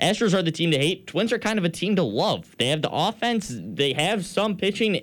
Astros 0.00 0.34
are 0.34 0.42
the 0.42 0.50
team 0.50 0.70
to 0.72 0.78
hate. 0.78 1.06
Twins 1.06 1.32
are 1.32 1.38
kind 1.38 1.58
of 1.58 1.64
a 1.64 1.68
team 1.68 1.96
to 1.96 2.02
love. 2.02 2.56
They 2.58 2.68
have 2.68 2.82
the 2.82 2.90
offense, 2.90 3.52
they 3.56 3.92
have 3.92 4.24
some 4.26 4.56
pitching, 4.56 5.00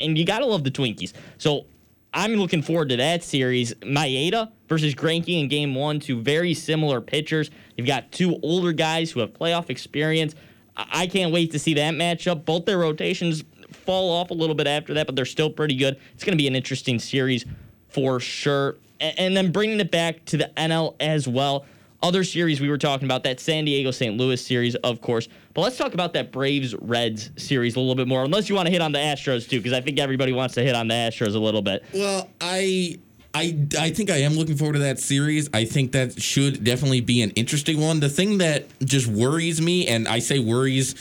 and 0.00 0.18
you 0.18 0.24
got 0.24 0.40
to 0.40 0.46
love 0.46 0.64
the 0.64 0.70
Twinkies. 0.70 1.12
So 1.38 1.66
I'm 2.14 2.34
looking 2.34 2.62
forward 2.62 2.88
to 2.90 2.96
that 2.96 3.22
series. 3.22 3.72
Maeda 3.74 4.50
versus 4.68 4.94
Greinke 4.94 5.40
in 5.40 5.48
game 5.48 5.74
one, 5.74 6.00
two 6.00 6.20
very 6.20 6.54
similar 6.54 7.00
pitchers. 7.00 7.50
You've 7.76 7.86
got 7.86 8.10
two 8.12 8.38
older 8.42 8.72
guys 8.72 9.10
who 9.10 9.20
have 9.20 9.32
playoff 9.32 9.70
experience. 9.70 10.34
I 10.76 11.02
I 11.02 11.06
can't 11.06 11.32
wait 11.32 11.52
to 11.52 11.58
see 11.58 11.74
that 11.74 11.94
matchup. 11.94 12.44
Both 12.44 12.64
their 12.64 12.78
rotations 12.78 13.44
fall 13.72 14.10
off 14.10 14.30
a 14.30 14.34
little 14.34 14.54
bit 14.54 14.66
after 14.66 14.94
that, 14.94 15.06
but 15.06 15.16
they're 15.16 15.24
still 15.24 15.50
pretty 15.50 15.76
good. 15.76 15.98
It's 16.14 16.24
going 16.24 16.36
to 16.36 16.42
be 16.42 16.46
an 16.46 16.56
interesting 16.56 16.98
series 16.98 17.44
for 17.88 18.20
sure. 18.20 18.76
And 19.00 19.36
then 19.36 19.50
bringing 19.50 19.80
it 19.80 19.90
back 19.90 20.24
to 20.26 20.36
the 20.36 20.50
NL 20.56 20.94
as 21.00 21.26
well. 21.26 21.66
Other 22.02 22.24
series 22.24 22.60
we 22.60 22.68
were 22.68 22.78
talking 22.78 23.06
about, 23.06 23.22
that 23.24 23.38
San 23.38 23.64
Diego 23.64 23.90
St. 23.90 24.16
Louis 24.16 24.44
series, 24.44 24.74
of 24.76 25.00
course. 25.00 25.28
But 25.54 25.60
let's 25.60 25.76
talk 25.76 25.94
about 25.94 26.12
that 26.14 26.32
Braves 26.32 26.74
Reds 26.74 27.30
series 27.36 27.76
a 27.76 27.80
little 27.80 27.94
bit 27.94 28.08
more, 28.08 28.24
unless 28.24 28.48
you 28.48 28.54
want 28.54 28.66
to 28.66 28.72
hit 28.72 28.82
on 28.82 28.92
the 28.92 28.98
Astros 28.98 29.48
too, 29.48 29.58
because 29.58 29.72
I 29.72 29.80
think 29.80 29.98
everybody 29.98 30.32
wants 30.32 30.54
to 30.56 30.62
hit 30.62 30.74
on 30.74 30.88
the 30.88 30.94
Astros 30.94 31.34
a 31.34 31.38
little 31.38 31.62
bit. 31.62 31.84
Well, 31.94 32.28
I. 32.40 32.98
I, 33.34 33.56
I 33.78 33.88
think 33.88 34.10
I 34.10 34.18
am 34.18 34.34
looking 34.34 34.58
forward 34.58 34.74
to 34.74 34.80
that 34.80 34.98
series. 34.98 35.48
I 35.54 35.64
think 35.64 35.92
that 35.92 36.20
should 36.20 36.64
definitely 36.64 37.00
be 37.00 37.22
an 37.22 37.30
interesting 37.30 37.80
one. 37.80 38.00
The 38.00 38.10
thing 38.10 38.36
that 38.38 38.66
just 38.84 39.06
worries 39.06 39.58
me, 39.58 39.86
and 39.86 40.06
I 40.06 40.18
say 40.18 40.38
worries 40.38 40.94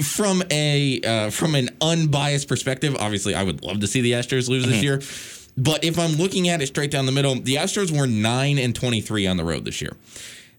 from 0.00 0.44
a 0.52 1.00
uh, 1.00 1.30
from 1.30 1.56
an 1.56 1.70
unbiased 1.80 2.46
perspective, 2.46 2.94
obviously 3.00 3.34
I 3.34 3.42
would 3.42 3.64
love 3.64 3.80
to 3.80 3.88
see 3.88 4.00
the 4.00 4.12
Astros 4.12 4.48
lose 4.48 4.64
this 4.64 4.80
year. 4.80 5.00
But 5.56 5.84
if 5.84 5.98
I'm 5.98 6.12
looking 6.12 6.48
at 6.48 6.60
it 6.60 6.66
straight 6.66 6.90
down 6.90 7.06
the 7.06 7.12
middle, 7.12 7.34
the 7.36 7.56
Astros 7.56 7.96
were 7.96 8.06
9 8.06 8.58
and 8.58 8.74
23 8.74 9.26
on 9.26 9.36
the 9.36 9.44
road 9.44 9.64
this 9.64 9.80
year. 9.80 9.92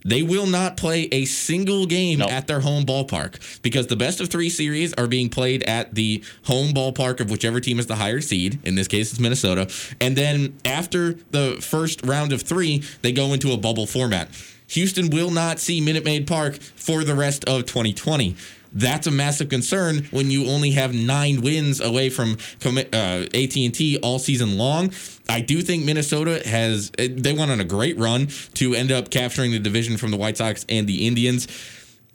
They 0.05 0.23
will 0.23 0.45
not 0.47 0.77
play 0.77 1.09
a 1.11 1.25
single 1.25 1.85
game 1.85 2.19
Nope. 2.19 2.31
at 2.31 2.47
their 2.47 2.61
home 2.61 2.85
ballpark 2.85 3.61
because 3.61 3.87
the 3.87 3.95
best 3.95 4.21
of 4.21 4.29
three 4.29 4.49
series 4.49 4.93
are 4.93 5.07
being 5.07 5.29
played 5.29 5.63
at 5.63 5.95
the 5.95 6.23
home 6.45 6.71
ballpark 6.73 7.19
of 7.19 7.29
whichever 7.29 7.59
team 7.59 7.77
is 7.77 7.87
the 7.87 7.95
higher 7.95 8.21
seed. 8.21 8.59
In 8.63 8.75
this 8.75 8.87
case, 8.87 9.11
it's 9.11 9.19
Minnesota. 9.19 9.69
And 9.99 10.15
then 10.15 10.57
after 10.63 11.13
the 11.31 11.57
first 11.61 12.05
round 12.05 12.31
of 12.31 12.41
three, 12.41 12.83
they 13.01 13.11
go 13.11 13.33
into 13.33 13.51
a 13.51 13.57
bubble 13.57 13.85
format. 13.85 14.29
Houston 14.67 15.09
will 15.09 15.31
not 15.31 15.59
see 15.59 15.81
Minute 15.81 16.05
Maid 16.05 16.27
Park 16.27 16.55
for 16.55 17.03
the 17.03 17.15
rest 17.15 17.43
of 17.45 17.65
2020. 17.65 18.35
That's 18.77 19.07
a 19.07 19.11
massive 19.11 19.49
concern 19.49 20.07
when 20.11 20.29
you 20.29 20.45
only 20.47 20.71
have 20.71 20.93
nine 20.93 21.41
wins 21.41 21.81
away 21.81 22.11
from 22.11 22.37
uh, 22.63 23.25
AT&T 23.33 23.99
all 24.03 24.19
season 24.19 24.57
long. 24.57 24.91
I 25.27 25.41
do 25.41 25.61
think 25.61 25.83
Minnesota 25.83 26.47
has 26.47 26.91
eh, 26.99 27.07
they 27.11 27.33
went 27.33 27.49
on 27.49 27.59
a 27.59 27.65
great 27.65 27.97
run 27.97 28.27
to 28.53 28.75
end 28.75 28.91
up 28.91 29.09
capturing 29.09 29.51
the 29.51 29.59
division 29.59 29.97
from 29.97 30.11
the 30.11 30.17
White 30.17 30.37
Sox 30.37 30.63
and 30.69 30.85
the 30.87 31.07
Indians. 31.07 31.47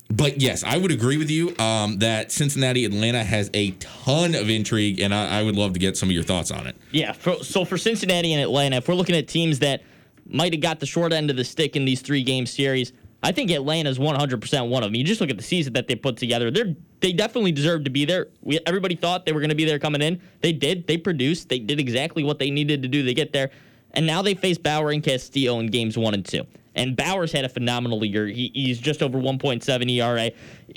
But 0.09 0.41
yes, 0.41 0.63
I 0.63 0.77
would 0.77 0.93
agree 0.93 1.17
with 1.17 1.31
you 1.31 1.57
um, 1.59 1.99
that 1.99 2.31
Cincinnati 2.31 2.85
Atlanta 2.85 3.25
has 3.25 3.51
a 3.55 3.73
ton 3.73 4.35
of 4.35 4.49
intrigue, 4.49 5.01
and 5.01 5.13
I, 5.13 5.41
I 5.41 5.43
would 5.43 5.57
love 5.57 5.73
to 5.73 5.81
get 5.81 5.97
some 5.97 6.11
of 6.11 6.13
your 6.13 6.23
thoughts 6.23 6.51
on 6.51 6.67
it. 6.67 6.77
Yeah. 6.93 7.13
For, 7.13 7.43
so 7.43 7.65
for 7.65 7.77
Cincinnati 7.77 8.33
and 8.35 8.43
Atlanta, 8.43 8.77
if 8.77 8.89
we're 8.89 8.95
looking 8.95 9.17
at 9.17 9.27
teams 9.27 9.61
that 9.61 9.83
might 10.27 10.53
have 10.53 10.61
got 10.61 10.81
the 10.81 10.87
short 10.87 11.13
end 11.13 11.31
of 11.31 11.37
the 11.37 11.45
stick 11.45 11.75
in 11.77 11.87
these 11.87 12.03
three 12.03 12.23
game 12.23 12.47
series, 12.47 12.93
I 13.23 13.33
think 13.33 13.51
Atlanta's 13.51 13.99
100% 13.99 14.69
one 14.69 14.83
of 14.83 14.89
them. 14.89 14.95
You 14.97 15.05
just 15.05 15.21
look 15.21 15.31
at 15.31 15.37
the 15.37 15.43
season 15.43 15.75
that 15.75 15.87
they 15.87 15.95
put 15.95 16.17
together. 16.17 16.51
They're 16.51 16.75
they 17.01 17.13
definitely 17.13 17.53
deserve 17.53 17.85
to 17.85 17.91
be 17.91 18.05
there. 18.05 18.29
We, 18.43 18.61
everybody 18.65 18.95
thought 18.95 19.27
they 19.27 19.33
were 19.33 19.41
going 19.41 19.51
to 19.51 19.57
be 19.57 19.65
there 19.65 19.79
coming 19.79 20.03
in. 20.03 20.21
They 20.41 20.53
did. 20.53 20.87
They 20.87 20.97
produced. 20.97 21.49
They 21.49 21.59
did 21.59 21.81
exactly 21.81 22.23
what 22.23 22.39
they 22.39 22.51
needed 22.51 22.83
to 22.83 22.89
do 22.89 23.05
to 23.05 23.13
get 23.13 23.33
there. 23.33 23.51
And 23.91 24.07
now 24.07 24.23
they 24.23 24.35
face 24.35 24.57
Bauer 24.57 24.91
and 24.91 25.03
Castillo 25.03 25.59
in 25.59 25.67
games 25.67 25.99
one 25.99 26.15
and 26.15 26.25
two. 26.25 26.47
And 26.75 26.97
Bauer's 26.97 27.33
had 27.33 27.45
a 27.45 27.49
phenomenal 27.49 28.05
year. 28.05 28.27
He, 28.27 28.51
he's 28.55 28.79
just 28.79 29.03
over 29.03 29.19
1.7 29.19 29.91
ERA. 29.91 30.31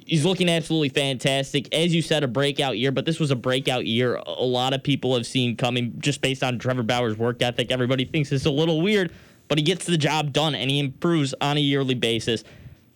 He's 0.06 0.26
looking 0.26 0.50
absolutely 0.50 0.90
fantastic. 0.90 1.74
As 1.74 1.96
you 1.96 2.02
said, 2.02 2.24
a 2.24 2.28
breakout 2.28 2.78
year, 2.78 2.92
but 2.92 3.06
this 3.06 3.20
was 3.20 3.32
a 3.32 3.36
breakout 3.36 3.86
year 3.86 4.16
a 4.16 4.44
lot 4.44 4.74
of 4.74 4.84
people 4.84 5.16
have 5.16 5.26
seen 5.26 5.56
coming 5.56 5.94
just 6.00 6.22
based 6.22 6.44
on 6.44 6.60
Trevor 6.60 6.84
Bauer's 6.84 7.18
work 7.18 7.42
ethic. 7.42 7.72
Everybody 7.72 8.04
thinks 8.04 8.32
it's 8.32 8.46
a 8.46 8.52
little 8.52 8.82
weird, 8.82 9.14
but 9.48 9.58
he 9.58 9.64
gets 9.64 9.86
the 9.86 9.98
job 9.98 10.34
done 10.34 10.56
and 10.56 10.70
he 10.70 10.80
improves 10.80 11.34
on 11.42 11.58
a 11.58 11.60
yearly 11.60 11.96
basis. 11.96 12.44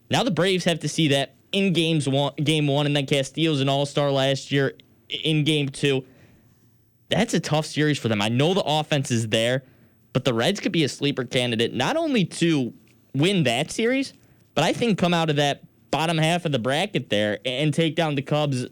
Now 0.10 0.24
the 0.24 0.32
Braves 0.32 0.66
have 0.66 0.80
to 0.80 0.90
see 0.90 1.10
that 1.10 1.36
in 1.52 1.74
games 1.74 2.08
one, 2.08 2.34
game 2.36 2.68
one, 2.68 2.86
and 2.86 2.96
then 2.96 3.06
Castillo's 3.06 3.62
an 3.62 3.70
All 3.70 3.86
Star 3.86 4.12
last 4.12 4.52
year 4.52 4.74
in 5.10 5.44
game 5.44 5.70
two. 5.70 6.06
That's 7.10 7.34
a 7.34 7.40
tough 7.40 7.66
series 7.66 7.98
for 7.98 8.08
them. 8.08 8.22
I 8.22 8.30
know 8.30 8.54
the 8.54 8.64
offense 8.64 9.10
is 9.10 9.28
there, 9.30 9.64
but 10.14 10.26
the 10.26 10.34
Reds 10.34 10.60
could 10.60 10.72
be 10.72 10.84
a 10.84 10.90
sleeper 10.90 11.26
candidate 11.26 11.74
not 11.74 11.98
only 11.98 12.26
to 12.26 12.74
win 13.16 13.44
that 13.44 13.72
series, 13.72 14.14
but 14.54 14.64
I 14.64 14.74
think 14.74 14.98
come 14.98 15.14
out 15.14 15.30
of 15.30 15.38
that 15.38 15.64
bottom 15.92 16.18
half 16.18 16.46
of 16.46 16.52
the 16.52 16.60
bracket 16.60 17.10
there 17.10 17.40
and 17.46 17.74
take 17.74 17.96
down 17.96 18.14
the 18.16 18.22
Cubs 18.22 18.68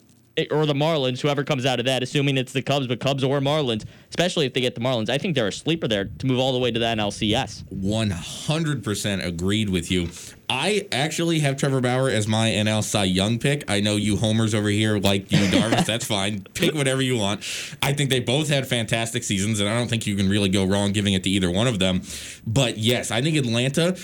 or 0.50 0.66
the 0.66 0.74
Marlins, 0.74 1.20
whoever 1.20 1.44
comes 1.44 1.66
out 1.66 1.78
of 1.78 1.86
that, 1.86 2.02
assuming 2.02 2.36
it's 2.36 2.52
the 2.52 2.62
Cubs, 2.62 2.86
but 2.86 3.00
Cubs 3.00 3.24
or 3.24 3.40
Marlins, 3.40 3.84
especially 4.10 4.46
if 4.46 4.52
they 4.54 4.60
get 4.60 4.74
the 4.74 4.80
Marlins. 4.80 5.10
I 5.10 5.18
think 5.18 5.34
they're 5.34 5.48
a 5.48 5.52
sleeper 5.52 5.88
there 5.88 6.04
to 6.04 6.26
move 6.26 6.38
all 6.38 6.52
the 6.52 6.58
way 6.58 6.70
to 6.70 6.78
the 6.78 6.86
NLCS. 6.86 7.64
100% 7.64 9.24
agreed 9.24 9.68
with 9.68 9.90
you. 9.90 10.08
I 10.50 10.88
actually 10.92 11.40
have 11.40 11.56
Trevor 11.58 11.80
Bauer 11.80 12.08
as 12.08 12.26
my 12.26 12.48
NL 12.48 12.82
Cy 12.82 13.04
Young 13.04 13.38
pick. 13.38 13.70
I 13.70 13.80
know 13.80 13.96
you 13.96 14.16
homers 14.16 14.54
over 14.54 14.68
here 14.68 14.98
like 14.98 15.30
Yu 15.30 15.38
Darvish. 15.48 15.84
That's 15.84 16.04
fine. 16.06 16.42
Pick 16.54 16.74
whatever 16.74 17.02
you 17.02 17.18
want. 17.18 17.40
I 17.82 17.92
think 17.92 18.08
they 18.08 18.20
both 18.20 18.48
had 18.48 18.66
fantastic 18.66 19.24
seasons, 19.24 19.60
and 19.60 19.68
I 19.68 19.76
don't 19.76 19.88
think 19.88 20.06
you 20.06 20.16
can 20.16 20.28
really 20.28 20.48
go 20.48 20.64
wrong 20.64 20.92
giving 20.92 21.12
it 21.12 21.22
to 21.24 21.30
either 21.30 21.50
one 21.50 21.66
of 21.66 21.78
them. 21.78 22.00
But 22.46 22.78
yes, 22.78 23.10
I 23.10 23.20
think 23.20 23.36
Atlanta. 23.36 23.96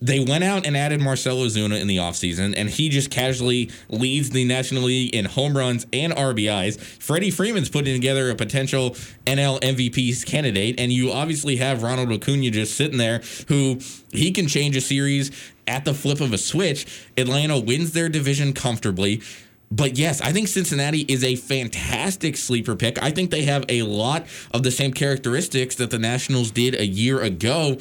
They 0.00 0.20
went 0.20 0.44
out 0.44 0.66
and 0.66 0.76
added 0.76 1.00
Marcell 1.00 1.38
Ozuna 1.38 1.80
in 1.80 1.86
the 1.86 1.96
offseason, 1.96 2.54
and 2.56 2.68
he 2.68 2.88
just 2.88 3.10
casually 3.10 3.70
leads 3.88 4.30
the 4.30 4.44
National 4.44 4.84
League 4.84 5.14
in 5.14 5.24
home 5.24 5.56
runs 5.56 5.86
and 5.92 6.12
RBIs. 6.12 6.78
Freddie 6.78 7.30
Freeman's 7.30 7.70
putting 7.70 7.94
together 7.94 8.30
a 8.30 8.34
potential 8.34 8.90
NL 9.26 9.60
MVP 9.60 10.26
candidate, 10.26 10.78
and 10.78 10.92
you 10.92 11.12
obviously 11.12 11.56
have 11.56 11.82
Ronald 11.82 12.12
Acuna 12.12 12.50
just 12.50 12.76
sitting 12.76 12.98
there 12.98 13.22
who 13.48 13.80
he 14.12 14.32
can 14.32 14.46
change 14.48 14.76
a 14.76 14.80
series 14.80 15.30
at 15.66 15.84
the 15.84 15.94
flip 15.94 16.20
of 16.20 16.32
a 16.32 16.38
switch. 16.38 16.86
Atlanta 17.16 17.58
wins 17.58 17.92
their 17.92 18.08
division 18.08 18.52
comfortably. 18.52 19.22
But 19.70 19.98
yes, 19.98 20.20
I 20.20 20.32
think 20.32 20.46
Cincinnati 20.46 21.00
is 21.00 21.24
a 21.24 21.34
fantastic 21.34 22.36
sleeper 22.36 22.76
pick. 22.76 23.02
I 23.02 23.10
think 23.10 23.30
they 23.30 23.42
have 23.42 23.64
a 23.68 23.82
lot 23.82 24.26
of 24.52 24.62
the 24.62 24.70
same 24.70 24.92
characteristics 24.92 25.74
that 25.76 25.90
the 25.90 25.98
Nationals 25.98 26.52
did 26.52 26.76
a 26.76 26.86
year 26.86 27.20
ago. 27.20 27.78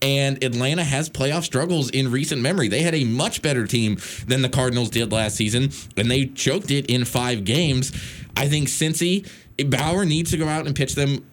And 0.00 0.42
Atlanta 0.44 0.84
has 0.84 1.10
playoff 1.10 1.42
struggles 1.42 1.90
in 1.90 2.10
recent 2.10 2.40
memory. 2.40 2.68
They 2.68 2.82
had 2.82 2.94
a 2.94 3.04
much 3.04 3.42
better 3.42 3.66
team 3.66 3.98
than 4.26 4.42
the 4.42 4.48
Cardinals 4.48 4.90
did 4.90 5.10
last 5.10 5.36
season, 5.36 5.70
and 5.96 6.10
they 6.10 6.26
choked 6.26 6.70
it 6.70 6.86
in 6.86 7.04
five 7.04 7.44
games. 7.44 7.90
I 8.36 8.48
think 8.48 8.68
Cincy, 8.68 9.28
Bauer 9.68 10.04
needs 10.04 10.30
to 10.30 10.36
go 10.36 10.46
out 10.46 10.66
and 10.66 10.76
pitch 10.76 10.94
them 10.94 11.24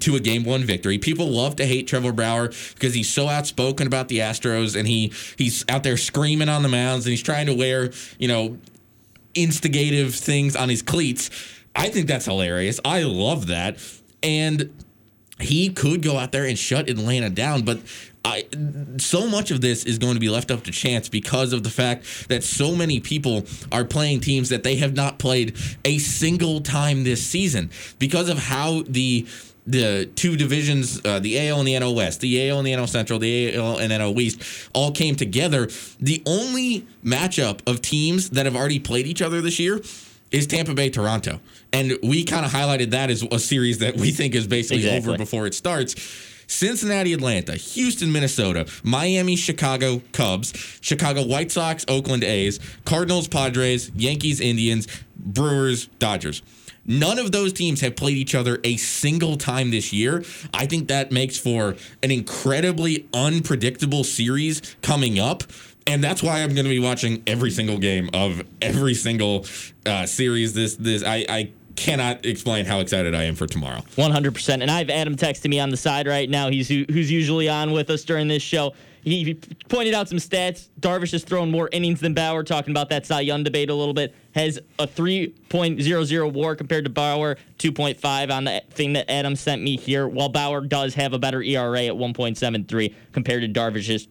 to 0.00 0.16
a 0.16 0.20
game 0.20 0.44
one 0.44 0.64
victory. 0.64 0.98
People 0.98 1.28
love 1.28 1.56
to 1.56 1.66
hate 1.66 1.86
Trevor 1.86 2.12
Bauer 2.12 2.48
because 2.74 2.94
he's 2.94 3.08
so 3.08 3.28
outspoken 3.28 3.86
about 3.86 4.08
the 4.08 4.18
Astros 4.18 4.76
and 4.76 4.88
he 4.88 5.12
he's 5.36 5.64
out 5.68 5.82
there 5.82 5.96
screaming 5.96 6.48
on 6.48 6.62
the 6.62 6.68
mounds 6.68 7.06
and 7.06 7.10
he's 7.10 7.22
trying 7.22 7.46
to 7.46 7.54
wear, 7.54 7.90
you 8.18 8.28
know, 8.28 8.58
instigative 9.34 10.14
things 10.14 10.56
on 10.56 10.68
his 10.68 10.82
cleats. 10.82 11.30
I 11.76 11.88
think 11.88 12.06
that's 12.06 12.24
hilarious. 12.24 12.80
I 12.84 13.02
love 13.02 13.48
that. 13.48 13.78
And 14.22 14.83
he 15.40 15.68
could 15.70 16.02
go 16.02 16.16
out 16.16 16.32
there 16.32 16.44
and 16.44 16.58
shut 16.58 16.88
Atlanta 16.88 17.30
down, 17.30 17.62
but 17.62 17.80
I 18.24 18.46
so 18.98 19.28
much 19.28 19.50
of 19.50 19.60
this 19.60 19.84
is 19.84 19.98
going 19.98 20.14
to 20.14 20.20
be 20.20 20.30
left 20.30 20.50
up 20.50 20.62
to 20.64 20.70
chance 20.70 21.08
because 21.08 21.52
of 21.52 21.62
the 21.62 21.70
fact 21.70 22.28
that 22.28 22.42
so 22.42 22.74
many 22.74 23.00
people 23.00 23.44
are 23.70 23.84
playing 23.84 24.20
teams 24.20 24.48
that 24.48 24.62
they 24.62 24.76
have 24.76 24.94
not 24.94 25.18
played 25.18 25.56
a 25.84 25.98
single 25.98 26.60
time 26.60 27.04
this 27.04 27.24
season 27.24 27.70
because 27.98 28.28
of 28.28 28.38
how 28.38 28.82
the 28.88 29.26
the 29.66 30.10
two 30.14 30.36
divisions, 30.36 31.00
uh, 31.06 31.18
the 31.20 31.48
AL 31.48 31.58
and 31.58 31.68
the 31.68 31.72
NL 31.72 31.94
West, 31.94 32.20
the 32.20 32.50
AL 32.50 32.58
and 32.58 32.66
the 32.66 32.72
NL 32.72 32.88
Central, 32.88 33.18
the 33.18 33.56
AL 33.56 33.78
and 33.78 33.92
NL 33.92 34.18
East, 34.20 34.68
all 34.74 34.92
came 34.92 35.16
together. 35.16 35.68
The 35.98 36.22
only 36.26 36.86
matchup 37.02 37.60
of 37.66 37.80
teams 37.80 38.30
that 38.30 38.44
have 38.44 38.56
already 38.56 38.78
played 38.78 39.06
each 39.06 39.22
other 39.22 39.40
this 39.40 39.58
year 39.58 39.80
is 40.34 40.48
Tampa 40.48 40.74
Bay 40.74 40.90
Toronto. 40.90 41.40
And 41.72 41.96
we 42.02 42.24
kind 42.24 42.44
of 42.44 42.50
highlighted 42.50 42.90
that 42.90 43.08
as 43.08 43.22
a 43.30 43.38
series 43.38 43.78
that 43.78 43.96
we 43.96 44.10
think 44.10 44.34
is 44.34 44.48
basically 44.48 44.78
Exactly. 44.78 45.10
over 45.10 45.16
before 45.16 45.46
it 45.46 45.54
starts. 45.54 45.94
Cincinnati, 46.48 47.12
Atlanta, 47.12 47.54
Houston, 47.54 48.10
Minnesota, 48.10 48.66
Miami, 48.82 49.36
Chicago, 49.36 50.02
Cubs, 50.12 50.52
Chicago 50.80 51.24
White 51.24 51.52
Sox, 51.52 51.84
Oakland 51.88 52.24
A's, 52.24 52.58
Cardinals, 52.84 53.28
Padres, 53.28 53.92
Yankees, 53.94 54.40
Indians, 54.40 54.88
Brewers, 55.16 55.86
Dodgers. 56.00 56.42
None 56.84 57.18
of 57.18 57.32
those 57.32 57.52
teams 57.52 57.80
have 57.80 57.96
played 57.96 58.16
each 58.18 58.34
other 58.34 58.60
a 58.64 58.76
single 58.76 59.36
time 59.36 59.70
this 59.70 59.92
year. 59.92 60.22
I 60.52 60.66
think 60.66 60.88
that 60.88 61.12
makes 61.12 61.38
for 61.38 61.76
an 62.02 62.10
incredibly 62.10 63.06
unpredictable 63.14 64.04
series 64.04 64.60
coming 64.82 65.18
up. 65.18 65.44
And 65.86 66.02
that's 66.02 66.22
why 66.22 66.42
I'm 66.42 66.54
going 66.54 66.64
to 66.64 66.70
be 66.70 66.78
watching 66.78 67.22
every 67.26 67.50
single 67.50 67.78
game 67.78 68.08
of 68.14 68.42
every 68.62 68.94
single 68.94 69.46
uh, 69.84 70.06
series. 70.06 70.54
This, 70.54 70.76
this, 70.76 71.04
I, 71.04 71.26
I 71.28 71.50
cannot 71.76 72.24
explain 72.24 72.64
how 72.64 72.80
excited 72.80 73.14
I 73.14 73.24
am 73.24 73.34
for 73.34 73.46
tomorrow. 73.46 73.80
100%. 73.96 74.62
And 74.62 74.70
I 74.70 74.78
have 74.78 74.90
Adam 74.90 75.16
texting 75.16 75.50
me 75.50 75.60
on 75.60 75.70
the 75.70 75.76
side 75.76 76.06
right 76.06 76.28
now. 76.28 76.48
He's 76.48 76.68
who, 76.68 76.84
who's 76.88 77.10
usually 77.10 77.48
on 77.48 77.72
with 77.72 77.90
us 77.90 78.04
during 78.04 78.28
this 78.28 78.42
show. 78.42 78.74
He, 79.02 79.38
pointed 79.68 79.92
out 79.92 80.08
some 80.08 80.16
stats. 80.16 80.70
Darvish 80.80 81.12
has 81.12 81.24
thrown 81.24 81.50
more 81.50 81.68
innings 81.72 82.00
than 82.00 82.14
Bauer, 82.14 82.42
talking 82.42 82.70
about 82.70 82.88
that 82.88 83.04
Cy 83.04 83.20
Young 83.20 83.44
debate 83.44 83.68
a 83.68 83.74
little 83.74 83.92
bit. 83.92 84.14
Has 84.34 84.58
a 84.78 84.86
3.00 84.86 86.32
WAR 86.32 86.56
compared 86.56 86.84
to 86.84 86.90
Bauer, 86.90 87.36
2.5 87.58 88.32
on 88.32 88.44
the 88.44 88.62
thing 88.70 88.94
that 88.94 89.10
Adam 89.10 89.36
sent 89.36 89.60
me 89.60 89.76
here, 89.76 90.08
while 90.08 90.30
Bauer 90.30 90.62
does 90.62 90.94
have 90.94 91.12
a 91.12 91.18
better 91.18 91.42
ERA 91.42 91.82
at 91.82 91.92
1.73 91.92 92.94
compared 93.12 93.42
to 93.42 93.60
Darvish's 93.60 94.06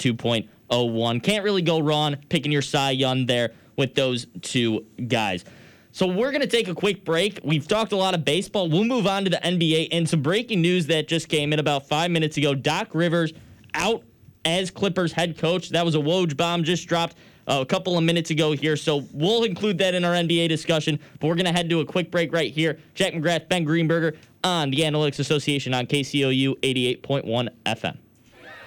2.01. 0.69 1.23
Can't 1.23 1.43
really 1.43 1.61
go 1.61 1.79
wrong 1.79 2.17
picking 2.29 2.51
your 2.51 2.61
Cy 2.61 2.91
Young 2.91 3.25
there 3.25 3.51
with 3.75 3.95
those 3.95 4.27
two 4.41 4.85
guys. 5.07 5.45
So 5.91 6.07
we're 6.07 6.31
going 6.31 6.41
to 6.41 6.47
take 6.47 6.67
a 6.67 6.73
quick 6.73 7.05
break. 7.05 7.39
We've 7.43 7.67
talked 7.67 7.91
a 7.91 7.95
lot 7.95 8.15
of 8.15 8.25
baseball. 8.25 8.67
We'll 8.67 8.83
move 8.83 9.05
on 9.05 9.25
to 9.25 9.29
the 9.29 9.37
NBA 9.37 9.89
and 9.91 10.09
some 10.09 10.23
breaking 10.23 10.61
news 10.61 10.87
that 10.87 11.07
just 11.07 11.29
came 11.29 11.53
in 11.53 11.59
about 11.59 11.87
five 11.87 12.09
minutes 12.09 12.35
ago. 12.37 12.55
Doc 12.55 12.95
Rivers 12.95 13.31
out 13.75 14.03
as 14.43 14.71
Clippers 14.71 15.11
head 15.11 15.37
coach. 15.37 15.69
That 15.69 15.85
was 15.85 15.93
a 15.93 15.99
Woj 15.99 16.35
bomb 16.35 16.63
just 16.63 16.87
dropped 16.87 17.15
uh, 17.47 17.59
a 17.61 17.65
couple 17.65 17.95
of 17.95 18.03
minutes 18.03 18.31
ago 18.31 18.53
here. 18.53 18.75
So 18.75 19.03
we'll 19.13 19.43
include 19.43 19.77
that 19.79 19.93
in 19.93 20.03
our 20.03 20.13
NBA 20.13 20.49
discussion. 20.49 20.99
But 21.19 21.27
we're 21.27 21.35
going 21.35 21.45
to 21.45 21.51
head 21.51 21.69
to 21.69 21.81
a 21.81 21.85
quick 21.85 22.09
break 22.09 22.33
right 22.33 22.51
here. 22.51 22.79
Jack 22.95 23.13
McGrath, 23.13 23.47
Ben 23.47 23.63
Greenberger 23.63 24.17
on 24.43 24.71
the 24.71 24.79
Analytics 24.79 25.19
Association 25.19 25.75
on 25.75 25.85
KCOU 25.85 26.59
88.1 26.61 27.49
FM. 27.65 27.97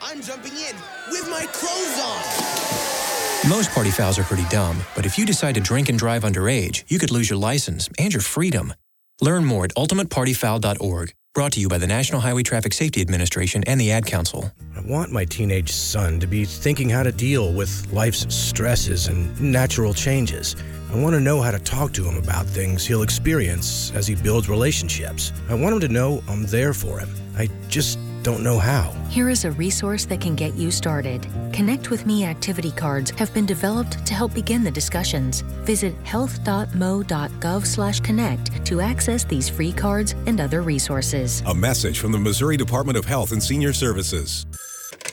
I'm 0.00 0.22
jumping 0.22 0.52
in 0.52 0.76
with 1.10 1.28
my 1.30 1.46
clothes 1.52 1.98
on. 2.00 3.48
Most 3.48 3.70
party 3.70 3.90
fouls 3.90 4.18
are 4.18 4.24
pretty 4.24 4.46
dumb, 4.50 4.80
but 4.94 5.06
if 5.06 5.16
you 5.18 5.24
decide 5.24 5.54
to 5.54 5.60
drink 5.60 5.88
and 5.88 5.98
drive 5.98 6.22
underage, 6.24 6.82
you 6.88 6.98
could 6.98 7.12
lose 7.12 7.30
your 7.30 7.38
license 7.38 7.88
and 7.98 8.12
your 8.12 8.22
freedom. 8.22 8.74
Learn 9.20 9.44
more 9.44 9.64
at 9.64 9.74
ultimatepartyfoul.org. 9.74 11.12
Brought 11.32 11.52
to 11.52 11.60
you 11.60 11.68
by 11.68 11.76
the 11.76 11.86
National 11.86 12.22
Highway 12.22 12.42
Traffic 12.42 12.72
Safety 12.72 13.02
Administration 13.02 13.62
and 13.66 13.78
the 13.78 13.92
Ad 13.92 14.06
Council. 14.06 14.50
I 14.74 14.80
want 14.80 15.12
my 15.12 15.26
teenage 15.26 15.70
son 15.70 16.18
to 16.20 16.26
be 16.26 16.46
thinking 16.46 16.88
how 16.88 17.02
to 17.02 17.12
deal 17.12 17.52
with 17.52 17.86
life's 17.92 18.34
stresses 18.34 19.08
and 19.08 19.38
natural 19.38 19.92
changes. 19.92 20.56
I 20.90 20.96
want 20.96 21.14
to 21.14 21.20
know 21.20 21.42
how 21.42 21.50
to 21.50 21.58
talk 21.58 21.92
to 21.92 22.04
him 22.04 22.16
about 22.16 22.46
things 22.46 22.86
he'll 22.86 23.02
experience 23.02 23.92
as 23.94 24.06
he 24.06 24.14
builds 24.14 24.48
relationships. 24.48 25.32
I 25.50 25.54
want 25.54 25.74
him 25.74 25.80
to 25.80 25.88
know 25.88 26.22
I'm 26.26 26.46
there 26.46 26.72
for 26.72 26.98
him. 26.98 27.10
I 27.36 27.50
just 27.68 27.98
don't 28.26 28.42
know 28.42 28.58
how. 28.58 28.90
Here 29.08 29.30
is 29.30 29.44
a 29.44 29.52
resource 29.52 30.04
that 30.06 30.20
can 30.20 30.34
get 30.34 30.54
you 30.54 30.72
started. 30.72 31.28
Connect 31.52 31.90
with 31.90 32.06
Me 32.06 32.24
activity 32.24 32.72
cards 32.72 33.12
have 33.12 33.32
been 33.32 33.46
developed 33.46 34.04
to 34.04 34.14
help 34.14 34.34
begin 34.34 34.64
the 34.64 34.70
discussions. 34.70 35.42
Visit 35.64 35.94
health.mo.gov/connect 36.02 38.66
to 38.66 38.80
access 38.80 39.22
these 39.22 39.48
free 39.48 39.70
cards 39.70 40.16
and 40.26 40.40
other 40.40 40.62
resources. 40.62 41.44
A 41.46 41.54
message 41.54 42.00
from 42.00 42.10
the 42.10 42.18
Missouri 42.18 42.56
Department 42.56 42.98
of 42.98 43.04
Health 43.04 43.30
and 43.30 43.40
Senior 43.40 43.72
Services. 43.72 44.44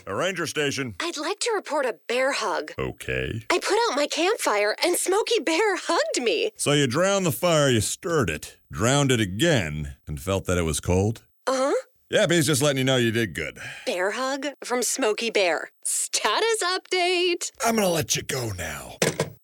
A 0.08 0.14
ranger 0.14 0.48
station. 0.48 0.96
I'd 0.98 1.16
like 1.16 1.38
to 1.38 1.52
report 1.54 1.86
a 1.86 1.94
bear 2.08 2.32
hug. 2.32 2.72
Okay. 2.76 3.42
I 3.48 3.60
put 3.60 3.78
out 3.88 3.94
my 3.94 4.08
campfire 4.08 4.74
and 4.84 4.96
Smokey 4.96 5.38
Bear 5.38 5.76
hugged 5.76 6.20
me. 6.20 6.50
So 6.56 6.72
you 6.72 6.88
drowned 6.88 7.26
the 7.26 7.32
fire, 7.32 7.70
you 7.70 7.80
stirred 7.80 8.28
it, 8.28 8.56
drowned 8.72 9.12
it 9.12 9.20
again, 9.20 9.94
and 10.08 10.20
felt 10.20 10.46
that 10.46 10.58
it 10.58 10.62
was 10.62 10.80
cold? 10.80 11.22
Uh 11.46 11.70
huh. 11.70 11.74
Yeah, 12.14 12.28
but 12.28 12.36
he's 12.36 12.46
just 12.46 12.62
letting 12.62 12.78
you 12.78 12.84
know 12.84 12.96
you 12.96 13.10
did 13.10 13.34
good. 13.34 13.58
Bear 13.86 14.12
hug 14.12 14.46
from 14.62 14.84
Smokey 14.84 15.30
Bear. 15.30 15.70
Status 15.84 16.62
update. 16.62 17.50
I'm 17.64 17.74
gonna 17.74 17.88
let 17.88 18.14
you 18.14 18.22
go 18.22 18.52
now. 18.56 18.98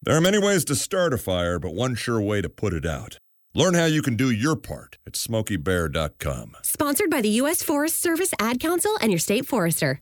There 0.05 0.17
are 0.17 0.21
many 0.21 0.39
ways 0.39 0.65
to 0.67 0.77
start 0.77 1.13
a 1.13 1.19
fire, 1.19 1.59
but 1.59 1.75
one 1.75 1.97
sure 1.97 2.21
way 2.21 2.41
to 2.41 2.49
put 2.49 2.73
it 2.73 2.87
out. 2.87 3.19
Learn 3.55 3.75
how 3.75 3.87
you 3.87 4.03
can 4.03 4.15
do 4.15 4.31
your 4.31 4.55
part 4.55 4.99
at 5.05 5.15
smokeybear.com. 5.15 6.59
Sponsored 6.63 7.11
by 7.11 7.21
the 7.21 7.31
U.S. 7.41 7.61
Forest 7.61 8.01
Service, 8.01 8.33
Ad 8.39 8.61
Council, 8.61 8.97
and 9.01 9.11
your 9.11 9.19
state 9.19 9.49
forester. 9.49 10.01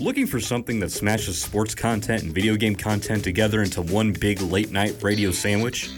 Looking 0.00 0.26
for 0.26 0.40
something 0.40 0.80
that 0.80 0.90
smashes 0.90 1.40
sports 1.40 1.76
content 1.76 2.24
and 2.24 2.34
video 2.34 2.56
game 2.56 2.74
content 2.74 3.22
together 3.22 3.62
into 3.62 3.80
one 3.80 4.12
big 4.12 4.40
late 4.40 4.72
night 4.72 4.96
radio 5.02 5.30
sandwich? 5.30 5.88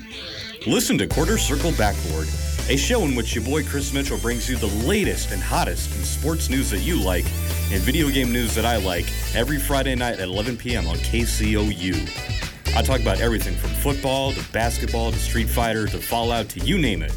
Listen 0.67 0.99
to 0.99 1.07
Quarter 1.07 1.39
Circle 1.39 1.73
Backboard, 1.79 2.29
a 2.69 2.77
show 2.77 3.03
in 3.03 3.15
which 3.15 3.35
your 3.35 3.45
boy 3.45 3.63
Chris 3.63 3.93
Mitchell 3.93 4.19
brings 4.19 4.51
you 4.51 4.57
the 4.57 4.67
latest 4.87 5.31
and 5.31 5.41
hottest 5.41 5.95
in 5.97 6.03
sports 6.03 6.51
news 6.51 6.69
that 6.71 6.81
you 6.81 7.01
like 7.01 7.25
and 7.71 7.81
video 7.83 8.11
game 8.11 8.33
news 8.33 8.57
that 8.57 8.65
I 8.65 8.77
like 8.77 9.07
every 9.35 9.59
Friday 9.59 9.95
night 9.95 10.15
at 10.15 10.29
11 10.29 10.57
p.m. 10.57 10.89
on 10.89 10.97
KCOU. 10.97 12.75
I 12.77 12.83
talk 12.83 13.01
about 13.01 13.21
everything 13.21 13.55
from 13.55 13.71
football 13.71 14.33
to 14.33 14.45
basketball 14.53 15.13
to 15.13 15.19
Street 15.19 15.49
Fighter 15.49 15.87
to 15.87 15.99
Fallout 15.99 16.49
to 16.51 16.61
you 16.61 16.77
name 16.77 17.03
it. 17.03 17.13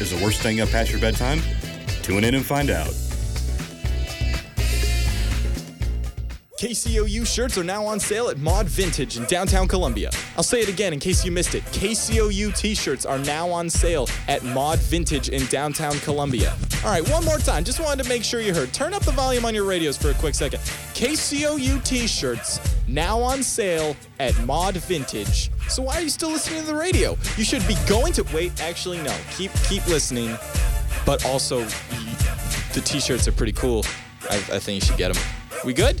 Is 0.00 0.10
the 0.10 0.22
worst 0.24 0.42
thing 0.42 0.60
up 0.60 0.70
past 0.70 0.90
your 0.90 1.00
bedtime? 1.00 1.40
Tune 2.02 2.24
in 2.24 2.34
and 2.34 2.44
find 2.44 2.68
out. 2.68 2.92
KCOU 6.64 7.26
shirts 7.26 7.58
are 7.58 7.62
now 7.62 7.84
on 7.84 8.00
sale 8.00 8.30
at 8.30 8.38
Mod 8.38 8.64
Vintage 8.64 9.18
in 9.18 9.24
downtown 9.26 9.68
Columbia. 9.68 10.10
I'll 10.34 10.42
say 10.42 10.62
it 10.62 10.68
again 10.70 10.94
in 10.94 10.98
case 10.98 11.22
you 11.22 11.30
missed 11.30 11.54
it. 11.54 11.62
KCOU 11.64 12.56
t 12.56 12.74
shirts 12.74 13.04
are 13.04 13.18
now 13.18 13.50
on 13.50 13.68
sale 13.68 14.08
at 14.28 14.42
Mod 14.42 14.78
Vintage 14.78 15.28
in 15.28 15.44
downtown 15.48 15.92
Columbia. 15.98 16.56
All 16.82 16.90
right, 16.90 17.06
one 17.10 17.22
more 17.22 17.36
time. 17.36 17.64
Just 17.64 17.80
wanted 17.80 18.02
to 18.04 18.08
make 18.08 18.24
sure 18.24 18.40
you 18.40 18.54
heard. 18.54 18.72
Turn 18.72 18.94
up 18.94 19.02
the 19.04 19.12
volume 19.12 19.44
on 19.44 19.54
your 19.54 19.64
radios 19.64 19.98
for 19.98 20.08
a 20.08 20.14
quick 20.14 20.34
second. 20.34 20.60
KCOU 20.94 21.84
t 21.84 22.06
shirts 22.06 22.58
now 22.88 23.20
on 23.20 23.42
sale 23.42 23.94
at 24.18 24.34
Mod 24.46 24.78
Vintage. 24.78 25.50
So 25.68 25.82
why 25.82 25.96
are 25.96 26.00
you 26.00 26.08
still 26.08 26.30
listening 26.30 26.62
to 26.62 26.66
the 26.66 26.74
radio? 26.74 27.18
You 27.36 27.44
should 27.44 27.68
be 27.68 27.76
going 27.86 28.14
to 28.14 28.22
wait. 28.32 28.58
Actually, 28.62 29.02
no. 29.02 29.14
Keep 29.36 29.52
keep 29.68 29.86
listening, 29.86 30.34
but 31.04 31.26
also 31.26 31.58
the 32.72 32.80
t-shirts 32.82 33.28
are 33.28 33.32
pretty 33.32 33.52
cool. 33.52 33.84
I, 34.30 34.36
I 34.36 34.58
think 34.60 34.80
you 34.82 34.86
should 34.86 34.96
get 34.96 35.12
them. 35.12 35.22
We 35.62 35.74
good? 35.74 36.00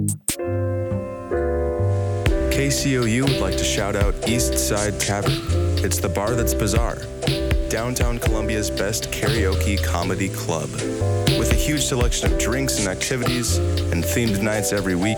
KCOU 2.51 3.23
would 3.23 3.39
like 3.39 3.57
to 3.57 3.63
shout 3.63 3.95
out 3.95 4.13
East 4.27 4.57
Side 4.57 4.99
Tavern. 4.99 5.31
It's 5.83 5.99
the 5.99 6.09
bar 6.09 6.35
that's 6.35 6.53
bizarre. 6.53 6.97
Downtown 7.69 8.19
Columbia's 8.19 8.69
best 8.69 9.09
karaoke 9.09 9.81
comedy 9.81 10.27
club. 10.27 10.69
With 11.39 11.51
a 11.53 11.55
huge 11.55 11.85
selection 11.85 12.31
of 12.31 12.37
drinks 12.37 12.77
and 12.77 12.89
activities 12.89 13.57
and 13.57 14.03
themed 14.03 14.41
nights 14.41 14.73
every 14.73 14.95
week, 14.95 15.17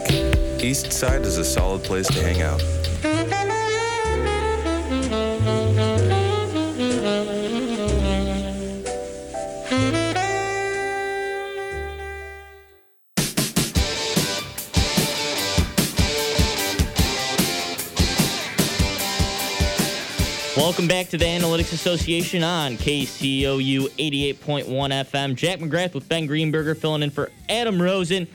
East 0.64 0.94
Side 0.94 1.24
is 1.24 1.40
a 1.40 1.44
solid 1.44 1.84
place 1.84 2.08
to 2.08 2.22
hang 2.22 2.44
out. 2.44 2.62
Welcome 20.84 20.98
back 20.98 21.10
to 21.12 21.18
the 21.18 21.24
Analytics 21.24 21.72
Association 21.72 22.44
on 22.44 22.76
KCOU 22.76 23.88
88.1 23.92 24.66
FM. 24.68 25.34
Jack 25.34 25.60
McGrath 25.60 25.94
with 25.94 26.10
Ben 26.10 26.28
Greenberger 26.28 26.76
filling 26.76 27.04
in 27.04 27.10
for 27.10 27.32
Adam 27.48 27.82
Rosen. 27.82 28.28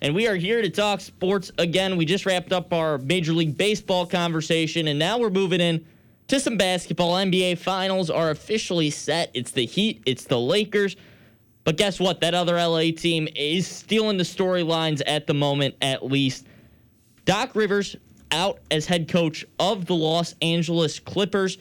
And 0.00 0.14
we 0.14 0.28
are 0.28 0.36
here 0.36 0.62
to 0.62 0.70
talk 0.70 1.00
sports 1.00 1.50
again. 1.58 1.96
We 1.96 2.04
just 2.04 2.24
wrapped 2.24 2.52
up 2.52 2.72
our 2.72 2.98
Major 2.98 3.32
League 3.32 3.58
Baseball 3.58 4.06
conversation, 4.06 4.86
and 4.86 5.00
now 5.00 5.18
we're 5.18 5.30
moving 5.30 5.60
in 5.60 5.84
to 6.28 6.38
some 6.38 6.56
basketball. 6.56 7.14
NBA 7.14 7.58
Finals 7.58 8.08
are 8.08 8.30
officially 8.30 8.90
set. 8.90 9.32
It's 9.34 9.50
the 9.50 9.66
Heat, 9.66 10.00
it's 10.06 10.26
the 10.26 10.38
Lakers. 10.38 10.94
But 11.64 11.76
guess 11.76 11.98
what? 11.98 12.20
That 12.20 12.34
other 12.34 12.54
LA 12.54 12.92
team 12.96 13.26
is 13.34 13.66
stealing 13.66 14.16
the 14.16 14.22
storylines 14.22 15.02
at 15.08 15.26
the 15.26 15.34
moment, 15.34 15.74
at 15.82 16.06
least. 16.06 16.46
Doc 17.24 17.56
Rivers 17.56 17.96
out 18.30 18.60
as 18.70 18.86
head 18.86 19.08
coach 19.08 19.44
of 19.58 19.86
the 19.86 19.96
Los 19.96 20.36
Angeles 20.40 21.00
Clippers 21.00 21.58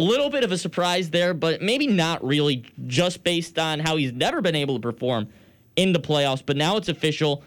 little 0.00 0.30
bit 0.30 0.44
of 0.44 0.52
a 0.52 0.58
surprise 0.58 1.10
there, 1.10 1.34
but 1.34 1.60
maybe 1.62 1.86
not 1.86 2.24
really, 2.24 2.64
just 2.86 3.22
based 3.24 3.58
on 3.58 3.80
how 3.80 3.96
he's 3.96 4.12
never 4.12 4.40
been 4.40 4.56
able 4.56 4.74
to 4.76 4.80
perform 4.80 5.28
in 5.76 5.92
the 5.92 6.00
playoffs. 6.00 6.42
But 6.44 6.56
now 6.56 6.76
it's 6.76 6.88
official 6.88 7.42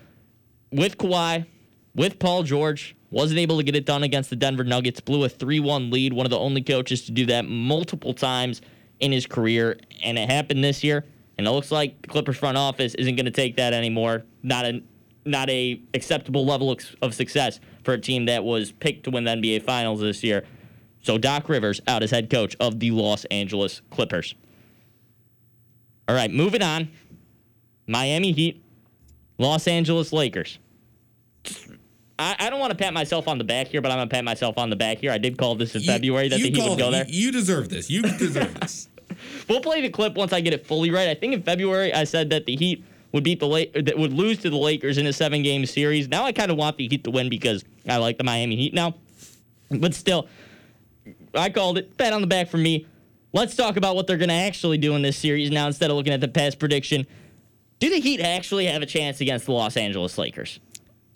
with 0.72 0.98
Kawhi, 0.98 1.46
with 1.96 2.20
Paul 2.20 2.44
George. 2.44 2.96
Wasn't 3.12 3.40
able 3.40 3.58
to 3.58 3.64
get 3.64 3.76
it 3.76 3.86
done 3.86 4.02
against 4.02 4.32
the 4.32 4.36
Denver 4.36 4.64
Nuggets. 4.64 5.00
Blew 5.00 5.24
a 5.24 5.30
3 5.30 5.60
1 5.60 5.92
lead, 5.92 6.14
one 6.14 6.26
of 6.26 6.32
the 6.32 6.40
only 6.40 6.62
coaches 6.62 7.06
to 7.06 7.12
do 7.12 7.28
that 7.28 7.46
multiple 7.46 8.14
times 8.14 8.62
in 9.00 9.12
his 9.12 9.28
career. 9.28 9.78
And 10.04 10.18
it 10.18 10.30
happened 10.30 10.64
this 10.64 10.84
year. 10.84 11.06
And 11.38 11.48
it 11.48 11.52
looks 11.52 11.72
like 11.72 12.02
the 12.02 12.08
Clippers 12.08 12.38
front 12.38 12.58
office 12.58 12.96
isn't 12.96 13.16
going 13.16 13.26
to 13.26 13.32
take 13.32 13.58
that 13.58 13.74
anymore. 13.74 14.24
Not 14.42 14.66
a 14.66 14.82
not 15.26 15.50
a 15.50 15.82
acceptable 15.94 16.46
level 16.46 16.78
of 17.02 17.14
success 17.14 17.60
for 17.84 17.94
a 17.94 18.00
team 18.00 18.26
that 18.26 18.44
was 18.44 18.72
picked 18.72 19.06
to 19.06 19.12
win 19.12 19.24
the 19.24 19.32
NBA 19.32 19.64
Finals 19.64 20.02
this 20.02 20.24
year. 20.24 20.44
So 21.04 21.18
Doc 21.18 21.50
Rivers 21.50 21.82
out 21.88 22.02
as 22.02 22.12
head 22.12 22.30
coach 22.30 22.56
of 22.60 22.80
the 22.80 22.92
Los 22.92 23.26
Angeles 23.26 23.82
Clippers. 23.92 24.36
All 26.08 26.16
right, 26.16 26.32
moving 26.32 26.62
on. 26.62 26.90
Miami 27.88 28.32
Heat, 28.32 28.64
Los 29.38 29.68
Angeles 29.68 30.12
Lakers. 30.14 30.58
I, 32.18 32.36
I 32.40 32.50
don't 32.50 32.60
want 32.60 32.72
to 32.72 32.78
pat 32.78 32.94
myself 32.94 33.28
on 33.28 33.38
the 33.38 33.44
back 33.44 33.68
here, 33.68 33.82
but 33.82 33.92
I'm 33.92 33.98
gonna 33.98 34.10
pat 34.10 34.24
myself 34.24 34.58
on 34.58 34.70
the 34.70 34.76
back 34.76 35.00
here. 35.00 35.12
I 35.12 35.18
did 35.18 35.38
call 35.38 35.56
this 35.56 35.76
in 35.76 35.82
you, 35.82 35.88
February 35.88 36.30
that 36.30 36.40
the 36.40 36.50
Heat 36.52 36.70
would 36.70 36.78
go 36.80 36.92
there. 36.92 37.06
You, 37.08 37.26
you 37.26 37.32
deserve 37.32 37.70
this. 37.70 37.90
You 37.90 38.02
deserve 38.04 38.54
this. 38.60 38.88
we'll 39.50 39.62
play 39.62 39.82
the 39.82 39.90
clip 39.90 40.16
once 40.16 40.32
I 40.32 40.40
get 40.40 40.54
it 40.54 40.66
fully 40.66 40.92
right. 40.92 41.10
I 41.10 41.16
think 41.16 41.34
in 41.34 41.44
February 41.44 41.94
I 41.94 42.06
said 42.06 42.30
that 42.30 42.46
the 42.46 42.56
Heat 42.56 42.86
would 43.12 43.24
beat 43.24 43.40
the 43.40 43.48
La- 43.48 43.66
that 43.82 43.98
would 43.98 44.14
lose 44.14 44.38
to 44.40 44.50
the 44.50 44.58
Lakers 44.58 44.98
in 44.98 45.06
a 45.08 45.14
seven 45.14 45.44
game 45.44 45.66
series. 45.66 46.08
Now 46.08 46.24
I 46.24 46.32
kind 46.32 46.52
of 46.52 46.58
want 46.58 46.78
the 46.78 46.88
Heat 46.88 47.04
to 47.04 47.12
win 47.12 47.30
because 47.30 47.66
I 47.90 47.98
like 47.98 48.18
the 48.18 48.24
Miami 48.24 48.56
Heat 48.56 48.74
now. 48.74 48.96
But 49.70 49.94
still, 49.94 50.28
I 51.34 51.50
called 51.50 51.78
it. 51.78 51.98
Pat 51.98 52.14
on 52.14 52.22
the 52.22 52.28
back 52.28 52.50
for 52.50 52.58
me. 52.58 52.88
Let's 53.32 53.56
talk 53.56 53.78
about 53.78 53.96
what 53.96 54.06
they're 54.06 54.18
going 54.18 54.30
to 54.30 54.36
actually 54.36 54.78
do 54.78 54.96
in 54.96 55.02
this 55.02 55.18
series 55.18 55.50
now 55.50 55.66
instead 55.68 55.90
of 55.90 55.98
looking 55.98 56.14
at 56.14 56.22
the 56.22 56.28
past 56.28 56.60
prediction. 56.60 57.08
Do 57.80 57.90
the 57.90 58.00
Heat 58.00 58.22
actually 58.22 58.68
have 58.68 58.82
a 58.82 58.86
chance 58.86 59.20
against 59.22 59.48
the 59.48 59.52
Los 59.52 59.76
Angeles 59.76 60.18
Lakers? 60.18 60.60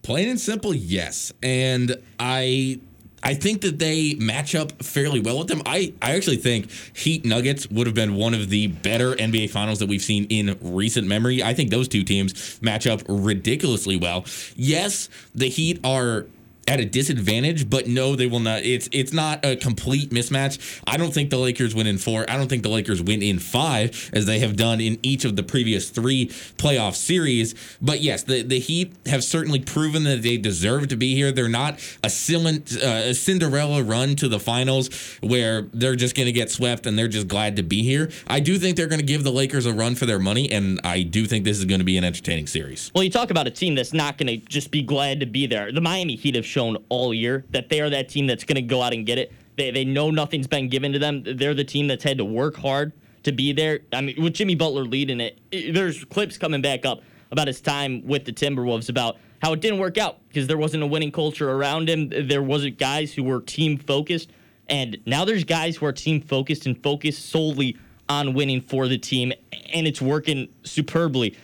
Plain 0.01 0.29
and 0.29 0.39
simple, 0.39 0.73
yes. 0.73 1.31
And 1.43 1.95
I 2.19 2.79
I 3.23 3.33
think 3.33 3.61
that 3.61 3.79
they 3.79 4.15
match 4.15 4.55
up 4.55 4.83
fairly 4.83 5.19
well 5.19 5.39
with 5.39 5.47
them. 5.47 5.61
I, 5.65 5.93
I 6.01 6.15
actually 6.15 6.37
think 6.37 6.69
Heat 6.95 7.25
Nuggets 7.25 7.69
would 7.69 7.87
have 7.87 7.95
been 7.95 8.15
one 8.15 8.33
of 8.33 8.49
the 8.49 8.67
better 8.67 9.15
NBA 9.15 9.49
finals 9.49 9.79
that 9.79 9.89
we've 9.89 10.01
seen 10.01 10.25
in 10.25 10.57
recent 10.61 11.07
memory. 11.07 11.43
I 11.43 11.53
think 11.53 11.69
those 11.69 11.87
two 11.87 12.03
teams 12.03 12.59
match 12.61 12.85
up 12.87 13.01
ridiculously 13.09 13.97
well. 13.97 14.25
Yes, 14.55 15.09
the 15.33 15.49
Heat 15.49 15.79
are 15.83 16.27
at 16.67 16.79
a 16.79 16.85
disadvantage, 16.85 17.69
but 17.69 17.87
no, 17.87 18.15
they 18.15 18.27
will 18.27 18.39
not. 18.39 18.63
It's 18.63 18.89
it's 18.91 19.13
not 19.13 19.43
a 19.45 19.55
complete 19.55 20.09
mismatch. 20.09 20.81
I 20.85 20.97
don't 20.97 21.13
think 21.13 21.29
the 21.29 21.37
Lakers 21.37 21.73
win 21.73 21.87
in 21.87 21.97
four. 21.97 22.29
I 22.29 22.37
don't 22.37 22.47
think 22.47 22.63
the 22.63 22.69
Lakers 22.69 23.01
win 23.01 23.21
in 23.21 23.39
five, 23.39 24.09
as 24.13 24.25
they 24.25 24.39
have 24.39 24.55
done 24.55 24.81
in 24.81 24.99
each 25.01 25.25
of 25.25 25.35
the 25.35 25.43
previous 25.43 25.89
three 25.89 26.27
playoff 26.57 26.95
series. 26.95 27.55
But 27.81 28.01
yes, 28.01 28.23
the, 28.23 28.41
the 28.41 28.59
Heat 28.59 28.93
have 29.05 29.23
certainly 29.23 29.59
proven 29.59 30.03
that 30.03 30.21
they 30.21 30.37
deserve 30.37 30.89
to 30.89 30.97
be 30.97 31.15
here. 31.15 31.31
They're 31.31 31.47
not 31.47 31.79
a, 32.03 32.07
uh, 32.07 33.13
Cinderella 33.13 33.83
run 33.83 34.15
to 34.17 34.27
the 34.27 34.39
finals 34.39 34.89
where 35.21 35.63
they're 35.73 35.95
just 35.95 36.15
going 36.15 36.25
to 36.25 36.31
get 36.31 36.51
swept 36.51 36.85
and 36.85 36.97
they're 36.97 37.07
just 37.07 37.27
glad 37.27 37.55
to 37.55 37.63
be 37.63 37.83
here. 37.83 38.09
I 38.27 38.39
do 38.39 38.57
think 38.57 38.77
they're 38.77 38.87
going 38.87 38.99
to 38.99 39.05
give 39.05 39.23
the 39.23 39.31
Lakers 39.31 39.65
a 39.65 39.73
run 39.73 39.95
for 39.95 40.05
their 40.05 40.19
money, 40.19 40.51
and 40.51 40.79
I 40.83 41.03
do 41.03 41.25
think 41.25 41.45
this 41.45 41.57
is 41.57 41.65
going 41.65 41.79
to 41.79 41.85
be 41.85 41.97
an 41.97 42.03
entertaining 42.03 42.47
series. 42.47 42.91
Well, 42.93 43.03
you 43.03 43.09
talk 43.09 43.29
about 43.31 43.47
a 43.47 43.51
team 43.51 43.75
that's 43.75 43.93
not 43.93 44.17
going 44.17 44.27
to 44.27 44.37
just 44.37 44.71
be 44.71 44.81
glad 44.81 45.19
to 45.21 45.25
be 45.25 45.47
there. 45.47 45.71
The 45.71 45.81
Miami 45.81 46.15
Heat 46.15 46.35
have 46.35 46.45
shown 46.57 46.77
all 46.89 47.13
year 47.13 47.45
that 47.51 47.69
they 47.69 47.79
are 47.81 47.89
that 47.91 48.09
team 48.09 48.25
that's 48.25 48.43
going 48.43 48.55
to 48.55 48.63
go 48.63 48.81
out 48.81 48.91
and 48.91 49.05
get 49.05 49.19
it. 49.19 49.31
They, 49.57 49.69
they 49.69 49.85
know 49.85 50.09
nothing's 50.09 50.47
been 50.47 50.69
given 50.69 50.91
to 50.93 50.99
them. 50.99 51.23
They're 51.23 51.53
the 51.53 51.63
team 51.63 51.87
that's 51.87 52.03
had 52.03 52.17
to 52.17 52.25
work 52.25 52.55
hard 52.55 52.93
to 53.23 53.31
be 53.31 53.53
there. 53.53 53.81
I 53.93 54.01
mean, 54.01 54.21
with 54.21 54.33
Jimmy 54.33 54.55
Butler 54.55 54.83
leading 54.83 55.19
it, 55.21 55.39
there's 55.51 56.03
clips 56.05 56.37
coming 56.37 56.61
back 56.61 56.83
up 56.83 57.01
about 57.29 57.47
his 57.47 57.61
time 57.61 58.05
with 58.07 58.25
the 58.25 58.33
Timberwolves 58.33 58.89
about 58.89 59.17
how 59.39 59.53
it 59.53 59.61
didn't 59.61 59.77
work 59.77 59.99
out 59.99 60.17
because 60.29 60.47
there 60.47 60.57
wasn't 60.57 60.81
a 60.81 60.87
winning 60.87 61.11
culture 61.11 61.51
around 61.51 61.89
him. 61.89 62.09
There 62.27 62.41
wasn't 62.41 62.79
guys 62.79 63.13
who 63.13 63.23
were 63.23 63.41
team 63.41 63.77
focused. 63.77 64.31
And 64.67 64.97
now 65.05 65.25
there's 65.25 65.43
guys 65.43 65.75
who 65.75 65.85
are 65.85 65.93
team 65.93 66.21
focused 66.21 66.65
and 66.65 66.81
focused 66.81 67.29
solely 67.29 67.77
on 68.09 68.33
winning 68.33 68.61
for 68.61 68.87
the 68.87 68.97
team, 68.97 69.31
and 69.73 69.85
it's 69.85 70.01
working 70.01 70.47
superbly. 70.63 71.37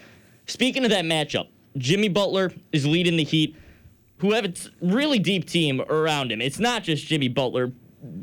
Speaking 0.48 0.86
of 0.86 0.92
that 0.92 1.06
matchup, 1.06 1.50
Jimmy 1.78 2.08
Butler 2.08 2.52
is 2.72 2.86
leading 2.86 3.18
the 3.18 3.24
Heat 3.24 3.56
who 4.24 4.32
have 4.32 4.46
a 4.46 4.54
really 4.82 5.20
deep 5.20 5.46
team 5.46 5.82
around 5.90 6.32
him. 6.32 6.42
It's 6.42 6.58
not 6.58 6.82
just 6.82 7.06
Jimmy 7.06 7.28
Butler 7.28 7.74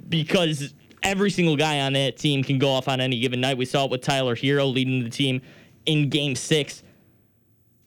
because 0.08 0.72
every 1.02 1.30
single 1.30 1.56
guy 1.56 1.80
on 1.80 1.92
that 1.92 2.16
team 2.16 2.42
can 2.42 2.58
go 2.58 2.70
off 2.70 2.88
on 2.88 3.02
any 3.02 3.20
given 3.20 3.38
night. 3.38 3.58
We 3.58 3.66
saw 3.66 3.84
it 3.84 3.90
with 3.90 4.00
Tyler 4.00 4.34
Herro 4.34 4.72
leading 4.72 5.04
the 5.04 5.10
team 5.10 5.42
in 5.84 6.08
game 6.08 6.34
six. 6.34 6.82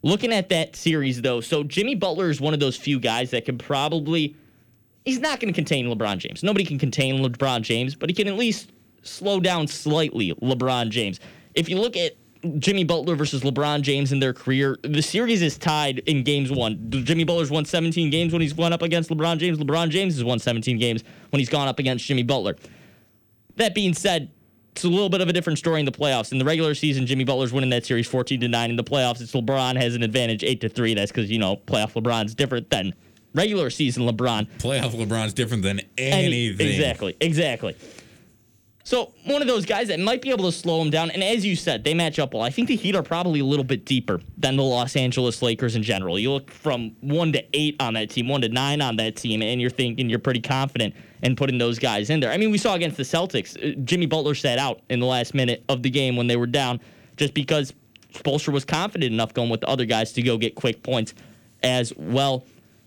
Looking 0.04 0.32
at 0.32 0.48
that 0.50 0.76
series, 0.76 1.22
though, 1.22 1.40
so 1.40 1.64
Jimmy 1.64 1.96
Butler 1.96 2.30
is 2.30 2.40
one 2.40 2.54
of 2.54 2.60
those 2.60 2.76
few 2.76 3.00
guys 3.00 3.32
that 3.32 3.46
can 3.46 3.58
probably. 3.58 4.36
He's 5.04 5.18
not 5.18 5.40
going 5.40 5.52
to 5.52 5.56
contain 5.56 5.86
LeBron 5.86 6.18
James. 6.18 6.44
Nobody 6.44 6.64
can 6.64 6.78
contain 6.78 7.16
LeBron 7.16 7.62
James, 7.62 7.96
but 7.96 8.08
he 8.08 8.14
can 8.14 8.28
at 8.28 8.36
least 8.36 8.70
slow 9.02 9.40
down 9.40 9.66
slightly 9.66 10.32
LeBron 10.34 10.90
James. 10.90 11.18
If 11.54 11.68
you 11.68 11.80
look 11.80 11.96
at 11.96 12.16
Jimmy 12.58 12.84
Butler 12.84 13.16
versus 13.16 13.42
LeBron 13.42 13.82
James 13.82 14.12
in 14.12 14.20
their 14.20 14.32
career. 14.32 14.76
The 14.82 15.02
series 15.02 15.42
is 15.42 15.58
tied 15.58 16.00
in 16.00 16.24
games 16.24 16.50
one. 16.50 16.90
Jimmy 16.90 17.24
Butler's 17.24 17.50
won 17.50 17.64
17 17.64 18.10
games 18.10 18.32
when 18.32 18.42
he's 18.42 18.52
gone 18.52 18.72
up 18.72 18.82
against 18.82 19.10
LeBron 19.10 19.38
James. 19.38 19.58
LeBron 19.58 19.88
James 19.88 20.14
has 20.14 20.24
won 20.24 20.38
17 20.38 20.78
games 20.78 21.04
when 21.30 21.38
he's 21.38 21.48
gone 21.48 21.68
up 21.68 21.78
against 21.78 22.04
Jimmy 22.04 22.22
Butler. 22.22 22.56
That 23.56 23.74
being 23.74 23.94
said, 23.94 24.30
it's 24.72 24.84
a 24.84 24.88
little 24.88 25.08
bit 25.08 25.20
of 25.20 25.28
a 25.28 25.32
different 25.32 25.58
story 25.58 25.80
in 25.80 25.86
the 25.86 25.92
playoffs. 25.92 26.32
In 26.32 26.38
the 26.38 26.44
regular 26.44 26.74
season, 26.74 27.06
Jimmy 27.06 27.24
Butler's 27.24 27.52
winning 27.52 27.70
that 27.70 27.86
series 27.86 28.08
14 28.08 28.40
to 28.40 28.48
9. 28.48 28.70
In 28.70 28.76
the 28.76 28.84
playoffs, 28.84 29.20
it's 29.20 29.32
LeBron 29.32 29.76
has 29.76 29.94
an 29.94 30.02
advantage 30.02 30.42
8 30.42 30.60
to 30.62 30.68
3. 30.68 30.94
That's 30.94 31.12
because, 31.12 31.30
you 31.30 31.38
know, 31.38 31.56
playoff 31.56 31.92
LeBron's 31.92 32.34
different 32.34 32.70
than 32.70 32.92
regular 33.34 33.70
season 33.70 34.04
LeBron. 34.04 34.48
Playoff 34.58 34.90
LeBron's 34.90 35.32
different 35.32 35.62
than 35.62 35.80
anything. 35.96 36.66
Any, 36.66 36.72
exactly. 36.72 37.16
Exactly. 37.20 37.76
So 38.86 39.14
one 39.24 39.40
of 39.40 39.48
those 39.48 39.64
guys 39.64 39.88
that 39.88 39.98
might 39.98 40.20
be 40.20 40.30
able 40.30 40.44
to 40.44 40.52
slow 40.52 40.82
him 40.82 40.90
down. 40.90 41.10
And 41.10 41.24
as 41.24 41.44
you 41.44 41.56
said, 41.56 41.84
they 41.84 41.94
match 41.94 42.18
up 42.18 42.34
well. 42.34 42.42
I 42.42 42.50
think 42.50 42.68
the 42.68 42.76
Heat 42.76 42.94
are 42.94 43.02
probably 43.02 43.40
a 43.40 43.44
little 43.44 43.64
bit 43.64 43.86
deeper 43.86 44.20
than 44.36 44.56
the 44.56 44.62
Los 44.62 44.94
Angeles 44.94 45.40
Lakers 45.40 45.74
in 45.74 45.82
general. 45.82 46.18
You 46.18 46.32
look 46.32 46.50
from 46.50 46.94
one 47.00 47.32
to 47.32 47.42
eight 47.54 47.76
on 47.80 47.94
that 47.94 48.10
team, 48.10 48.28
one 48.28 48.42
to 48.42 48.50
nine 48.50 48.82
on 48.82 48.96
that 48.96 49.16
team, 49.16 49.40
and 49.40 49.58
you're 49.58 49.70
thinking 49.70 50.10
you're 50.10 50.18
pretty 50.18 50.42
confident 50.42 50.94
in 51.22 51.34
putting 51.34 51.56
those 51.56 51.78
guys 51.78 52.10
in 52.10 52.20
there. 52.20 52.30
I 52.30 52.36
mean, 52.36 52.50
we 52.50 52.58
saw 52.58 52.74
against 52.74 52.98
the 52.98 53.04
Celtics, 53.04 53.56
uh, 53.56 53.74
Jimmy 53.84 54.04
Butler 54.04 54.34
sat 54.34 54.58
out 54.58 54.82
in 54.90 55.00
the 55.00 55.06
last 55.06 55.32
minute 55.32 55.64
of 55.70 55.82
the 55.82 55.88
game 55.88 56.14
when 56.14 56.26
they 56.26 56.36
were 56.36 56.46
down, 56.46 56.78
just 57.16 57.32
because 57.32 57.72
Spoelstra 58.12 58.52
was 58.52 58.66
confident 58.66 59.14
enough 59.14 59.32
going 59.32 59.48
with 59.48 59.62
the 59.62 59.68
other 59.68 59.86
guys 59.86 60.12
to 60.12 60.22
go 60.22 60.36
get 60.36 60.54
quick 60.54 60.82
points 60.82 61.14
as 61.62 61.94
well. 61.96 62.44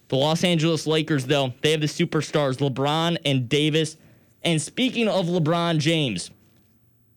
The 0.10 0.16
Los 0.16 0.44
Angeles 0.44 0.86
Lakers, 0.86 1.26
though, 1.26 1.54
they 1.62 1.72
have 1.72 1.82
the 1.82 1.88
superstars 1.88 2.58
LeBron 2.58 3.18
and 3.26 3.50
Davis 3.50 3.98
and 4.44 4.62
speaking 4.62 5.08
of 5.08 5.26
LeBron 5.28 5.80
James, 5.80 6.32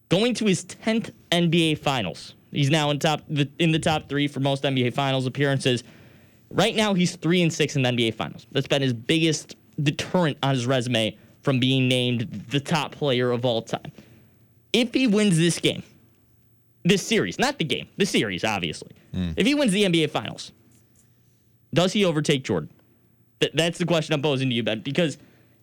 going 0.08 0.34
to 0.34 0.46
his 0.46 0.64
10th 0.64 1.12
NBA 1.30 1.78
Finals. 1.78 2.34
He's 2.50 2.70
now 2.70 2.90
in 2.90 2.98
top 2.98 3.22
in 3.58 3.72
the 3.72 3.78
top 3.78 4.08
3 4.08 4.28
for 4.28 4.40
most 4.40 4.64
NBA 4.64 4.92
Finals 4.92 5.26
appearances. 5.26 5.84
Right 6.50 6.74
now 6.74 6.94
he's 6.94 7.16
3 7.16 7.42
and 7.42 7.52
6 7.52 7.76
in 7.76 7.82
the 7.82 7.90
NBA 7.90 8.14
Finals. 8.14 8.46
That's 8.50 8.66
been 8.66 8.82
his 8.82 8.92
biggest 8.92 9.56
deterrent 9.80 10.36
on 10.42 10.54
his 10.54 10.66
resume 10.66 11.16
from 11.42 11.60
being 11.60 11.88
named 11.88 12.46
the 12.50 12.60
top 12.60 12.92
player 12.92 13.30
of 13.30 13.44
all 13.44 13.62
time. 13.62 13.92
If 14.72 14.92
he 14.92 15.06
wins 15.06 15.38
this 15.38 15.58
game, 15.58 15.82
this 16.84 17.06
series, 17.06 17.38
not 17.38 17.58
the 17.58 17.64
game, 17.64 17.88
the 17.96 18.06
series, 18.06 18.44
obviously. 18.44 18.90
Mm. 19.14 19.34
If 19.36 19.46
he 19.46 19.54
wins 19.54 19.72
the 19.72 19.84
NBA 19.84 20.10
Finals, 20.10 20.52
does 21.72 21.92
he 21.92 22.04
overtake 22.04 22.44
Jordan? 22.44 22.70
Th- 23.40 23.52
that's 23.54 23.78
the 23.78 23.86
question 23.86 24.14
I'm 24.14 24.22
posing 24.22 24.48
to 24.48 24.54
you, 24.54 24.62
Ben. 24.62 24.80
Because 24.80 25.18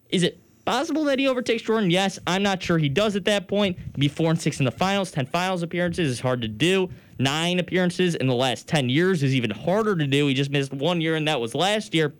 is 0.09 0.23
it 0.23 0.39
Possible 0.67 1.05
that 1.05 1.17
he 1.17 1.29
overtakes 1.29 1.63
Jordan? 1.63 1.89
Yes. 1.89 2.19
I'm 2.27 2.43
not 2.43 2.61
sure 2.61 2.77
he 2.77 2.89
does 2.89 3.15
at 3.15 3.23
that 3.23 3.47
point. 3.47 3.77
Be 3.97 4.09
four 4.09 4.31
and 4.31 4.41
six 4.41 4.59
in 4.59 4.65
the 4.65 4.71
finals, 4.71 5.11
10 5.11 5.25
finals 5.27 5.63
appearances 5.63 6.11
is 6.11 6.19
hard 6.19 6.41
to 6.41 6.49
do. 6.49 6.89
Nine 7.17 7.59
appearances 7.59 8.15
in 8.15 8.27
the 8.27 8.35
last 8.35 8.67
10 8.67 8.89
years 8.89 9.23
is 9.23 9.33
even 9.33 9.49
harder 9.49 9.95
to 9.95 10.05
do. 10.05 10.27
He 10.27 10.33
just 10.33 10.51
missed 10.51 10.73
one 10.73 10.99
year, 10.99 11.15
and 11.15 11.25
that 11.29 11.39
was 11.39 11.55
last 11.55 11.95
year. 11.95 12.13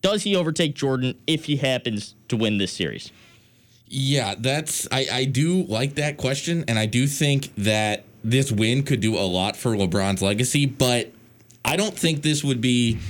Does 0.00 0.22
he 0.22 0.36
overtake 0.36 0.76
Jordan 0.76 1.18
if 1.26 1.46
he 1.46 1.56
happens 1.56 2.14
to 2.28 2.36
win 2.36 2.58
this 2.58 2.72
series? 2.72 3.10
Yeah, 3.88 4.36
that's 4.38 4.86
I, 4.92 5.06
I 5.10 5.24
do 5.24 5.64
like 5.64 5.96
that 5.96 6.18
question, 6.18 6.64
and 6.68 6.78
I 6.78 6.86
do 6.86 7.08
think 7.08 7.52
that 7.56 8.04
this 8.22 8.52
win 8.52 8.84
could 8.84 9.00
do 9.00 9.18
a 9.18 9.26
lot 9.26 9.56
for 9.56 9.74
LeBron's 9.74 10.22
legacy, 10.22 10.66
but 10.66 11.10
I 11.64 11.74
don't 11.74 11.98
think 11.98 12.22
this 12.22 12.44
would 12.44 12.60
be 12.60 13.00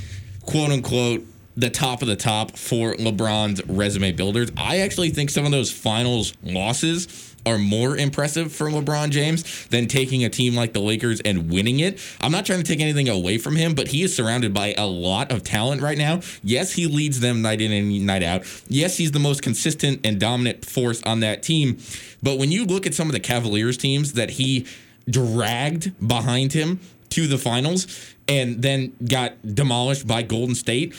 quote 0.47 0.71
unquote 0.71 1.27
the 1.59 1.68
top 1.68 2.03
of 2.03 2.09
the 2.09 2.14
top 2.14 2.57
for 2.57 2.94
LeBron's 2.94 3.61
resume 3.66 4.12
builders. 4.12 4.49
I 4.57 4.79
actually 4.79 5.11
think 5.11 5.29
some 5.29 5.44
of 5.44 5.51
those 5.51 5.73
finals 5.73 6.33
losses 6.44 7.35
are 7.44 7.59
more 7.59 7.97
impressive 7.97 8.53
for 8.53 8.68
LeBron 8.68 9.11
James 9.11 9.66
than 9.66 9.88
taking 9.88 10.25
a 10.25 10.29
team 10.29 10.55
like 10.55 10.73
the 10.73 10.81
Lakers 10.81 11.21
and 11.21 11.51
winning 11.51 11.81
it. 11.81 12.01
I'm 12.21 12.31
not 12.31 12.47
trying 12.47 12.61
to 12.61 12.64
take 12.64 12.81
anything 12.81 13.09
away 13.09 13.38
from 13.38 13.57
him, 13.57 13.75
but 13.75 13.88
he 13.88 14.05
is 14.05 14.14
surrounded 14.14 14.55
by 14.55 14.75
a 14.79 14.87
lot 14.87 15.33
of 15.33 15.42
talent 15.42 15.83
right 15.83 15.99
now. 15.99 16.21
Yes, 16.44 16.75
he 16.75 16.87
leads 16.87 17.18
them 17.18 17.42
night 17.42 17.61
in 17.61 17.73
and 17.73 18.07
night 18.07 18.23
out. 18.23 18.44
Yes, 18.68 18.97
he's 18.97 19.11
the 19.11 19.18
most 19.18 19.42
consistent 19.42 20.07
and 20.07 20.21
dominant 20.21 20.64
force 20.64 21.03
on 21.03 21.18
that 21.21 21.42
team. 21.42 21.79
But 22.23 22.38
when 22.38 22.53
you 22.53 22.66
look 22.66 22.87
at 22.87 22.94
some 22.94 23.09
of 23.09 23.14
the 23.14 23.21
Cavaliers 23.21 23.77
teams 23.77 24.12
that 24.12 24.31
he 24.31 24.64
dragged 25.11 26.07
behind 26.07 26.53
him 26.53 26.79
to 27.11 27.27
the 27.27 27.38
finals 27.38 28.14
and 28.29 28.62
then 28.62 28.94
got 29.09 29.55
demolished 29.55 30.07
by 30.07 30.23
Golden 30.23 30.55
State, 30.55 30.94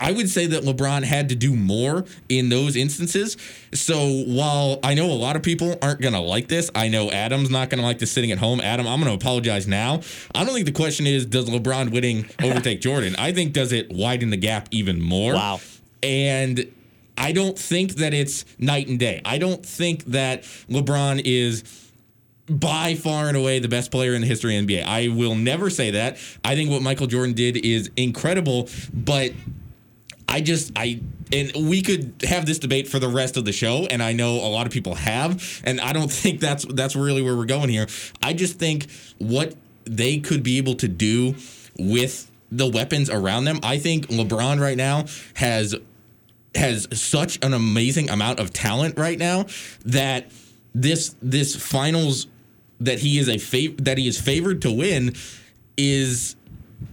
I 0.00 0.12
would 0.12 0.30
say 0.30 0.46
that 0.46 0.64
LeBron 0.64 1.04
had 1.04 1.28
to 1.28 1.34
do 1.34 1.54
more 1.54 2.04
in 2.28 2.48
those 2.48 2.74
instances. 2.74 3.36
So 3.74 4.24
while 4.26 4.80
I 4.82 4.94
know 4.94 5.06
a 5.06 5.12
lot 5.12 5.36
of 5.36 5.42
people 5.42 5.78
aren't 5.82 6.00
going 6.00 6.14
to 6.14 6.20
like 6.20 6.48
this, 6.48 6.70
I 6.74 6.88
know 6.88 7.10
Adam's 7.10 7.50
not 7.50 7.68
going 7.68 7.80
to 7.80 7.84
like 7.84 7.98
this 7.98 8.10
sitting 8.10 8.32
at 8.32 8.38
home. 8.38 8.60
Adam, 8.60 8.86
I'm 8.86 8.98
going 8.98 9.10
to 9.10 9.22
apologize 9.22 9.68
now. 9.68 10.00
I 10.34 10.44
don't 10.44 10.54
think 10.54 10.66
the 10.66 10.72
question 10.72 11.06
is 11.06 11.26
does 11.26 11.50
LeBron 11.50 11.92
winning 11.92 12.26
overtake 12.42 12.80
Jordan? 12.80 13.14
I 13.18 13.32
think 13.32 13.52
does 13.52 13.72
it 13.72 13.92
widen 13.92 14.30
the 14.30 14.38
gap 14.38 14.68
even 14.70 15.00
more? 15.00 15.34
Wow. 15.34 15.60
And 16.02 16.72
I 17.18 17.32
don't 17.32 17.58
think 17.58 17.96
that 17.96 18.14
it's 18.14 18.46
night 18.58 18.88
and 18.88 18.98
day. 18.98 19.20
I 19.26 19.36
don't 19.36 19.64
think 19.64 20.04
that 20.06 20.44
LeBron 20.70 21.20
is 21.26 21.62
by 22.48 22.94
far 22.94 23.28
and 23.28 23.36
away 23.36 23.58
the 23.58 23.68
best 23.68 23.90
player 23.90 24.14
in 24.14 24.22
the 24.22 24.26
history 24.26 24.56
of 24.56 24.64
NBA. 24.64 24.84
I 24.84 25.08
will 25.08 25.34
never 25.34 25.70
say 25.70 25.92
that. 25.92 26.16
I 26.44 26.56
think 26.56 26.70
what 26.70 26.82
Michael 26.82 27.06
Jordan 27.06 27.34
did 27.34 27.58
is 27.58 27.90
incredible, 27.96 28.68
but 28.92 29.32
I 30.30 30.40
just 30.40 30.72
I 30.76 31.00
and 31.32 31.68
we 31.68 31.82
could 31.82 32.14
have 32.26 32.46
this 32.46 32.58
debate 32.58 32.88
for 32.88 32.98
the 32.98 33.08
rest 33.08 33.36
of 33.36 33.44
the 33.44 33.52
show 33.52 33.86
and 33.90 34.02
I 34.02 34.12
know 34.12 34.36
a 34.36 34.48
lot 34.48 34.66
of 34.66 34.72
people 34.72 34.94
have 34.94 35.60
and 35.64 35.80
I 35.80 35.92
don't 35.92 36.10
think 36.22 36.40
that's 36.40 36.64
that's 36.64 36.94
really 36.96 37.20
where 37.20 37.36
we're 37.36 37.44
going 37.44 37.68
here. 37.68 37.88
I 38.22 38.32
just 38.32 38.58
think 38.58 38.86
what 39.18 39.54
they 39.84 40.18
could 40.18 40.42
be 40.42 40.58
able 40.58 40.74
to 40.76 40.88
do 40.88 41.34
with 41.78 42.30
the 42.52 42.68
weapons 42.68 43.10
around 43.10 43.44
them. 43.44 43.60
I 43.62 43.78
think 43.78 44.06
LeBron 44.06 44.60
right 44.60 44.76
now 44.76 45.06
has 45.34 45.74
has 46.54 46.88
such 46.92 47.38
an 47.44 47.52
amazing 47.52 48.08
amount 48.10 48.38
of 48.38 48.52
talent 48.52 48.98
right 48.98 49.18
now 49.18 49.46
that 49.84 50.30
this 50.74 51.14
this 51.20 51.56
finals 51.56 52.28
that 52.80 53.00
he 53.00 53.18
is 53.18 53.28
a 53.28 53.34
fav- 53.34 53.84
that 53.84 53.98
he 53.98 54.08
is 54.08 54.20
favored 54.20 54.62
to 54.62 54.72
win 54.72 55.14
is 55.76 56.36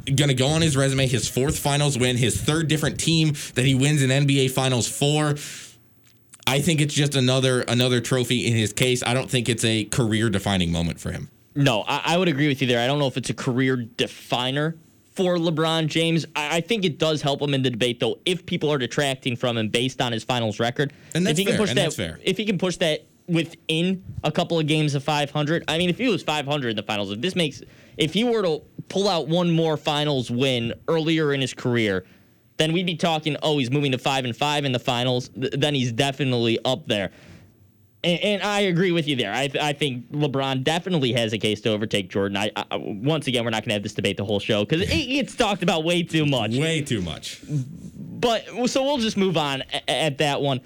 going 0.05 0.29
to 0.29 0.33
go 0.33 0.47
on 0.47 0.61
his 0.61 0.77
resume, 0.77 1.07
his 1.07 1.27
fourth 1.27 1.59
finals 1.59 1.97
win, 1.97 2.17
his 2.17 2.39
third 2.39 2.67
different 2.67 2.99
team 2.99 3.33
that 3.55 3.65
he 3.65 3.75
wins 3.75 4.01
in 4.01 4.09
NBA 4.09 4.51
Finals 4.51 4.87
for. 4.87 5.35
I 6.49 6.61
think 6.61 6.79
it's 6.79 6.93
just 6.93 7.15
another 7.15 7.61
another 7.61 7.99
trophy 7.99 8.47
in 8.47 8.55
his 8.55 8.71
case. 8.71 9.03
I 9.03 9.13
don't 9.13 9.29
think 9.29 9.49
it's 9.49 9.65
a 9.65 9.83
career 9.85 10.29
defining 10.29 10.71
moment 10.71 10.99
for 10.99 11.11
him. 11.11 11.29
No, 11.55 11.83
I, 11.87 12.01
I, 12.05 12.17
would 12.17 12.27
agree 12.27 12.47
with 12.47 12.61
you 12.61 12.67
there. 12.67 12.79
I 12.79 12.87
don't 12.87 12.99
know 12.99 13.07
if 13.07 13.17
it's 13.17 13.31
a 13.31 13.33
career 13.33 13.75
definer 13.75 14.77
for 15.17 15.37
LeBron 15.37 15.87
James. 15.87 16.23
I, 16.35 16.57
I, 16.57 16.61
think 16.61 16.85
it 16.85 16.99
does 16.99 17.23
help 17.23 17.41
him 17.41 17.55
in 17.55 17.63
the 17.63 17.71
debate, 17.71 17.99
though, 17.99 18.19
if 18.25 18.45
people 18.45 18.71
are 18.71 18.77
detracting 18.77 19.35
from 19.35 19.57
him 19.57 19.67
based 19.67 19.99
on 19.99 20.11
his 20.11 20.23
finals 20.23 20.59
record. 20.59 20.93
And 21.15 21.25
that's 21.25 21.39
if 21.39 21.39
he 21.39 21.45
fair. 21.45 21.57
Can 21.57 21.65
push 21.65 21.73
that, 21.73 21.93
fair. 21.93 22.19
If 22.23 22.37
he 22.37 22.45
can 22.45 22.59
push 22.59 22.77
that 22.77 23.05
within 23.27 24.03
a 24.23 24.31
couple 24.31 24.59
of 24.59 24.67
games 24.67 24.93
of 24.93 25.03
500, 25.03 25.63
I 25.67 25.79
mean, 25.79 25.89
if 25.89 25.97
he 25.97 26.07
was 26.07 26.21
500 26.21 26.69
in 26.69 26.75
the 26.75 26.83
finals, 26.83 27.11
if 27.11 27.19
this 27.21 27.35
makes, 27.35 27.63
if 27.97 28.13
he 28.13 28.23
were 28.23 28.41
to 28.43 28.61
pull 28.89 29.07
out 29.07 29.27
one 29.27 29.51
more 29.51 29.77
finals 29.77 30.31
win 30.31 30.73
earlier 30.87 31.33
in 31.33 31.41
his 31.41 31.53
career, 31.53 32.05
then 32.57 32.73
we'd 32.73 32.85
be 32.85 32.95
talking, 32.95 33.35
oh, 33.43 33.57
he's 33.57 33.71
moving 33.71 33.91
to 33.91 33.97
five 33.97 34.25
and 34.25 34.35
five 34.35 34.65
in 34.65 34.71
the 34.71 34.79
finals. 34.79 35.29
Th- 35.29 35.53
then 35.53 35.75
he's 35.75 35.91
definitely 35.91 36.59
up 36.65 36.87
there. 36.87 37.11
And, 38.03 38.19
and 38.21 38.43
I 38.43 38.61
agree 38.61 38.91
with 38.91 39.07
you 39.07 39.15
there. 39.15 39.33
I, 39.33 39.47
th- 39.47 39.63
I 39.63 39.73
think 39.73 40.11
LeBron 40.11 40.63
definitely 40.63 41.13
has 41.13 41.33
a 41.33 41.37
case 41.37 41.61
to 41.61 41.69
overtake 41.69 42.09
Jordan. 42.09 42.37
I, 42.37 42.51
I 42.55 42.77
once 42.77 43.27
again, 43.27 43.43
we're 43.43 43.51
not 43.51 43.63
going 43.63 43.69
to 43.69 43.73
have 43.73 43.83
this 43.83 43.93
debate 43.93 44.17
the 44.17 44.25
whole 44.25 44.39
show 44.39 44.63
because 44.65 44.81
it 44.81 45.07
gets 45.07 45.35
talked 45.35 45.63
about 45.63 45.83
way 45.83 46.03
too 46.03 46.25
much. 46.25 46.51
Way 46.55 46.81
too 46.81 47.01
much. 47.01 47.41
But 47.49 48.45
so 48.67 48.83
we'll 48.83 48.97
just 48.97 49.17
move 49.17 49.37
on 49.37 49.61
at, 49.61 49.83
at 49.87 50.17
that 50.19 50.41
one. 50.41 50.61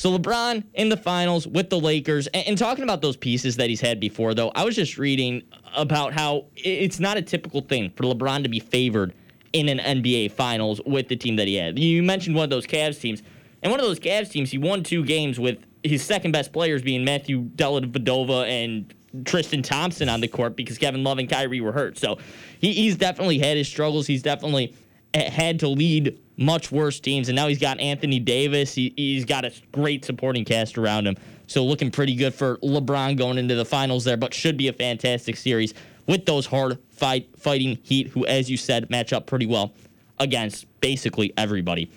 So 0.00 0.18
LeBron 0.18 0.64
in 0.72 0.88
the 0.88 0.96
finals 0.96 1.46
with 1.46 1.68
the 1.68 1.78
Lakers, 1.78 2.26
and, 2.28 2.48
and, 2.48 2.56
talking 2.56 2.84
about 2.84 3.02
those 3.02 3.18
pieces 3.18 3.56
that 3.56 3.68
he's 3.68 3.82
had 3.82 4.00
before, 4.00 4.32
though, 4.32 4.50
I 4.54 4.64
was 4.64 4.74
just 4.74 4.96
reading 4.96 5.42
about 5.76 6.14
how 6.14 6.46
it's 6.56 6.98
not 6.98 7.18
a 7.18 7.22
typical 7.22 7.60
thing 7.60 7.90
for 7.90 8.04
LeBron 8.04 8.42
to 8.44 8.48
be 8.48 8.60
favored 8.60 9.12
in 9.52 9.68
an 9.68 9.78
NBA 9.78 10.32
Finals 10.32 10.80
with 10.86 11.08
the 11.08 11.16
team 11.16 11.36
that 11.36 11.48
he 11.48 11.56
had. 11.56 11.78
You 11.78 12.02
mentioned 12.02 12.34
one 12.34 12.44
of 12.44 12.48
those 12.48 12.66
Cavs 12.66 12.98
teams, 12.98 13.22
and 13.62 13.70
one 13.70 13.78
of 13.78 13.84
those 13.84 14.00
Cavs 14.00 14.30
teams, 14.30 14.50
he 14.50 14.56
won 14.56 14.82
two 14.82 15.04
games 15.04 15.38
with 15.38 15.58
his 15.84 16.02
second 16.02 16.32
best 16.32 16.50
players 16.50 16.80
being 16.80 17.04
Matthew 17.04 17.42
Dellavedova 17.42 18.48
and 18.48 18.94
Tristan 19.26 19.60
Thompson 19.60 20.08
on 20.08 20.22
the 20.22 20.28
court 20.28 20.56
because 20.56 20.78
Kevin 20.78 21.04
Love 21.04 21.18
and 21.18 21.28
Kyrie 21.28 21.60
were 21.60 21.72
hurt. 21.72 21.98
So 21.98 22.16
he, 22.58 22.72
he's 22.72 22.96
definitely 22.96 23.38
had 23.38 23.58
his 23.58 23.68
struggles. 23.68 24.06
He's 24.06 24.22
definitely 24.22 24.74
eh, 25.12 25.28
had 25.28 25.60
to 25.60 25.68
lead 25.68 26.18
much 26.40 26.72
worse 26.72 26.98
teams. 26.98 27.28
And 27.28 27.36
now 27.36 27.46
he's 27.46 27.60
got 27.60 27.78
Anthony 27.78 28.18
Davis. 28.18 28.74
He, 28.74 29.14
has 29.14 29.24
got 29.24 29.44
a 29.44 29.52
great 29.70 30.04
supporting 30.04 30.44
cast 30.44 30.78
around 30.78 31.06
him. 31.06 31.16
So 31.46 31.64
looking 31.64 31.90
pretty 31.90 32.16
good 32.16 32.34
for 32.34 32.56
LeBron 32.58 33.16
going 33.16 33.38
into 33.38 33.54
the 33.54 33.64
finals 33.64 34.04
there, 34.04 34.16
but 34.16 34.32
should 34.32 34.56
be 34.56 34.68
a 34.68 34.72
fantastic 34.72 35.36
series 35.36 35.74
with 36.06 36.24
those 36.24 36.46
hard 36.46 36.78
fight 36.90 37.28
fighting 37.38 37.78
Heat, 37.82 38.08
who, 38.08 38.24
as 38.26 38.50
you 38.50 38.56
said, 38.56 38.88
match 38.90 39.12
up 39.12 39.26
pretty 39.26 39.46
well 39.46 39.72
against 40.18 40.66
basically 40.80 41.32
everybody. 41.36 41.90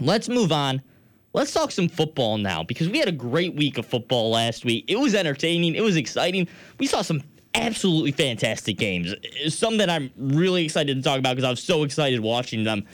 Let's 0.00 0.28
move 0.28 0.52
on. 0.52 0.82
Let's 1.32 1.52
talk 1.52 1.70
some 1.70 1.88
football 1.88 2.38
now 2.38 2.64
because 2.64 2.88
we 2.88 2.98
had 2.98 3.08
a 3.08 3.12
great 3.12 3.54
week 3.54 3.78
of 3.78 3.86
football 3.86 4.30
last 4.30 4.64
week. 4.64 4.84
It 4.88 4.98
was 4.98 5.14
entertaining. 5.14 5.76
It 5.76 5.82
was 5.82 5.96
exciting. 5.96 6.48
We 6.78 6.86
saw 6.86 7.02
some 7.02 7.22
absolutely 7.54 8.12
fantastic 8.12 8.76
games. 8.76 9.14
Some 9.48 9.76
that 9.78 9.88
I'm 9.88 10.10
really 10.16 10.64
excited 10.64 10.96
to 10.96 11.02
talk 11.02 11.18
about 11.18 11.36
because 11.36 11.46
I 11.46 11.50
was 11.50 11.62
so 11.62 11.84
excited 11.84 12.20
watching 12.20 12.64
them. 12.64 12.86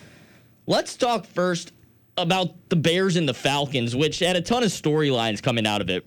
Let's 0.66 0.96
talk 0.96 1.26
first 1.26 1.72
about 2.18 2.68
the 2.70 2.76
Bears 2.76 3.16
and 3.16 3.28
the 3.28 3.34
Falcons, 3.34 3.94
which 3.94 4.18
had 4.18 4.36
a 4.36 4.40
ton 4.40 4.62
of 4.62 4.70
storylines 4.70 5.42
coming 5.42 5.66
out 5.66 5.80
of 5.80 5.90
it. 5.90 6.00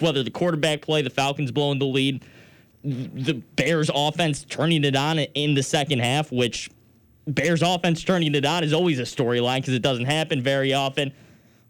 Whether 0.00 0.22
the 0.22 0.30
quarterback 0.30 0.82
play, 0.82 1.02
the 1.02 1.10
Falcons 1.10 1.50
blowing 1.50 1.78
the 1.78 1.86
lead, 1.86 2.24
the 2.84 3.42
Bears 3.56 3.90
offense 3.92 4.44
turning 4.44 4.84
it 4.84 4.94
on 4.94 5.18
in 5.18 5.54
the 5.54 5.62
second 5.62 6.00
half, 6.00 6.30
which 6.30 6.70
Bears 7.26 7.62
offense 7.62 8.04
turning 8.04 8.34
it 8.34 8.44
on 8.44 8.62
is 8.62 8.72
always 8.72 8.98
a 8.98 9.02
storyline 9.02 9.56
because 9.56 9.74
it 9.74 9.82
doesn't 9.82 10.04
happen 10.04 10.42
very 10.42 10.74
often. 10.74 11.12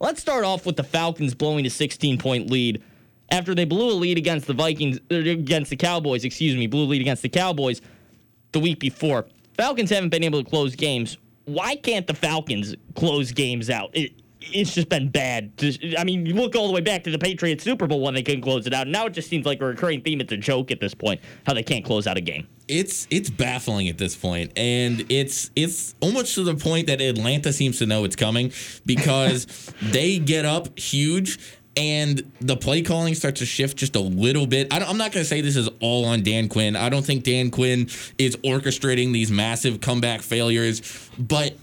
Let's 0.01 0.21
start 0.21 0.45
off 0.45 0.67
with 0.67 0.77
the 0.77 0.85
Falcons 0.85 1.35
blowing 1.35 1.65
a 1.65 1.71
16 1.71 2.19
point 2.19 2.51
lead 2.51 2.83
after 3.31 3.55
they 3.55 3.65
blew 3.65 3.91
a 3.91 3.95
lead 3.95 4.19
against 4.19 4.47
the 4.47 4.53
Vikings, 4.53 4.99
er, 5.11 5.21
against 5.21 5.71
the 5.71 5.77
Cowboys, 5.77 6.25
excuse 6.25 6.57
me, 6.57 6.67
blew 6.67 6.85
a 6.85 6.87
lead 6.87 7.01
against 7.01 7.23
the 7.23 7.29
Cowboys 7.29 7.81
the 8.53 8.61
week 8.61 8.81
before. 8.81 9.25
Falcons 9.57 9.89
haven't 9.89 10.11
been 10.11 10.25
able 10.25 10.43
to 10.43 10.51
close 10.51 10.75
games 10.75 11.17
why 11.45 11.77
can't 11.77 12.07
the 12.07 12.15
Falcons 12.15 12.75
close 12.95 13.33
games 13.33 13.71
out? 13.71 13.91
It, 13.95 14.13
it's 14.53 14.75
just 14.75 14.89
been 14.89 15.09
bad. 15.09 15.53
I 15.99 16.05
mean, 16.05 16.27
you 16.27 16.35
look 16.35 16.55
all 16.55 16.67
the 16.67 16.73
way 16.73 16.81
back 16.81 17.05
to 17.05 17.11
the 17.11 17.19
Patriots 17.19 17.65
Super 17.65 17.87
Bowl 17.87 18.01
when 18.01 18.15
they 18.15 18.23
couldn't 18.23 18.43
close 18.43 18.67
it 18.67 18.75
out. 18.75 18.87
Now 18.87 19.07
it 19.07 19.11
just 19.11 19.29
seems 19.29 19.47
like 19.47 19.61
a 19.61 19.65
recurring 19.65 20.03
theme. 20.03 20.21
It's 20.21 20.33
a 20.33 20.37
joke 20.37 20.71
at 20.71 20.81
this 20.81 20.95
point 20.95 21.21
how 21.47 21.55
they 21.55 21.63
can't 21.63 21.85
close 21.85 22.07
out 22.07 22.17
a 22.17 22.21
game. 22.21 22.47
It's 22.69 23.07
it's 23.11 23.31
baffling 23.31 23.89
at 23.89 23.99
this 23.99 24.17
point, 24.17 24.53
and 24.57 25.05
it's 25.11 25.51
it's 25.55 25.95
almost 26.01 26.35
to 26.37 26.45
the 26.45 26.55
point 26.55 26.87
that 26.87 27.01
Atlanta 27.01 27.53
seems 27.53 27.79
to 27.79 27.87
know 27.87 28.05
it's 28.05 28.17
coming 28.17 28.53
because 28.87 29.73
they 29.83 30.19
get 30.19 30.45
up 30.45 30.79
huge 30.79 31.39
and 31.77 32.33
the 32.41 32.57
play 32.57 32.83
calling 32.83 33.15
starts 33.15 33.41
to 33.41 33.47
shift 33.47 33.77
just 33.79 33.97
a 33.97 34.01
little 34.01 34.47
bit. 34.47 34.73
I 34.73 34.79
am 34.79 34.97
not 34.97 35.13
going 35.13 35.25
to 35.25 35.29
say 35.29 35.41
this 35.41 35.57
is 35.57 35.69
all 35.81 36.05
on 36.05 36.23
Dan 36.23 36.49
Quinn. 36.49 36.77
I 36.77 36.89
don't 36.89 37.05
think 37.05 37.25
Dan 37.25 37.51
Quinn 37.51 37.89
is 38.19 38.37
orchestrating 38.37 39.13
these 39.13 39.31
massive 39.31 39.81
comeback 39.81 40.21
failures, 40.23 41.11
but 41.19 41.57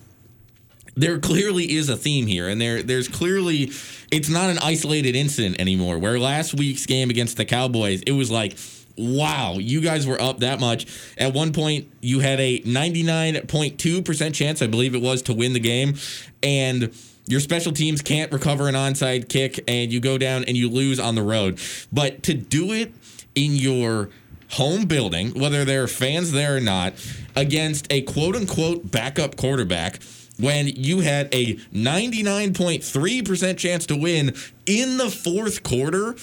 there 0.95 1.19
clearly 1.19 1.71
is 1.71 1.87
a 1.89 1.95
theme 1.95 2.27
here, 2.27 2.49
and 2.49 2.59
there 2.59 2.83
there's 2.83 3.07
clearly 3.07 3.71
it's 4.11 4.29
not 4.29 4.49
an 4.49 4.57
isolated 4.59 5.15
incident 5.15 5.59
anymore. 5.59 5.97
Where 5.97 6.19
last 6.19 6.53
week's 6.53 6.85
game 6.85 7.09
against 7.09 7.37
the 7.37 7.45
Cowboys, 7.45 8.01
it 8.01 8.11
was 8.13 8.29
like. 8.31 8.57
Wow, 8.97 9.55
you 9.57 9.79
guys 9.79 10.05
were 10.05 10.21
up 10.21 10.41
that 10.41 10.59
much. 10.59 10.85
At 11.17 11.33
one 11.33 11.53
point, 11.53 11.89
you 12.01 12.19
had 12.19 12.41
a 12.41 12.59
99.2% 12.59 14.33
chance, 14.33 14.61
I 14.61 14.67
believe 14.67 14.93
it 14.93 15.01
was, 15.01 15.21
to 15.23 15.33
win 15.33 15.53
the 15.53 15.61
game. 15.61 15.95
And 16.43 16.93
your 17.27 17.39
special 17.39 17.71
teams 17.71 18.01
can't 18.01 18.31
recover 18.31 18.67
an 18.67 18.75
onside 18.75 19.29
kick 19.29 19.63
and 19.67 19.91
you 19.91 19.99
go 19.99 20.17
down 20.17 20.43
and 20.45 20.57
you 20.57 20.69
lose 20.69 20.99
on 20.99 21.15
the 21.15 21.23
road. 21.23 21.59
But 21.91 22.23
to 22.23 22.33
do 22.33 22.71
it 22.71 22.93
in 23.35 23.55
your 23.55 24.09
home 24.51 24.85
building, 24.85 25.29
whether 25.39 25.63
there 25.63 25.83
are 25.83 25.87
fans 25.87 26.31
there 26.31 26.57
or 26.57 26.59
not, 26.59 26.93
against 27.35 27.87
a 27.91 28.01
quote 28.01 28.35
unquote 28.35 28.91
backup 28.91 29.37
quarterback 29.37 30.01
when 30.39 30.67
you 30.67 31.01
had 31.01 31.33
a 31.33 31.55
99.3% 31.73 33.57
chance 33.57 33.85
to 33.85 33.95
win 33.95 34.33
in 34.65 34.97
the 34.97 35.09
fourth 35.09 35.63
quarter. 35.63 36.15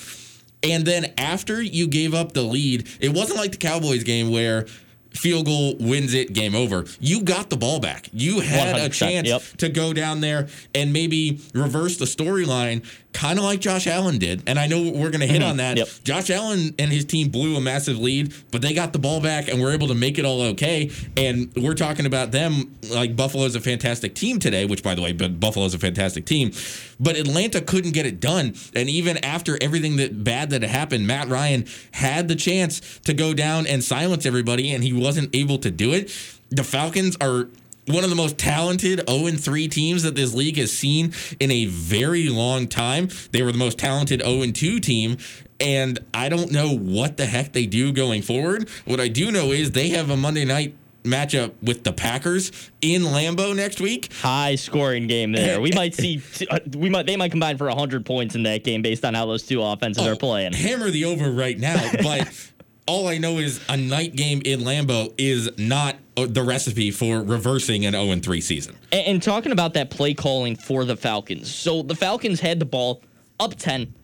And 0.63 0.85
then 0.85 1.13
after 1.17 1.63
you 1.63 1.87
gave 1.87 2.15
up 2.15 2.33
the 2.33 2.43
lead, 2.43 2.89
it 3.01 3.11
wasn't 3.11 3.39
like 3.39 3.53
the 3.53 3.59
Cowboys 3.59 4.03
game 4.03 4.31
where 4.31 4.67
field 5.11 5.47
goal 5.47 5.77
wins 5.79 6.15
it, 6.15 6.33
game 6.33 6.55
over. 6.55 6.85
You 7.01 7.23
got 7.23 7.51
the 7.51 7.57
ball 7.57 7.81
back. 7.81 8.09
You 8.13 8.41
had 8.41 8.77
a 8.77 8.89
100%, 8.89 8.93
chance 8.93 9.29
yep. 9.29 9.43
to 9.59 9.69
go 9.69 9.93
down 9.93 10.21
there 10.21 10.49
and 10.75 10.93
maybe 10.93 11.41
reverse 11.55 11.97
the 11.97 12.05
storyline, 12.05 12.85
kind 13.15 13.39
of 13.39 13.45
like 13.45 13.59
Josh 13.61 13.87
Allen 13.87 14.19
did. 14.19 14.43
And 14.47 14.59
I 14.59 14.67
know 14.67 14.83
we're 14.83 15.11
going 15.11 15.23
to 15.23 15.27
hit 15.27 15.43
Mhm, 15.43 15.49
on 15.51 15.57
that. 15.57 15.77
yep. 15.77 15.89
Josh 16.05 16.31
Allen 16.31 16.75
and 16.79 16.93
his 16.93 17.05
team 17.05 17.29
blew 17.31 17.57
a 17.57 17.61
massive 17.61 17.99
lead, 17.99 18.33
but 18.51 18.63
they 18.63 18.75
got 18.75 18.93
the 18.93 18.99
ball 18.99 19.21
back 19.21 19.49
and 19.49 19.61
were 19.61 19.73
able 19.73 19.89
to 19.89 19.95
make 19.95 20.19
it 20.19 20.25
all 20.25 20.43
okay. 20.43 20.91
And 21.17 21.51
we're 21.57 21.75
talking 21.75 22.07
about 22.07 22.31
them 22.33 22.71
like 22.91 23.17
Buffalo's 23.17 23.55
a 23.57 23.61
fantastic 23.61 24.15
team 24.15 24.39
today, 24.39 24.67
which 24.67 24.83
by 24.83 24.95
the 24.95 25.03
way, 25.03 25.13
but 25.13 25.41
Buffalo's 25.41 25.75
a 25.75 25.79
fantastic 25.79 26.27
team. 26.27 26.53
But 27.01 27.17
Atlanta 27.17 27.61
couldn't 27.61 27.93
get 27.93 28.07
it 28.07 28.21
done. 28.21 28.55
And 28.75 28.89
even 28.91 29.17
after 29.25 29.59
everything 29.61 29.97
that 29.97 30.23
bad 30.23 30.51
that 30.51 30.63
had 30.63 30.71
happened, 30.71 31.07
Matt 31.07 31.29
Ryan 31.29 31.65
had 31.93 32.29
the 32.29 32.37
chance 32.37 32.81
to 33.05 33.15
go 33.15 33.33
down 33.35 33.67
and 33.67 33.83
silence 33.83 34.27
everybody, 34.27 34.71
and 34.71 34.85
he 34.85 34.93
wasn't 34.93 35.35
able 35.35 35.59
to 35.59 35.71
do 35.71 35.93
it. 35.93 36.15
The 36.51 36.63
Falcons 36.65 37.17
are 37.21 37.49
one 37.89 38.05
of 38.05 38.11
the 38.11 38.17
most 38.17 38.39
talented 38.39 39.03
0 39.09 39.31
3 39.33 39.69
teams 39.69 40.03
that 40.03 40.15
this 40.15 40.35
league 40.35 40.57
has 40.57 40.73
seen 40.73 41.13
in 41.41 41.51
a 41.51 41.67
very 41.67 42.29
long 42.29 42.67
time. 42.69 43.09
They 43.33 43.43
were 43.43 43.53
the 43.53 43.59
most 43.59 43.79
talented 43.79 44.23
0 44.23 44.45
2 44.53 44.81
team. 44.81 45.17
And 45.61 45.99
I 46.15 46.29
don't 46.29 46.53
know 46.53 46.73
what 46.77 47.17
the 47.17 47.27
heck 47.27 47.53
they 47.53 47.67
do 47.67 47.93
going 47.93 48.23
forward. 48.23 48.69
What 48.85 49.01
I 49.01 49.09
do 49.09 49.33
know 49.33 49.51
is 49.51 49.73
they 49.73 49.89
have 49.89 50.09
a 50.09 50.17
Monday 50.17 50.45
night 50.45 50.75
matchup 51.03 51.53
with 51.63 51.83
the 51.85 51.93
Packers 51.93 52.53
in 52.81 53.03
Lambeau 53.03 53.57
next 53.57 53.81
week. 53.81 54.13
High 54.13 54.55
scoring 54.57 55.07
game 55.09 55.33
there. 55.33 55.61
We 55.61 55.73
might 55.73 55.95
see. 55.95 56.23
uh, 56.51 56.61
We 56.77 56.91
might. 56.91 57.07
They 57.07 57.17
might 57.17 57.31
combine 57.33 57.57
for 57.59 57.69
hundred 57.71 58.05
points 58.07 58.35
in 58.37 58.45
that 58.45 58.63
game 58.63 58.83
based 58.83 59.05
on 59.05 59.15
how 59.15 59.27
those 59.27 59.45
two 59.47 59.61
offenses 59.63 60.07
Oh, 60.07 60.13
are 60.13 60.17
playing. 60.17 60.53
Hammer 60.53 60.91
the 60.91 61.07
over 61.07 61.31
right 61.31 61.59
now, 61.59 61.91
but 62.03 62.29
all 62.89 63.07
I 63.07 63.19
know 63.19 63.39
is 63.39 63.61
a 63.69 63.77
night 63.77 64.17
game 64.17 64.41
in 64.45 64.61
Lambeau 64.61 65.13
is 65.19 65.51
not 65.59 65.97
uh, 66.17 66.27
the 66.27 66.43
recipe 66.43 66.91
for 66.91 67.23
reversing 67.23 67.85
an 67.85 67.93
0 67.93 68.19
3 68.21 68.41
season. 68.41 68.77
And, 68.91 69.07
and 69.07 69.23
talking 69.23 69.53
about 69.53 69.75
that 69.75 69.91
play 69.91 70.15
calling 70.15 70.57
for 70.57 70.85
the 70.85 70.97
Falcons. 70.97 71.55
So 71.55 71.83
the 71.83 71.95
Falcons 71.95 72.41
had 72.41 72.59
the 72.59 72.65
ball 72.65 73.03
up 73.39 73.55
10 73.55 73.95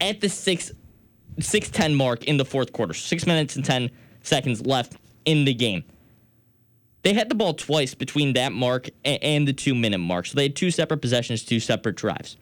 at 0.00 0.20
the 0.20 0.28
6 0.28 0.72
6-10 1.38 1.94
mark 1.94 2.24
in 2.24 2.36
the 2.36 2.44
fourth 2.44 2.72
quarter. 2.72 2.94
6 2.94 3.26
minutes 3.26 3.54
and 3.56 3.64
10 3.64 3.90
seconds 4.22 4.64
left 4.66 4.96
in 5.24 5.44
the 5.44 5.54
game. 5.54 5.84
They 7.02 7.12
had 7.14 7.28
the 7.28 7.36
ball 7.36 7.54
twice 7.54 7.94
between 7.94 8.32
that 8.32 8.52
mark 8.52 8.88
and 9.04 9.46
the 9.46 9.52
2 9.52 9.74
minute 9.74 9.98
mark. 9.98 10.26
So 10.26 10.34
they 10.34 10.44
had 10.44 10.56
two 10.56 10.70
separate 10.70 11.00
possessions, 11.00 11.44
two 11.44 11.60
separate 11.60 11.96
drives. 11.96 12.36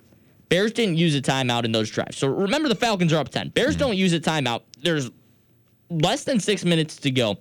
Bears 0.49 0.73
didn't 0.73 0.97
use 0.97 1.15
a 1.15 1.21
timeout 1.21 1.65
in 1.65 1.73
those 1.73 1.91
drives. 1.91 2.17
So 2.17 2.29
remember 2.29 2.69
the 2.69 2.75
Falcons 2.75 3.13
are 3.13 3.19
up 3.19 3.31
10. 3.31 3.51
Bears 3.51 3.77
don't 3.77 3.97
use 3.97 4.13
a 4.13 4.21
timeout. 4.21 4.63
There's 4.81 5.11
less 5.91 6.25
than 6.25 6.41
6 6.41 6.65
minutes 6.65 6.97
to 6.99 7.11
go. 7.11 7.39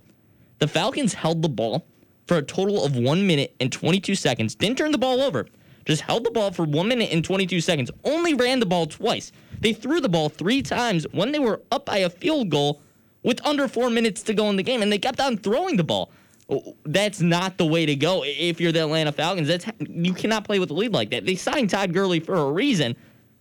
The 0.58 0.68
Falcons 0.68 1.14
held 1.14 1.42
the 1.42 1.48
ball 1.48 1.86
for 2.26 2.38
a 2.38 2.42
total 2.42 2.84
of 2.84 2.96
one 2.96 3.26
minute 3.26 3.54
and 3.60 3.70
22 3.70 4.14
seconds. 4.14 4.54
Didn't 4.54 4.78
turn 4.78 4.92
the 4.92 4.98
ball 4.98 5.20
over. 5.20 5.46
Just 5.84 6.02
held 6.02 6.24
the 6.24 6.30
ball 6.30 6.50
for 6.50 6.64
one 6.64 6.88
minute 6.88 7.10
and 7.12 7.24
22 7.24 7.60
seconds. 7.60 7.90
Only 8.04 8.34
ran 8.34 8.58
the 8.58 8.66
ball 8.66 8.86
twice. 8.86 9.30
They 9.60 9.72
threw 9.72 10.00
the 10.00 10.08
ball 10.08 10.28
three 10.28 10.60
times 10.62 11.06
when 11.12 11.32
they 11.32 11.38
were 11.38 11.62
up 11.70 11.86
by 11.86 11.98
a 11.98 12.10
field 12.10 12.50
goal 12.50 12.80
with 13.22 13.44
under 13.46 13.68
four 13.68 13.90
minutes 13.90 14.22
to 14.24 14.34
go 14.34 14.50
in 14.50 14.56
the 14.56 14.62
game, 14.62 14.82
and 14.82 14.92
they 14.92 14.98
kept 14.98 15.20
on 15.20 15.36
throwing 15.36 15.76
the 15.76 15.84
ball. 15.84 16.10
Oh, 16.48 16.76
That's 16.84 17.20
not 17.20 17.58
the 17.58 17.66
way 17.66 17.86
to 17.86 17.96
go. 17.96 18.22
If 18.24 18.60
you're 18.60 18.72
the 18.72 18.82
Atlanta 18.82 19.12
Falcons, 19.12 19.48
that's 19.48 19.66
you 19.80 20.12
cannot 20.12 20.44
play 20.44 20.58
with 20.58 20.70
a 20.70 20.74
lead 20.74 20.92
like 20.92 21.10
that. 21.10 21.26
They 21.26 21.34
signed 21.34 21.70
Todd 21.70 21.92
Gurley 21.92 22.20
for 22.20 22.34
a 22.34 22.52
reason, 22.52 22.94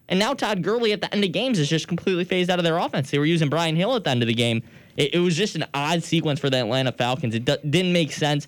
and 0.10 0.20
now 0.20 0.34
Todd 0.34 0.64
Gurley 0.64 0.91
at 0.91 1.01
the 1.01 1.14
end 1.14 1.24
of 1.24 1.32
games 1.32 1.60
is 1.60 1.70
just 1.70 1.88
completely 1.88 2.26
phased 2.26 2.49
out 2.49 2.60
of 2.60 2.66
their 2.66 2.78
offense. 2.78 3.12
They 3.12 3.20
were 3.20 3.26
using 3.26 3.49
Brian 3.49 3.76
Hill 3.76 3.95
at 3.95 4.03
the 4.03 4.10
end 4.10 4.24
of 4.24 4.28
the 4.28 4.34
game. 4.34 4.64
It, 4.98 5.16
it 5.16 5.20
was 5.20 5.36
just 5.36 5.56
an 5.56 5.66
odd 5.74 6.04
sequence 6.04 6.39
for 6.39 6.50
the 6.50 6.58
Atlanta 6.58 6.91
Falcons. 6.91 7.36
It 7.36 7.46
d- 7.46 7.58
didn't 7.70 7.93
make 7.93 8.12
sense. 8.12 8.48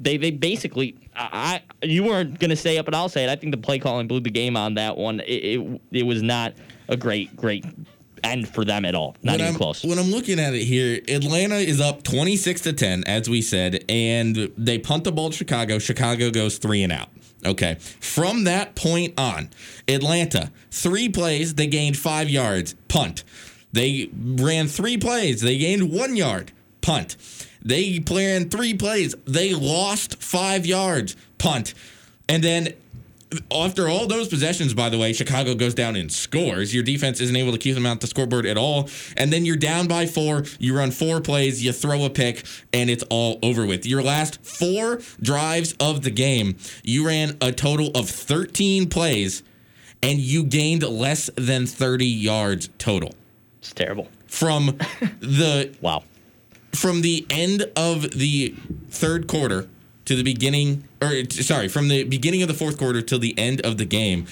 They 0.00 0.16
they 0.16 0.32
basically 0.32 0.96
I, 1.14 1.62
I 1.82 1.86
you 1.86 2.04
weren't 2.04 2.40
gonna 2.40 2.56
say 2.56 2.76
it, 2.76 2.84
but 2.84 2.94
I'll 2.94 3.08
say 3.08 3.24
it. 3.24 3.30
I 3.30 3.36
think 3.36 3.52
the 3.52 3.60
play 3.60 3.78
calling 3.78 4.08
blew 4.08 4.20
the 4.20 4.30
game 4.30 4.56
on 4.56 4.74
that 4.74 4.96
one. 4.96 5.20
It 5.20 5.60
it, 5.60 5.80
it 5.92 6.02
was 6.02 6.22
not 6.22 6.54
a 6.88 6.96
great 6.96 7.36
great 7.36 7.64
end 8.24 8.48
for 8.48 8.64
them 8.64 8.84
at 8.84 8.94
all. 8.94 9.16
Not 9.22 9.32
when 9.32 9.40
even 9.40 9.52
I'm, 9.52 9.58
close. 9.58 9.84
When 9.84 9.98
I'm 9.98 10.10
looking 10.10 10.40
at 10.40 10.54
it 10.54 10.64
here, 10.64 11.00
Atlanta 11.08 11.56
is 11.56 11.80
up 11.80 12.02
26 12.02 12.62
to 12.62 12.72
10, 12.72 13.04
as 13.04 13.28
we 13.28 13.42
said, 13.42 13.84
and 13.88 14.34
they 14.56 14.78
punt 14.78 15.04
the 15.04 15.12
ball 15.12 15.30
to 15.30 15.36
Chicago. 15.36 15.78
Chicago 15.78 16.30
goes 16.30 16.58
three 16.58 16.82
and 16.82 16.92
out. 16.92 17.10
Okay. 17.44 17.76
From 18.00 18.44
that 18.44 18.74
point 18.74 19.18
on, 19.18 19.50
Atlanta, 19.86 20.50
three 20.70 21.08
plays, 21.08 21.54
they 21.54 21.66
gained 21.66 21.98
five 21.98 22.30
yards, 22.30 22.74
punt. 22.88 23.22
They 23.74 24.08
ran 24.14 24.68
three 24.68 24.96
plays, 24.96 25.40
they 25.40 25.58
gained 25.58 25.92
one 25.92 26.14
yard, 26.14 26.52
punt. 26.80 27.16
They 27.60 28.00
ran 28.08 28.48
three 28.48 28.74
plays, 28.74 29.16
they 29.24 29.52
lost 29.52 30.22
five 30.22 30.64
yards, 30.64 31.16
punt. 31.38 31.74
And 32.28 32.44
then 32.44 32.74
after 33.52 33.88
all 33.88 34.06
those 34.06 34.28
possessions, 34.28 34.74
by 34.74 34.90
the 34.90 34.98
way, 34.98 35.12
Chicago 35.12 35.56
goes 35.56 35.74
down 35.74 35.96
and 35.96 36.12
scores. 36.12 36.72
Your 36.72 36.84
defense 36.84 37.20
isn't 37.20 37.34
able 37.34 37.50
to 37.50 37.58
keep 37.58 37.74
them 37.74 37.84
out 37.84 38.00
the 38.00 38.06
scoreboard 38.06 38.46
at 38.46 38.56
all. 38.56 38.88
And 39.16 39.32
then 39.32 39.44
you're 39.44 39.56
down 39.56 39.88
by 39.88 40.06
four. 40.06 40.44
You 40.60 40.76
run 40.76 40.92
four 40.92 41.20
plays, 41.20 41.64
you 41.64 41.72
throw 41.72 42.04
a 42.04 42.10
pick, 42.10 42.46
and 42.72 42.88
it's 42.88 43.02
all 43.10 43.40
over 43.42 43.66
with. 43.66 43.86
Your 43.86 44.04
last 44.04 44.40
four 44.44 45.00
drives 45.20 45.74
of 45.80 46.02
the 46.02 46.12
game, 46.12 46.58
you 46.84 47.04
ran 47.04 47.36
a 47.40 47.50
total 47.50 47.90
of 47.96 48.08
13 48.08 48.88
plays, 48.88 49.42
and 50.00 50.20
you 50.20 50.44
gained 50.44 50.84
less 50.84 51.28
than 51.34 51.66
30 51.66 52.06
yards 52.06 52.68
total. 52.78 53.10
It's 53.64 53.72
terrible. 53.72 54.08
From 54.26 54.76
the 55.20 55.74
wow. 55.80 56.04
From 56.74 57.00
the 57.00 57.24
end 57.30 57.62
of 57.74 58.10
the 58.10 58.54
third 58.90 59.26
quarter 59.26 59.70
to 60.04 60.14
the 60.14 60.22
beginning, 60.22 60.84
or 61.00 61.24
sorry, 61.30 61.68
from 61.68 61.88
the 61.88 62.04
beginning 62.04 62.42
of 62.42 62.48
the 62.48 62.54
fourth 62.54 62.76
quarter 62.76 63.00
till 63.00 63.18
the 63.18 63.36
end 63.38 63.62
of 63.62 63.78
the 63.78 63.86
game, 63.86 64.26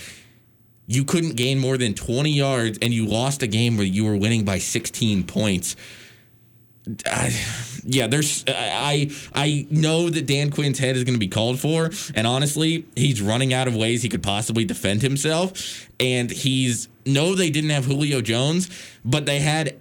you 0.86 1.02
couldn't 1.02 1.36
gain 1.36 1.58
more 1.58 1.78
than 1.78 1.94
20 1.94 2.30
yards, 2.30 2.78
and 2.82 2.92
you 2.92 3.06
lost 3.06 3.42
a 3.42 3.46
game 3.46 3.78
where 3.78 3.86
you 3.86 4.04
were 4.04 4.16
winning 4.16 4.44
by 4.44 4.58
16 4.58 5.24
points. 5.24 5.76
I, 7.06 7.34
yeah, 7.84 8.06
there's. 8.06 8.44
I 8.48 9.10
I 9.34 9.66
know 9.70 10.08
that 10.08 10.26
Dan 10.26 10.50
Quinn's 10.50 10.78
head 10.78 10.96
is 10.96 11.04
going 11.04 11.14
to 11.14 11.20
be 11.20 11.28
called 11.28 11.58
for, 11.58 11.90
and 12.14 12.26
honestly, 12.26 12.86
he's 12.94 13.20
running 13.20 13.52
out 13.52 13.68
of 13.68 13.74
ways 13.74 14.02
he 14.02 14.08
could 14.08 14.22
possibly 14.22 14.64
defend 14.64 15.02
himself. 15.02 15.88
And 15.98 16.30
he's 16.30 16.88
no, 17.04 17.34
they 17.34 17.50
didn't 17.50 17.70
have 17.70 17.84
Julio 17.84 18.20
Jones, 18.20 18.70
but 19.04 19.26
they 19.26 19.40
had 19.40 19.76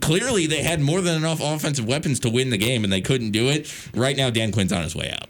clearly 0.00 0.46
they 0.46 0.62
had 0.62 0.80
more 0.80 1.00
than 1.00 1.16
enough 1.16 1.40
offensive 1.42 1.86
weapons 1.86 2.20
to 2.20 2.30
win 2.30 2.50
the 2.50 2.58
game, 2.58 2.84
and 2.84 2.92
they 2.92 3.00
couldn't 3.00 3.30
do 3.30 3.48
it. 3.48 3.72
Right 3.94 4.16
now, 4.16 4.30
Dan 4.30 4.52
Quinn's 4.52 4.72
on 4.72 4.82
his 4.82 4.94
way 4.94 5.10
out. 5.10 5.28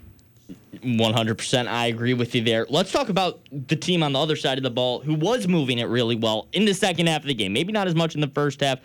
100%. 0.83 1.67
I 1.67 1.87
agree 1.87 2.13
with 2.13 2.33
you 2.33 2.43
there. 2.43 2.65
Let's 2.69 2.91
talk 2.91 3.09
about 3.09 3.39
the 3.51 3.75
team 3.75 4.01
on 4.01 4.13
the 4.13 4.19
other 4.19 4.35
side 4.35 4.57
of 4.57 4.63
the 4.63 4.71
ball 4.71 4.99
who 4.99 5.13
was 5.13 5.47
moving 5.47 5.77
it 5.77 5.85
really 5.85 6.15
well 6.15 6.47
in 6.53 6.65
the 6.65 6.73
second 6.73 7.07
half 7.07 7.21
of 7.21 7.27
the 7.27 7.35
game. 7.35 7.53
Maybe 7.53 7.71
not 7.71 7.87
as 7.87 7.95
much 7.95 8.15
in 8.15 8.21
the 8.21 8.27
first 8.29 8.61
half. 8.61 8.79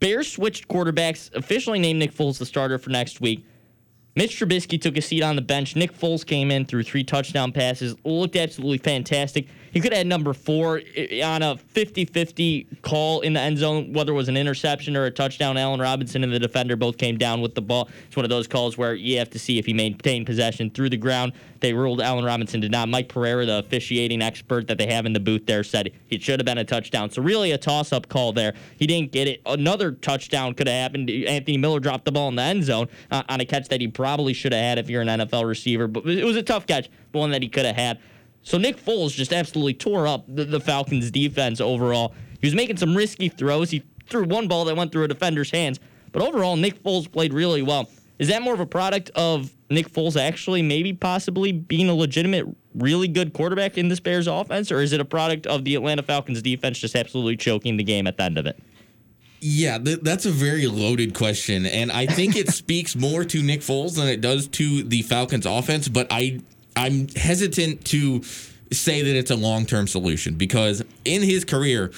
Bears 0.00 0.30
switched 0.30 0.68
quarterbacks, 0.68 1.34
officially 1.34 1.78
named 1.78 1.98
Nick 1.98 2.12
Foles 2.12 2.38
the 2.38 2.46
starter 2.46 2.78
for 2.78 2.90
next 2.90 3.20
week. 3.20 3.44
Mitch 4.14 4.38
Trubisky 4.38 4.80
took 4.80 4.96
a 4.96 5.02
seat 5.02 5.22
on 5.22 5.36
the 5.36 5.42
bench. 5.42 5.76
Nick 5.76 5.96
Foles 5.96 6.26
came 6.26 6.50
in 6.50 6.64
threw 6.64 6.82
three 6.82 7.04
touchdown 7.04 7.52
passes, 7.52 7.94
looked 8.04 8.36
absolutely 8.36 8.78
fantastic. 8.78 9.46
He 9.72 9.80
could 9.80 9.92
have 9.92 9.98
had 9.98 10.06
number 10.06 10.32
four 10.32 10.80
on 11.24 11.42
a 11.42 11.56
50 11.56 12.04
50 12.06 12.66
call 12.82 13.20
in 13.20 13.32
the 13.32 13.40
end 13.40 13.58
zone, 13.58 13.92
whether 13.92 14.12
it 14.12 14.16
was 14.16 14.28
an 14.28 14.36
interception 14.36 14.96
or 14.96 15.04
a 15.04 15.10
touchdown. 15.10 15.56
Allen 15.56 15.80
Robinson 15.80 16.24
and 16.24 16.32
the 16.32 16.38
defender 16.38 16.76
both 16.76 16.98
came 16.98 17.18
down 17.18 17.40
with 17.40 17.54
the 17.54 17.62
ball. 17.62 17.88
It's 18.06 18.16
one 18.16 18.24
of 18.24 18.30
those 18.30 18.46
calls 18.46 18.76
where 18.78 18.94
you 18.94 19.18
have 19.18 19.30
to 19.30 19.38
see 19.38 19.58
if 19.58 19.66
he 19.66 19.72
maintained 19.72 20.26
possession 20.26 20.70
through 20.70 20.90
the 20.90 20.96
ground. 20.96 21.32
They 21.60 21.72
ruled 21.72 22.00
Allen 22.00 22.24
Robinson 22.24 22.60
did 22.60 22.70
not. 22.70 22.88
Mike 22.88 23.08
Pereira, 23.08 23.44
the 23.44 23.58
officiating 23.58 24.22
expert 24.22 24.68
that 24.68 24.78
they 24.78 24.86
have 24.86 25.06
in 25.06 25.12
the 25.12 25.20
booth 25.20 25.46
there, 25.46 25.64
said 25.64 25.92
it 26.08 26.22
should 26.22 26.40
have 26.40 26.46
been 26.46 26.58
a 26.58 26.64
touchdown. 26.64 27.10
So, 27.10 27.22
really, 27.22 27.52
a 27.52 27.58
toss 27.58 27.92
up 27.92 28.08
call 28.08 28.32
there. 28.32 28.54
He 28.76 28.86
didn't 28.86 29.12
get 29.12 29.28
it. 29.28 29.40
Another 29.44 29.92
touchdown 29.92 30.54
could 30.54 30.68
have 30.68 30.80
happened. 30.80 31.10
Anthony 31.10 31.56
Miller 31.56 31.80
dropped 31.80 32.04
the 32.04 32.12
ball 32.12 32.28
in 32.28 32.36
the 32.36 32.42
end 32.42 32.64
zone 32.64 32.88
uh, 33.10 33.22
on 33.28 33.40
a 33.40 33.44
catch 33.44 33.68
that 33.68 33.80
he 33.80 33.88
probably 33.88 34.32
should 34.32 34.52
have 34.52 34.62
had 34.62 34.78
if 34.78 34.88
you're 34.88 35.02
an 35.02 35.08
NFL 35.08 35.46
receiver, 35.46 35.86
but 35.86 36.06
it 36.06 36.24
was 36.24 36.36
a 36.36 36.42
tough 36.42 36.66
catch, 36.66 36.88
but 37.12 37.18
one 37.18 37.30
that 37.30 37.42
he 37.42 37.48
could 37.48 37.66
have 37.66 37.76
had. 37.76 37.98
So 38.48 38.56
Nick 38.56 38.82
Foles 38.82 39.12
just 39.12 39.34
absolutely 39.34 39.74
tore 39.74 40.06
up 40.06 40.24
the, 40.26 40.42
the 40.42 40.58
Falcons 40.58 41.10
defense 41.10 41.60
overall. 41.60 42.14
He 42.40 42.46
was 42.46 42.54
making 42.54 42.78
some 42.78 42.96
risky 42.96 43.28
throws. 43.28 43.70
He 43.70 43.82
threw 44.08 44.24
one 44.24 44.48
ball 44.48 44.64
that 44.64 44.74
went 44.74 44.90
through 44.90 45.04
a 45.04 45.08
defender's 45.08 45.50
hands, 45.50 45.78
but 46.12 46.22
overall 46.22 46.56
Nick 46.56 46.82
Foles 46.82 47.12
played 47.12 47.34
really 47.34 47.60
well. 47.60 47.90
Is 48.18 48.28
that 48.28 48.40
more 48.40 48.54
of 48.54 48.60
a 48.60 48.66
product 48.66 49.10
of 49.14 49.52
Nick 49.68 49.92
Foles 49.92 50.18
actually 50.18 50.62
maybe 50.62 50.94
possibly 50.94 51.52
being 51.52 51.90
a 51.90 51.94
legitimate 51.94 52.46
really 52.74 53.06
good 53.06 53.34
quarterback 53.34 53.76
in 53.76 53.88
this 53.88 54.00
Bears 54.00 54.26
offense 54.26 54.72
or 54.72 54.80
is 54.80 54.94
it 54.94 55.00
a 55.00 55.04
product 55.04 55.46
of 55.46 55.64
the 55.64 55.74
Atlanta 55.74 56.02
Falcons 56.02 56.40
defense 56.40 56.78
just 56.78 56.96
absolutely 56.96 57.36
choking 57.36 57.76
the 57.76 57.84
game 57.84 58.06
at 58.06 58.16
the 58.16 58.22
end 58.22 58.38
of 58.38 58.46
it? 58.46 58.58
Yeah, 59.40 59.76
th- 59.76 60.00
that's 60.00 60.24
a 60.24 60.30
very 60.30 60.66
loaded 60.66 61.12
question, 61.14 61.66
and 61.66 61.92
I 61.92 62.06
think 62.06 62.34
it 62.34 62.48
speaks 62.54 62.96
more 62.96 63.24
to 63.24 63.42
Nick 63.42 63.60
Foles 63.60 63.96
than 63.96 64.08
it 64.08 64.20
does 64.20 64.48
to 64.48 64.82
the 64.82 65.02
Falcons' 65.02 65.46
offense. 65.46 65.86
But 65.86 66.08
I, 66.10 66.40
I'm 66.78 67.08
hesitant 67.08 67.84
to 67.86 68.22
say 68.72 69.02
that 69.02 69.16
it's 69.16 69.32
a 69.32 69.36
long 69.36 69.66
term 69.66 69.88
solution 69.88 70.36
because 70.36 70.84
in 71.04 71.22
his 71.22 71.44
career, 71.44 71.90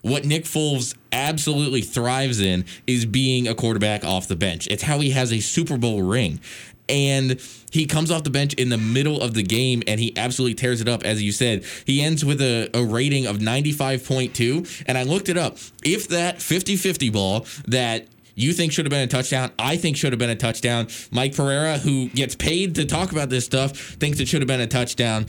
what 0.00 0.24
Nick 0.24 0.44
Foles 0.44 0.96
absolutely 1.12 1.82
thrives 1.82 2.40
in 2.40 2.64
is 2.86 3.04
being 3.04 3.46
a 3.46 3.54
quarterback 3.54 4.04
off 4.04 4.28
the 4.28 4.36
bench. 4.36 4.66
It's 4.68 4.82
how 4.82 5.00
he 5.00 5.10
has 5.10 5.32
a 5.32 5.40
Super 5.40 5.76
Bowl 5.76 6.02
ring. 6.02 6.40
And 6.88 7.40
he 7.70 7.86
comes 7.86 8.10
off 8.10 8.24
the 8.24 8.30
bench 8.30 8.54
in 8.54 8.68
the 8.70 8.78
middle 8.78 9.20
of 9.20 9.34
the 9.34 9.42
game 9.42 9.82
and 9.86 10.00
he 10.00 10.16
absolutely 10.16 10.54
tears 10.54 10.80
it 10.80 10.88
up. 10.88 11.04
As 11.04 11.22
you 11.22 11.30
said, 11.30 11.64
he 11.86 12.02
ends 12.02 12.24
with 12.24 12.40
a, 12.40 12.70
a 12.74 12.82
rating 12.84 13.26
of 13.26 13.38
95.2. 13.38 14.84
And 14.86 14.98
I 14.98 15.04
looked 15.04 15.28
it 15.28 15.36
up. 15.36 15.58
If 15.84 16.08
that 16.08 16.42
50 16.42 16.76
50 16.76 17.10
ball 17.10 17.46
that 17.66 18.08
you 18.34 18.52
think 18.52 18.72
should 18.72 18.84
have 18.84 18.90
been 18.90 19.02
a 19.02 19.06
touchdown. 19.06 19.50
I 19.58 19.76
think 19.76 19.96
should 19.96 20.12
have 20.12 20.18
been 20.18 20.30
a 20.30 20.36
touchdown. 20.36 20.88
Mike 21.10 21.34
Pereira, 21.34 21.78
who 21.78 22.08
gets 22.08 22.34
paid 22.34 22.74
to 22.76 22.84
talk 22.84 23.12
about 23.12 23.30
this 23.30 23.44
stuff, 23.44 23.76
thinks 23.76 24.20
it 24.20 24.28
should 24.28 24.40
have 24.40 24.48
been 24.48 24.60
a 24.60 24.66
touchdown. 24.66 25.26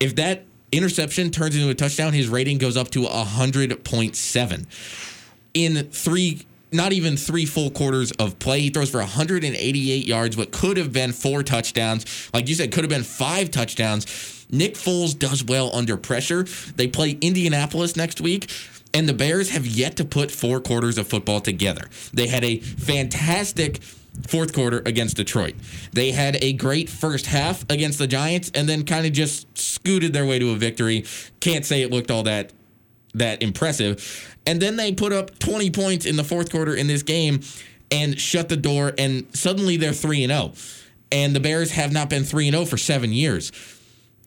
If 0.00 0.16
that 0.16 0.44
interception 0.72 1.30
turns 1.30 1.56
into 1.56 1.68
a 1.68 1.74
touchdown, 1.74 2.12
his 2.12 2.28
rating 2.28 2.58
goes 2.58 2.76
up 2.76 2.90
to 2.90 3.00
100.7. 3.02 4.66
In 5.54 5.76
three, 5.90 6.46
not 6.72 6.92
even 6.92 7.16
three 7.16 7.46
full 7.46 7.70
quarters 7.70 8.12
of 8.12 8.38
play, 8.38 8.60
he 8.60 8.70
throws 8.70 8.90
for 8.90 8.98
188 8.98 10.06
yards, 10.06 10.36
what 10.36 10.52
could 10.52 10.76
have 10.76 10.92
been 10.92 11.12
four 11.12 11.42
touchdowns. 11.42 12.30
Like 12.32 12.48
you 12.48 12.54
said, 12.54 12.72
could 12.72 12.84
have 12.84 12.90
been 12.90 13.02
five 13.02 13.50
touchdowns. 13.50 14.46
Nick 14.50 14.74
Foles 14.74 15.18
does 15.18 15.44
well 15.44 15.74
under 15.74 15.96
pressure. 15.96 16.44
They 16.76 16.88
play 16.88 17.18
Indianapolis 17.20 17.96
next 17.96 18.20
week. 18.20 18.50
And 18.94 19.08
the 19.08 19.12
Bears 19.14 19.50
have 19.50 19.66
yet 19.66 19.96
to 19.96 20.04
put 20.04 20.30
four 20.30 20.60
quarters 20.60 20.98
of 20.98 21.06
football 21.06 21.40
together. 21.40 21.88
They 22.12 22.26
had 22.26 22.44
a 22.44 22.58
fantastic 22.58 23.82
fourth 24.26 24.52
quarter 24.52 24.82
against 24.84 25.16
Detroit. 25.16 25.54
They 25.92 26.10
had 26.10 26.42
a 26.42 26.52
great 26.54 26.88
first 26.88 27.26
half 27.26 27.64
against 27.70 27.98
the 27.98 28.06
Giants 28.06 28.50
and 28.54 28.68
then 28.68 28.84
kind 28.84 29.06
of 29.06 29.12
just 29.12 29.56
scooted 29.56 30.12
their 30.12 30.26
way 30.26 30.38
to 30.38 30.50
a 30.50 30.56
victory. 30.56 31.04
Can't 31.40 31.64
say 31.64 31.82
it 31.82 31.90
looked 31.90 32.10
all 32.10 32.24
that 32.24 32.52
that 33.14 33.42
impressive. 33.42 34.36
And 34.46 34.60
then 34.60 34.76
they 34.76 34.92
put 34.92 35.12
up 35.12 35.38
20 35.38 35.70
points 35.70 36.06
in 36.06 36.16
the 36.16 36.24
fourth 36.24 36.50
quarter 36.50 36.74
in 36.74 36.86
this 36.86 37.02
game 37.02 37.40
and 37.90 38.18
shut 38.20 38.48
the 38.48 38.56
door 38.56 38.92
and 38.98 39.26
suddenly 39.34 39.76
they're 39.76 39.92
3 39.92 40.24
and 40.24 40.32
0. 40.32 40.52
And 41.10 41.34
the 41.34 41.40
Bears 41.40 41.70
have 41.72 41.92
not 41.92 42.10
been 42.10 42.24
3 42.24 42.48
and 42.48 42.54
0 42.54 42.66
for 42.66 42.76
7 42.76 43.12
years. 43.12 43.50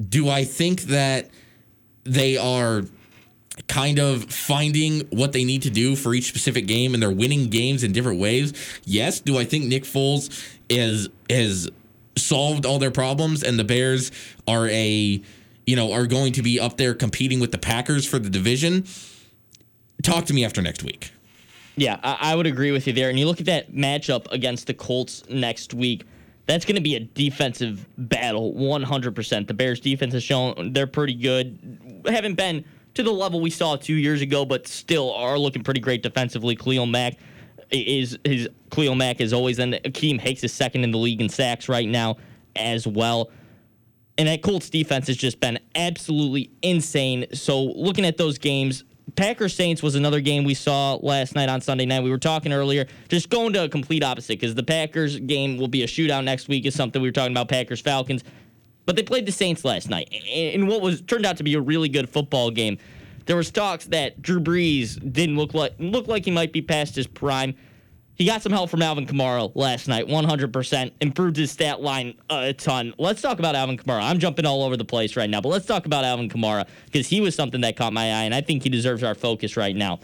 Do 0.09 0.29
I 0.29 0.45
think 0.45 0.81
that 0.83 1.29
they 2.03 2.37
are 2.37 2.83
kind 3.71 3.99
of 3.99 4.25
finding 4.25 4.99
what 5.11 5.31
they 5.31 5.45
need 5.45 5.61
to 5.61 5.69
do 5.69 5.95
for 5.95 6.13
each 6.13 6.27
specific 6.27 6.67
game 6.67 6.93
and 6.93 7.01
they're 7.01 7.09
winning 7.09 7.47
games 7.47 7.85
in 7.85 7.93
different 7.93 8.19
ways. 8.19 8.51
Yes, 8.83 9.21
do 9.21 9.37
I 9.37 9.45
think 9.45 9.65
Nick 9.65 9.83
Foles 9.83 10.29
is 10.67 11.07
has 11.29 11.69
solved 12.17 12.65
all 12.65 12.79
their 12.79 12.91
problems 12.91 13.43
and 13.43 13.57
the 13.57 13.63
Bears 13.63 14.11
are 14.45 14.67
a 14.67 15.21
you 15.65 15.75
know 15.77 15.93
are 15.93 16.05
going 16.05 16.33
to 16.33 16.41
be 16.41 16.59
up 16.59 16.75
there 16.75 16.93
competing 16.93 17.39
with 17.39 17.53
the 17.53 17.57
Packers 17.57 18.05
for 18.05 18.19
the 18.19 18.29
division? 18.29 18.83
Talk 20.03 20.25
to 20.25 20.33
me 20.33 20.43
after 20.43 20.61
next 20.61 20.83
week. 20.83 21.13
Yeah, 21.77 21.97
I, 22.03 22.33
I 22.33 22.35
would 22.35 22.47
agree 22.47 22.71
with 22.71 22.87
you 22.87 22.93
there. 22.93 23.09
And 23.09 23.17
you 23.17 23.25
look 23.25 23.39
at 23.39 23.45
that 23.45 23.71
matchup 23.71 24.29
against 24.33 24.67
the 24.67 24.73
Colts 24.73 25.23
next 25.29 25.73
week. 25.73 26.03
That's 26.45 26.65
going 26.65 26.75
to 26.75 26.81
be 26.81 26.95
a 26.95 26.99
defensive 26.99 27.87
battle, 27.97 28.53
100%. 28.53 29.47
The 29.47 29.53
Bears' 29.53 29.79
defense 29.79 30.11
has 30.11 30.23
shown 30.23 30.73
they're 30.73 30.87
pretty 30.87 31.13
good. 31.13 32.03
Haven't 32.05 32.33
been 32.35 32.65
to 32.93 33.03
the 33.03 33.11
level 33.11 33.41
we 33.41 33.49
saw 33.49 33.75
two 33.75 33.95
years 33.95 34.21
ago, 34.21 34.45
but 34.45 34.67
still 34.67 35.13
are 35.13 35.37
looking 35.37 35.63
pretty 35.63 35.79
great 35.79 36.03
defensively. 36.03 36.55
Cleo 36.55 36.85
Mack 36.85 37.17
is 37.71 38.17
his 38.23 38.49
Khalil 38.69 38.95
Mack 38.95 39.21
is 39.21 39.33
always 39.33 39.59
and 39.59 39.73
Akiem 39.73 40.19
Hicks 40.19 40.43
is 40.43 40.53
second 40.53 40.83
in 40.83 40.91
the 40.91 40.97
league 40.97 41.21
in 41.21 41.29
sacks 41.29 41.69
right 41.69 41.87
now 41.87 42.17
as 42.55 42.85
well. 42.85 43.29
And 44.17 44.27
that 44.27 44.41
Colts 44.41 44.69
defense 44.69 45.07
has 45.07 45.17
just 45.17 45.39
been 45.39 45.57
absolutely 45.73 46.51
insane. 46.61 47.25
So 47.33 47.63
looking 47.63 48.05
at 48.05 48.17
those 48.17 48.37
games, 48.37 48.83
Packers 49.15 49.55
Saints 49.55 49.81
was 49.81 49.95
another 49.95 50.21
game 50.21 50.43
we 50.43 50.53
saw 50.53 50.95
last 50.95 51.33
night 51.33 51.49
on 51.49 51.61
Sunday 51.61 51.85
night. 51.85 52.03
We 52.03 52.11
were 52.11 52.17
talking 52.17 52.53
earlier, 52.53 52.87
just 53.09 53.29
going 53.29 53.53
to 53.53 53.63
a 53.63 53.69
complete 53.69 54.03
opposite 54.03 54.39
because 54.39 54.53
the 54.53 54.63
Packers 54.63 55.19
game 55.19 55.57
will 55.57 55.67
be 55.67 55.83
a 55.83 55.87
shootout 55.87 56.23
next 56.23 56.47
week. 56.47 56.65
Is 56.65 56.75
something 56.75 57.01
we 57.01 57.07
were 57.07 57.13
talking 57.13 57.33
about 57.33 57.49
Packers 57.49 57.81
Falcons. 57.81 58.23
But 58.91 58.97
they 58.97 59.03
played 59.03 59.25
the 59.25 59.31
Saints 59.31 59.63
last 59.63 59.89
night 59.89 60.09
in 60.11 60.67
what 60.67 60.81
was 60.81 60.99
turned 60.99 61.25
out 61.25 61.37
to 61.37 61.43
be 61.43 61.53
a 61.53 61.61
really 61.61 61.87
good 61.87 62.09
football 62.09 62.51
game. 62.51 62.77
There 63.25 63.37
was 63.37 63.49
talks 63.49 63.85
that 63.85 64.21
Drew 64.21 64.41
Brees 64.41 64.99
didn't 65.13 65.37
look 65.37 65.53
like 65.53 65.75
look 65.79 66.09
like 66.09 66.25
he 66.25 66.31
might 66.31 66.51
be 66.51 66.61
past 66.61 66.97
his 66.97 67.07
prime. 67.07 67.55
He 68.15 68.25
got 68.25 68.41
some 68.41 68.51
help 68.51 68.69
from 68.69 68.81
Alvin 68.81 69.07
Kamara 69.07 69.49
last 69.55 69.87
night, 69.87 70.07
100%. 70.07 70.91
Improved 70.99 71.37
his 71.37 71.51
stat 71.51 71.79
line 71.79 72.15
a 72.29 72.51
ton. 72.51 72.93
Let's 72.97 73.21
talk 73.21 73.39
about 73.39 73.55
Alvin 73.55 73.77
Kamara. 73.77 74.01
I'm 74.03 74.19
jumping 74.19 74.45
all 74.45 74.61
over 74.61 74.75
the 74.75 74.83
place 74.83 75.15
right 75.15 75.29
now, 75.29 75.39
but 75.39 75.47
let's 75.47 75.65
talk 75.65 75.85
about 75.85 76.03
Alvin 76.03 76.27
Kamara 76.27 76.67
because 76.87 77.07
he 77.07 77.21
was 77.21 77.33
something 77.33 77.61
that 77.61 77.77
caught 77.77 77.93
my 77.93 78.01
eye, 78.01 78.23
and 78.23 78.35
I 78.35 78.41
think 78.41 78.61
he 78.61 78.67
deserves 78.67 79.03
our 79.03 79.15
focus 79.15 79.55
right 79.55 79.73
now. 79.73 80.01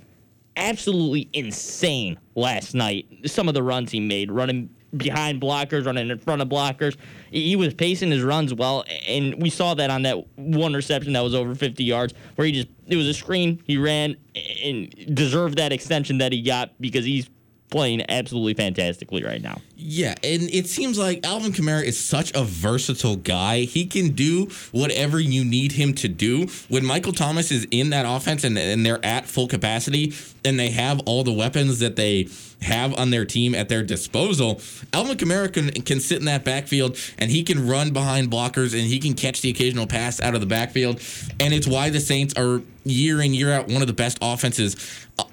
Absolutely 0.55 1.29
insane 1.33 2.17
last 2.35 2.73
night. 2.73 3.05
Some 3.25 3.49
of 3.49 3.53
the 3.53 3.63
runs 3.63 3.91
he 3.91 3.99
made, 3.99 4.31
running 4.31 4.69
behind 4.95 5.41
blockers, 5.41 5.85
running 5.85 6.09
in 6.09 6.17
front 6.19 6.41
of 6.41 6.49
blockers. 6.49 6.95
He 7.31 7.55
was 7.55 7.73
pacing 7.73 8.11
his 8.11 8.23
runs 8.23 8.53
well, 8.53 8.85
and 9.07 9.41
we 9.41 9.49
saw 9.49 9.73
that 9.73 9.89
on 9.89 10.03
that 10.03 10.25
one 10.37 10.73
reception 10.73 11.13
that 11.13 11.23
was 11.23 11.35
over 11.35 11.55
50 11.55 11.83
yards, 11.83 12.13
where 12.35 12.45
he 12.45 12.53
just 12.53 12.67
it 12.87 12.95
was 12.95 13.07
a 13.07 13.13
screen. 13.13 13.61
He 13.65 13.77
ran 13.77 14.15
and 14.63 15.15
deserved 15.15 15.57
that 15.57 15.71
extension 15.73 16.19
that 16.19 16.31
he 16.31 16.41
got 16.41 16.79
because 16.79 17.03
he's 17.03 17.29
playing 17.69 18.03
absolutely 18.09 18.53
fantastically 18.53 19.23
right 19.23 19.41
now. 19.41 19.59
Yeah, 19.75 20.15
and 20.23 20.43
it 20.43 20.67
seems 20.67 20.97
like 20.97 21.25
Alvin 21.25 21.51
Kamara 21.51 21.83
is 21.83 21.99
such 21.99 22.33
a 22.33 22.43
versatile 22.43 23.17
guy. 23.17 23.61
He 23.61 23.85
can 23.85 24.09
do 24.09 24.47
whatever 24.71 25.19
you 25.19 25.43
need 25.43 25.73
him 25.73 25.93
to 25.95 26.07
do. 26.07 26.47
When 26.69 26.85
Michael 26.85 27.13
Thomas 27.13 27.51
is 27.51 27.67
in 27.69 27.89
that 27.89 28.05
offense 28.07 28.43
and, 28.43 28.57
and 28.57 28.85
they're 28.85 29.03
at 29.03 29.25
full 29.25 29.47
capacity 29.47 30.13
and 30.45 30.57
they 30.57 30.69
have 30.69 31.01
all 31.05 31.23
the 31.23 31.33
weapons 31.33 31.79
that 31.79 31.95
they 31.95 32.29
have 32.61 32.97
on 32.97 33.11
their 33.11 33.25
team 33.25 33.53
at 33.53 33.69
their 33.69 33.83
disposal, 33.83 34.61
Alvin 34.93 35.17
Kamara 35.17 35.51
can, 35.51 35.69
can 35.83 35.99
sit 35.99 36.19
in 36.19 36.25
that 36.25 36.45
backfield 36.45 36.97
and 37.17 37.29
he 37.29 37.43
can 37.43 37.67
run 37.67 37.91
behind 37.91 38.31
blockers 38.31 38.73
and 38.73 38.83
he 38.83 38.97
can 38.99 39.13
catch 39.13 39.41
the 39.41 39.49
occasional 39.49 39.87
pass 39.87 40.21
out 40.21 40.33
of 40.33 40.39
the 40.41 40.47
backfield. 40.47 41.01
And 41.39 41.53
it's 41.53 41.67
why 41.67 41.89
the 41.89 41.99
Saints 41.99 42.33
are 42.35 42.61
year 42.85 43.21
in, 43.21 43.33
year 43.33 43.51
out 43.51 43.67
one 43.67 43.81
of 43.81 43.87
the 43.87 43.93
best 43.93 44.17
offenses 44.21 44.75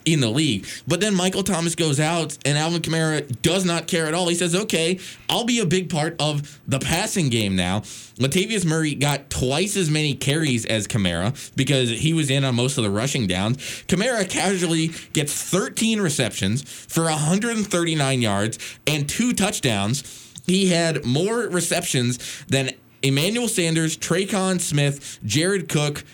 in 0.05 0.21
the 0.21 0.31
league. 0.31 0.67
But 0.87 1.01
then 1.01 1.15
Michael 1.15 1.43
Thomas 1.43 1.75
goes 1.75 2.01
out 2.01 2.37
and 2.45 2.59
Alvin 2.59 2.83
Kamara 2.83 3.41
does 3.43 3.65
not 3.65 3.87
care 3.87 4.07
at 4.07 4.15
all. 4.15 4.29
He 4.29 4.35
says, 4.35 4.55
okay, 4.55 4.99
I'll 5.29 5.45
be 5.45 5.61
a 5.61 5.67
big 5.67 5.91
part 5.91 6.17
of 6.21 6.61
the 6.67 6.79
passing 6.79 7.29
game 7.29 7.57
now. 7.57 7.81
Latavius 8.17 8.65
Murray 8.65 8.95
got 8.95 9.31
twice 9.31 9.77
as 9.77 9.91
many 9.91 10.15
carries 10.15 10.65
as 10.67 10.87
Kamara 10.87 11.55
because 11.57 11.91
he 11.91 12.13
was 12.13 12.31
in 12.31 12.45
on 12.45 12.55
most 12.55 12.79
of 12.79 12.85
the 12.85 12.91
rushing 12.91 13.27
downs. 13.27 13.57
Kamara 13.89 14.29
casually 14.29 14.93
gets 15.13 15.33
13 15.33 16.01
receptions 16.01 16.63
for 16.63 17.05
139 17.05 18.23
yards 18.23 18.59
and 18.87 19.09
two 19.09 19.33
touchdowns. 19.33 20.21
He 20.47 20.69
had 20.69 21.05
more 21.05 21.41
receptions 21.41 22.45
than 22.47 22.71
Emmanuel 23.03 23.49
Sanders, 23.49 23.97
Tre'Quan 23.97 24.61
Smith, 24.61 25.19
Jared 25.25 25.69
Cook, 25.69 26.05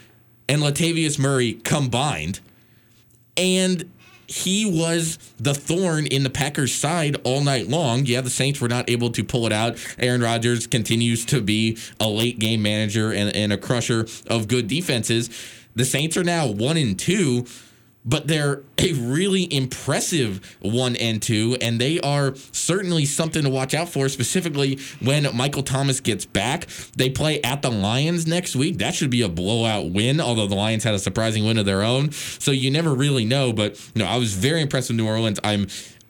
and 0.48 0.62
Latavius 0.62 1.18
Murray 1.18 1.54
combined. 1.54 2.40
And 3.40 3.90
he 4.26 4.64
was 4.64 5.18
the 5.38 5.54
thorn 5.54 6.06
in 6.06 6.22
the 6.22 6.30
Packers' 6.30 6.72
side 6.72 7.16
all 7.24 7.40
night 7.40 7.68
long. 7.68 8.06
Yeah, 8.06 8.20
the 8.20 8.30
Saints 8.30 8.60
were 8.60 8.68
not 8.68 8.88
able 8.88 9.10
to 9.10 9.24
pull 9.24 9.44
it 9.46 9.52
out. 9.52 9.76
Aaron 9.98 10.20
Rodgers 10.20 10.68
continues 10.68 11.24
to 11.26 11.40
be 11.40 11.78
a 11.98 12.08
late 12.08 12.38
game 12.38 12.62
manager 12.62 13.12
and, 13.12 13.34
and 13.34 13.52
a 13.52 13.56
crusher 13.56 14.06
of 14.28 14.46
good 14.46 14.68
defenses. 14.68 15.30
The 15.74 15.84
Saints 15.84 16.16
are 16.16 16.24
now 16.24 16.46
one 16.46 16.76
and 16.76 16.98
two 16.98 17.46
but 18.04 18.26
they're 18.26 18.62
a 18.78 18.92
really 18.94 19.52
impressive 19.52 20.56
one 20.60 20.96
and 20.96 21.20
two, 21.20 21.56
and 21.60 21.80
they 21.80 22.00
are 22.00 22.34
certainly 22.52 23.04
something 23.04 23.42
to 23.42 23.50
watch 23.50 23.74
out 23.74 23.88
for, 23.88 24.08
specifically 24.08 24.78
when 25.00 25.28
Michael 25.36 25.62
Thomas 25.62 26.00
gets 26.00 26.24
back. 26.24 26.66
They 26.96 27.10
play 27.10 27.42
at 27.42 27.62
the 27.62 27.70
Lions 27.70 28.26
next 28.26 28.56
week. 28.56 28.78
That 28.78 28.94
should 28.94 29.10
be 29.10 29.22
a 29.22 29.28
blowout 29.28 29.90
win, 29.90 30.20
although 30.20 30.46
the 30.46 30.54
Lions 30.54 30.84
had 30.84 30.94
a 30.94 30.98
surprising 30.98 31.44
win 31.44 31.58
of 31.58 31.66
their 31.66 31.82
own. 31.82 32.12
So 32.12 32.50
you 32.50 32.70
never 32.70 32.94
really 32.94 33.24
know, 33.24 33.52
but 33.52 33.78
know, 33.94 34.06
I 34.06 34.16
was 34.16 34.34
very 34.34 34.62
impressed 34.62 34.88
with 34.88 34.96
New 34.96 35.06
Orleans. 35.06 35.38
I'm 35.44 35.68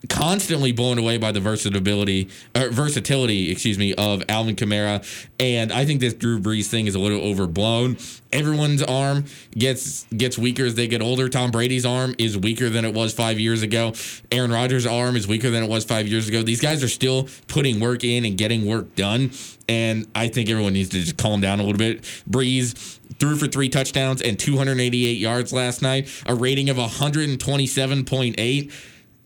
constantly 0.08 0.72
blown 0.72 0.98
away 0.98 1.18
by 1.18 1.32
the 1.32 1.40
versatility 1.40 2.28
versatility, 2.54 3.50
excuse 3.50 3.78
me, 3.78 3.94
of 3.94 4.22
Alvin 4.28 4.56
Kamara. 4.56 5.04
And 5.38 5.72
I 5.72 5.84
think 5.84 6.00
this 6.00 6.14
Drew 6.14 6.40
Brees 6.40 6.68
thing 6.68 6.86
is 6.86 6.94
a 6.94 6.98
little 6.98 7.20
overblown. 7.20 7.98
Everyone's 8.32 8.82
arm 8.82 9.24
gets 9.52 10.04
gets 10.16 10.38
weaker 10.38 10.64
as 10.64 10.74
they 10.74 10.86
get 10.86 11.02
older. 11.02 11.28
Tom 11.28 11.50
Brady's 11.50 11.84
arm 11.84 12.14
is 12.18 12.38
weaker 12.38 12.70
than 12.70 12.84
it 12.84 12.94
was 12.94 13.12
five 13.12 13.38
years 13.38 13.62
ago. 13.62 13.92
Aaron 14.30 14.52
Rodgers' 14.52 14.86
arm 14.86 15.16
is 15.16 15.26
weaker 15.26 15.50
than 15.50 15.62
it 15.62 15.68
was 15.68 15.84
five 15.84 16.06
years 16.06 16.28
ago. 16.28 16.42
These 16.42 16.60
guys 16.60 16.82
are 16.82 16.88
still 16.88 17.28
putting 17.48 17.80
work 17.80 18.04
in 18.04 18.24
and 18.24 18.38
getting 18.38 18.66
work 18.66 18.94
done. 18.94 19.32
And 19.68 20.06
I 20.14 20.28
think 20.28 20.48
everyone 20.48 20.72
needs 20.72 20.88
to 20.90 21.00
just 21.00 21.16
calm 21.16 21.40
down 21.40 21.60
a 21.60 21.62
little 21.62 21.78
bit. 21.78 22.02
Brees 22.28 22.98
threw 23.18 23.36
for 23.36 23.46
three 23.46 23.68
touchdowns 23.68 24.22
and 24.22 24.38
288 24.38 25.18
yards 25.18 25.52
last 25.52 25.82
night, 25.82 26.08
a 26.26 26.34
rating 26.34 26.70
of 26.70 26.76
127.8. 26.76 28.72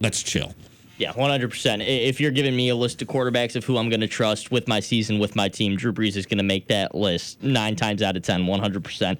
Let's 0.00 0.22
chill. 0.22 0.54
Yeah, 0.96 1.12
100%. 1.12 1.84
If 1.86 2.20
you're 2.20 2.30
giving 2.30 2.54
me 2.54 2.68
a 2.68 2.76
list 2.76 3.02
of 3.02 3.08
quarterbacks 3.08 3.56
of 3.56 3.64
who 3.64 3.76
I'm 3.76 3.88
going 3.88 4.00
to 4.00 4.06
trust 4.06 4.52
with 4.52 4.68
my 4.68 4.78
season, 4.78 5.18
with 5.18 5.34
my 5.34 5.48
team, 5.48 5.76
Drew 5.76 5.92
Brees 5.92 6.16
is 6.16 6.24
going 6.24 6.38
to 6.38 6.44
make 6.44 6.68
that 6.68 6.94
list 6.94 7.42
nine 7.42 7.74
times 7.74 8.00
out 8.00 8.16
of 8.16 8.22
10, 8.22 8.44
100%. 8.44 9.18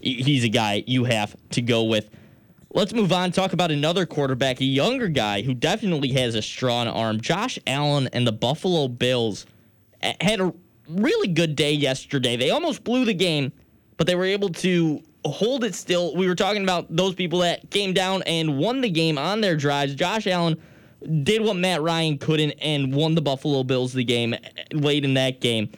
He's 0.00 0.44
a 0.44 0.48
guy 0.48 0.84
you 0.86 1.04
have 1.04 1.34
to 1.50 1.62
go 1.62 1.82
with. 1.82 2.10
Let's 2.72 2.92
move 2.92 3.12
on. 3.12 3.32
Talk 3.32 3.54
about 3.54 3.72
another 3.72 4.06
quarterback, 4.06 4.60
a 4.60 4.64
younger 4.64 5.08
guy 5.08 5.42
who 5.42 5.52
definitely 5.52 6.12
has 6.12 6.36
a 6.36 6.42
strong 6.42 6.86
arm. 6.86 7.20
Josh 7.20 7.58
Allen 7.66 8.08
and 8.12 8.24
the 8.26 8.32
Buffalo 8.32 8.86
Bills 8.86 9.46
had 10.20 10.40
a 10.40 10.52
really 10.88 11.28
good 11.28 11.56
day 11.56 11.72
yesterday. 11.72 12.36
They 12.36 12.50
almost 12.50 12.84
blew 12.84 13.04
the 13.04 13.14
game, 13.14 13.50
but 13.96 14.06
they 14.06 14.14
were 14.14 14.26
able 14.26 14.50
to 14.50 15.02
hold 15.28 15.64
it 15.64 15.74
still. 15.74 16.14
We 16.14 16.26
were 16.26 16.34
talking 16.34 16.62
about 16.62 16.86
those 16.94 17.14
people 17.14 17.40
that 17.40 17.70
came 17.70 17.92
down 17.92 18.22
and 18.22 18.58
won 18.58 18.80
the 18.80 18.90
game 18.90 19.18
on 19.18 19.40
their 19.40 19.56
drives. 19.56 19.94
Josh 19.94 20.26
Allen 20.26 20.60
did 21.22 21.42
what 21.42 21.56
Matt 21.56 21.82
Ryan 21.82 22.18
couldn't 22.18 22.52
and 22.62 22.94
won 22.94 23.14
the 23.14 23.22
Buffalo 23.22 23.62
Bills 23.62 23.92
the 23.92 24.04
game 24.04 24.34
late 24.72 25.04
in 25.04 25.14
that 25.14 25.40
game. 25.40 25.70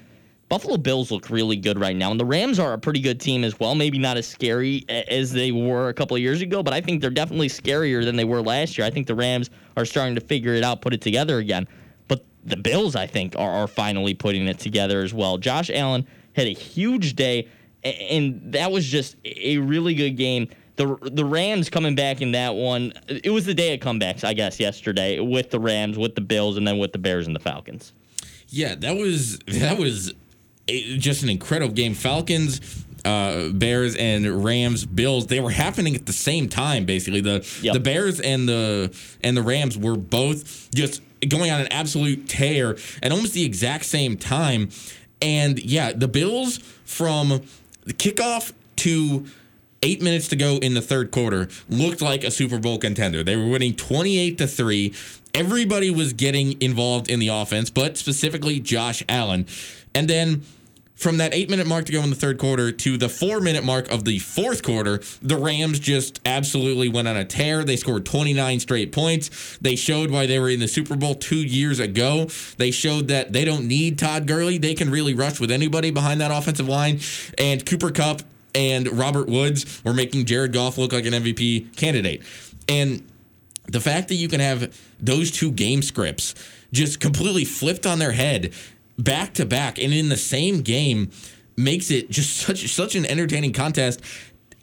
Buffalo 0.49 0.78
Bills 0.78 1.11
look 1.11 1.28
really 1.28 1.57
good 1.57 1.78
right 1.78 1.94
now, 1.94 2.11
and 2.11 2.18
the 2.18 2.24
Rams 2.24 2.59
are 2.59 2.72
a 2.72 2.78
pretty 2.78 3.01
good 3.01 3.20
team 3.20 3.44
as 3.44 3.61
well. 3.61 3.74
Maybe 3.74 3.99
not 3.99 4.16
as 4.16 4.26
scary 4.26 4.86
as 4.88 5.30
they 5.30 5.53
were 5.53 5.90
a 5.90 5.94
couple 5.94 6.16
of 6.16 6.22
years 6.22 6.40
ago, 6.40 6.62
but 6.62 6.72
I 6.72 6.80
think 6.80 7.03
they're 7.03 7.11
definitely 7.11 7.49
scarier 7.49 8.03
than 8.03 8.16
they 8.16 8.24
were 8.24 8.40
last 8.40 8.78
year. 8.78 8.86
I 8.86 8.90
think 8.90 9.07
the 9.07 9.14
Rams 9.14 9.51
are 9.76 9.84
starting 9.84 10.14
to 10.14 10.22
figure 10.22 10.55
it 10.55 10.64
out, 10.64 10.80
put 10.80 10.94
it 10.94 11.03
together 11.03 11.38
again. 11.38 11.68
But 12.09 12.24
the 12.44 12.57
Bills, 12.57 12.96
I 12.96 13.07
think, 13.07 13.36
are, 13.36 13.51
are 13.51 13.66
finally 13.66 14.14
putting 14.14 14.49
it 14.49 14.59
together 14.59 15.03
as 15.03 15.12
well. 15.12 15.36
Josh 15.36 15.68
Allen 15.68 16.07
had 16.32 16.46
a 16.46 16.55
huge 16.55 17.14
day, 17.14 17.46
and 17.89 18.53
that 18.53 18.70
was 18.70 18.86
just 18.86 19.16
a 19.24 19.59
really 19.59 19.95
good 19.95 20.16
game. 20.16 20.49
The 20.76 20.97
the 21.03 21.24
Rams 21.24 21.70
coming 21.70 21.95
back 21.95 22.22
in 22.22 22.32
that 22.32 22.55
one, 22.55 22.93
it 23.09 23.30
was 23.30 23.47
the 23.47 23.55
day 23.55 23.74
of 23.74 23.80
comebacks, 23.80 24.24
I 24.24 24.32
guess, 24.32 24.61
yesterday 24.61 25.18
with 25.18 25.51
the 25.51 25.59
Rams, 25.59 25.99
with 25.99 26.14
the 26.14 26.20
Bills, 26.20 26.57
and 26.57 26.66
then 26.66 26.78
with 26.78 26.93
the 26.93 26.99
Bears 26.99 27.26
and 27.26 27.34
the 27.34 27.41
Falcons. 27.41 27.93
Yeah, 28.49 28.74
that 28.76 28.97
was 28.97 29.39
that 29.41 29.78
was 29.78 30.14
a, 30.68 30.99
just 30.99 31.22
an 31.22 31.28
incredible 31.28 31.74
game. 31.74 31.95
Falcons, 31.95 32.84
uh, 33.05 33.49
Bears, 33.49 33.97
and 33.97 34.45
Rams, 34.45 34.86
Bills. 34.86 35.26
They 35.26 35.41
were 35.41 35.51
happening 35.51 35.95
at 35.95 36.07
the 36.07 36.12
same 36.12 36.49
time. 36.49 36.84
Basically, 36.84 37.20
the 37.20 37.41
the 37.62 37.80
Bears 37.80 38.20
and 38.20 38.49
the 38.49 38.97
and 39.22 39.36
the 39.36 39.43
Rams 39.43 39.76
were 39.76 39.97
both 39.97 40.70
just 40.74 41.03
going 41.26 41.51
on 41.51 41.61
an 41.61 41.68
absolute 41.72 42.28
tear 42.28 42.76
at 43.03 43.11
almost 43.11 43.32
the 43.32 43.45
exact 43.45 43.84
same 43.84 44.16
time. 44.16 44.70
And 45.20 45.59
yeah, 45.59 45.93
the 45.93 46.09
Bills 46.09 46.59
from 46.84 47.43
the 47.89 47.95
kickoff 47.95 48.53
to 48.76 49.26
eight 49.82 50.03
minutes 50.03 50.28
to 50.28 50.36
go 50.36 50.59
in 50.59 50.74
the 50.74 50.82
third 50.82 51.11
quarter 51.11 51.49
looked 51.70 52.03
like 52.03 52.22
a 52.22 52.30
Super 52.30 52.59
Bowl 52.59 52.78
contender. 52.78 53.24
They 53.24 53.34
were 53.34 53.49
winning 53.49 53.74
28 53.74 54.39
to 54.39 54.47
3. 54.47 54.95
Everybody 55.34 55.91
was 55.91 56.12
getting 56.12 56.61
involved 56.61 57.09
in 57.09 57.18
the 57.18 57.28
offense, 57.28 57.70
but 57.70 57.97
specifically 57.97 58.61
Josh 58.61 59.03
Allen. 59.09 59.47
And 59.95 60.09
then 60.09 60.43
from 60.99 61.18
that 61.18 61.32
eight 61.32 61.49
minute 61.49 61.66
mark 61.66 61.84
to 61.86 61.92
go 61.92 62.03
in 62.03 62.11
the 62.11 62.16
third 62.16 62.38
quarter 62.38 62.72
to 62.72 62.99
the 62.99 63.09
four 63.09 63.40
minute 63.40 63.62
mark 63.62 63.88
of 63.88 64.05
the 64.05 64.18
fourth 64.18 64.64
quarter, 64.64 65.01
the 65.22 65.36
Rams 65.36 65.78
just 65.78 66.20
absolutely 66.26 66.88
went 66.88 67.07
on 67.07 67.16
a 67.16 67.24
tear. 67.24 67.62
They 67.62 67.76
scored 67.76 68.05
29 68.05 68.59
straight 68.61 68.90
points. 68.90 69.59
They 69.61 69.76
showed 69.76 70.11
why 70.11 70.26
they 70.26 70.40
were 70.40 70.51
in 70.51 70.59
the 70.59 70.66
Super 70.66 70.96
Bowl 70.96 71.14
two 71.14 71.36
years 71.36 71.78
ago. 71.78 72.28
They 72.57 72.72
showed 72.72 73.07
that 73.09 73.32
they 73.32 73.44
don't 73.44 73.68
need 73.68 73.99
Todd 73.99 74.26
Gurley. 74.26 74.59
They 74.59 74.74
can 74.74 74.90
really 74.90 75.14
rush 75.14 75.38
with 75.38 75.53
anybody 75.53 75.92
behind 75.92 76.20
that 76.20 76.32
offensive 76.32 76.68
line. 76.68 76.99
And 77.38 77.64
Cooper 77.64 77.92
Kupp 77.92 78.22
and 78.55 78.88
Robert 78.99 79.28
Woods 79.28 79.80
were 79.84 79.94
making 79.94 80.24
Jared 80.24 80.53
Goff 80.53 80.78
look 80.78 80.92
like 80.92 81.07
an 81.07 81.12
MVP 81.12 81.76
candidate. 81.76 82.22
And 82.68 83.09
the 83.66 83.80
fact 83.80 84.09
that 84.09 84.16
you 84.16 84.28
can 84.28 84.40
have 84.40 84.76
those 84.99 85.30
two 85.30 85.53
game 85.53 85.82
scripts 85.82 86.34
just 86.72 87.01
completely 87.01 87.44
flipped 87.44 87.86
on 87.86 87.99
their 87.99 88.12
head 88.12 88.53
back 88.99 89.34
to 89.34 89.46
back 89.46 89.78
and 89.78 89.92
in 89.92 90.09
the 90.09 90.16
same 90.16 90.61
game 90.61 91.11
makes 91.57 91.90
it 91.90 92.11
just 92.11 92.36
such 92.36 92.66
such 92.68 92.94
an 92.94 93.07
entertaining 93.07 93.53
contest. 93.53 94.01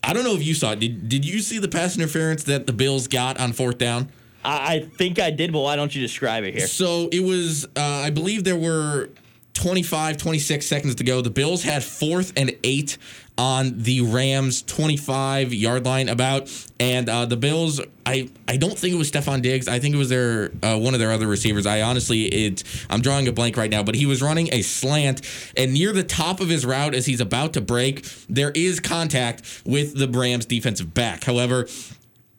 I 0.03 0.13
don't 0.13 0.23
know 0.23 0.35
if 0.35 0.45
you 0.45 0.53
saw 0.53 0.73
it. 0.73 0.79
Did, 0.79 1.09
did 1.09 1.25
you 1.25 1.39
see 1.39 1.57
the 1.57 1.67
pass 1.67 1.97
interference 1.97 2.43
that 2.43 2.67
the 2.67 2.73
Bills 2.73 3.07
got 3.07 3.39
on 3.39 3.53
fourth 3.53 3.79
down? 3.79 4.09
I, 4.43 4.75
I 4.75 4.79
think 4.81 5.19
I 5.19 5.31
did, 5.31 5.51
but 5.51 5.61
why 5.61 5.75
don't 5.75 5.93
you 5.95 6.01
describe 6.01 6.43
it 6.43 6.53
here? 6.53 6.67
So 6.67 7.09
it 7.11 7.21
was, 7.21 7.65
uh, 7.75 7.81
I 7.81 8.11
believe 8.11 8.43
there 8.43 8.55
were 8.55 9.09
25, 9.55 10.17
26 10.17 10.65
seconds 10.65 10.95
to 10.95 11.03
go. 11.03 11.21
The 11.21 11.31
Bills 11.31 11.63
had 11.63 11.83
fourth 11.83 12.33
and 12.37 12.55
eight 12.63 12.97
on 13.37 13.79
the 13.79 14.01
Rams 14.01 14.61
25 14.61 15.53
yard 15.53 15.85
line 15.85 16.09
about. 16.09 16.49
And 16.79 17.09
uh, 17.09 17.25
the 17.25 17.37
Bills, 17.37 17.81
I, 18.05 18.29
I 18.47 18.57
don't 18.57 18.77
think 18.77 18.93
it 18.93 18.97
was 18.97 19.11
Stefon 19.11 19.41
Diggs. 19.41 19.67
I 19.67 19.79
think 19.79 19.95
it 19.95 19.97
was 19.97 20.09
their 20.09 20.51
uh, 20.63 20.77
one 20.77 20.93
of 20.93 20.99
their 20.99 21.11
other 21.11 21.27
receivers. 21.27 21.65
I 21.65 21.81
honestly, 21.81 22.23
it 22.23 22.63
I'm 22.89 23.01
drawing 23.01 23.27
a 23.27 23.31
blank 23.31 23.57
right 23.57 23.69
now, 23.69 23.83
but 23.83 23.95
he 23.95 24.05
was 24.05 24.21
running 24.21 24.49
a 24.53 24.61
slant. 24.61 25.21
And 25.57 25.73
near 25.73 25.91
the 25.91 26.03
top 26.03 26.39
of 26.39 26.49
his 26.49 26.65
route, 26.65 26.95
as 26.95 27.05
he's 27.05 27.21
about 27.21 27.53
to 27.53 27.61
break, 27.61 28.05
there 28.29 28.51
is 28.51 28.79
contact 28.79 29.63
with 29.65 29.97
the 29.97 30.07
Rams 30.07 30.45
defensive 30.45 30.93
back. 30.93 31.23
However, 31.23 31.67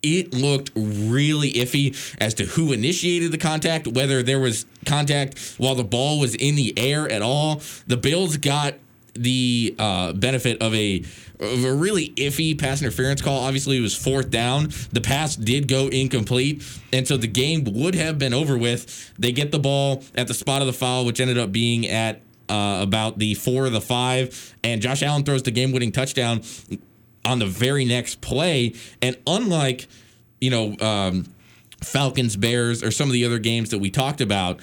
it 0.03 0.33
looked 0.33 0.71
really 0.75 1.53
iffy 1.53 2.15
as 2.19 2.33
to 2.35 2.45
who 2.45 2.71
initiated 2.71 3.31
the 3.31 3.37
contact, 3.37 3.87
whether 3.87 4.21
there 4.23 4.39
was 4.39 4.65
contact 4.85 5.55
while 5.57 5.75
the 5.75 5.83
ball 5.83 6.19
was 6.19 6.35
in 6.35 6.55
the 6.55 6.73
air 6.77 7.11
at 7.11 7.21
all. 7.21 7.61
The 7.87 7.97
Bills 7.97 8.37
got 8.37 8.75
the 9.23 9.75
uh, 9.77 10.13
benefit 10.13 10.61
of 10.61 10.73
a 10.73 11.03
of 11.39 11.63
a 11.63 11.73
really 11.73 12.09
iffy 12.15 12.57
pass 12.57 12.81
interference 12.81 13.21
call. 13.21 13.43
Obviously, 13.43 13.77
it 13.77 13.81
was 13.81 13.95
fourth 13.95 14.29
down. 14.29 14.69
The 14.91 15.01
pass 15.01 15.35
did 15.35 15.67
go 15.67 15.87
incomplete, 15.87 16.63
and 16.91 17.07
so 17.07 17.17
the 17.17 17.27
game 17.27 17.63
would 17.65 17.95
have 17.95 18.17
been 18.17 18.33
over 18.33 18.57
with. 18.57 19.13
They 19.19 19.31
get 19.31 19.51
the 19.51 19.59
ball 19.59 20.03
at 20.15 20.27
the 20.27 20.33
spot 20.33 20.61
of 20.61 20.67
the 20.67 20.73
foul, 20.73 21.05
which 21.05 21.19
ended 21.19 21.37
up 21.37 21.51
being 21.51 21.85
at 21.87 22.21
uh, 22.49 22.79
about 22.81 23.19
the 23.19 23.35
four 23.35 23.65
of 23.65 23.73
the 23.73 23.81
five, 23.81 24.55
and 24.63 24.81
Josh 24.81 25.03
Allen 25.03 25.23
throws 25.23 25.43
the 25.43 25.51
game-winning 25.51 25.91
touchdown 25.91 26.41
on 27.25 27.39
the 27.39 27.45
very 27.45 27.85
next 27.85 28.21
play. 28.21 28.73
And 29.01 29.17
unlike, 29.27 29.87
you 30.39 30.49
know, 30.49 30.75
um, 30.79 31.25
Falcons, 31.83 32.35
Bears, 32.35 32.83
or 32.83 32.89
some 32.89 33.09
of 33.09 33.13
the 33.13 33.25
other 33.25 33.37
games 33.37 33.69
that 33.69 33.79
we 33.79 33.91
talked 33.91 34.21
about, 34.21 34.61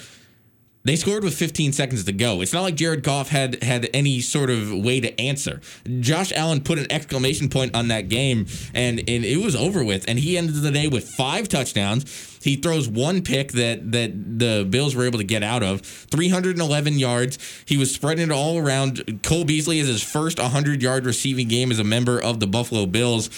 they 0.85 0.97
scored 0.97 1.25
with 1.25 1.35
15 1.35 1.73
seconds 1.73 2.05
to 2.05 2.13
go. 2.13 2.43
It's 2.43 2.53
not 2.53 2.61
like 2.61 2.75
Jared 2.75 3.03
Goff 3.03 3.31
had 3.31 3.63
had 3.63 3.89
any 3.95 4.21
sort 4.21 4.51
of 4.51 4.71
way 4.71 5.01
to 5.01 5.19
answer. 5.19 5.61
Josh 6.01 6.31
Allen 6.33 6.61
put 6.61 6.79
an 6.79 6.87
exclamation 6.91 7.49
point 7.49 7.75
on 7.75 7.89
that 7.89 8.11
game, 8.11 8.47
and, 8.75 8.99
and 8.99 9.25
it 9.25 9.39
was 9.39 9.57
over 9.57 9.83
with. 9.83 10.05
And 10.07 10.19
he 10.19 10.37
ended 10.37 10.57
the 10.57 10.71
day 10.71 10.89
with 10.89 11.09
five 11.09 11.49
touchdowns. 11.49 12.39
He 12.43 12.57
throws 12.57 12.87
one 12.87 13.23
pick 13.23 13.53
that 13.53 13.93
that 13.93 14.39
the 14.39 14.67
Bills 14.69 14.95
were 14.95 15.05
able 15.05 15.19
to 15.19 15.25
get 15.25 15.43
out 15.43 15.63
of. 15.63 15.81
311 15.81 16.99
yards. 16.99 17.39
He 17.65 17.79
was 17.79 17.95
spreading 17.95 18.25
it 18.25 18.33
all 18.33 18.59
around. 18.59 19.23
Cole 19.23 19.45
Beasley 19.45 19.79
is 19.79 19.89
his 19.89 20.03
first 20.03 20.39
100 20.39 20.83
yard 20.83 21.07
receiving 21.07 21.49
game 21.49 21.71
as 21.71 21.79
a 21.79 21.85
member 21.85 22.21
of 22.21 22.41
the 22.41 22.47
Buffalo 22.47 22.85
Bills. 22.85 23.29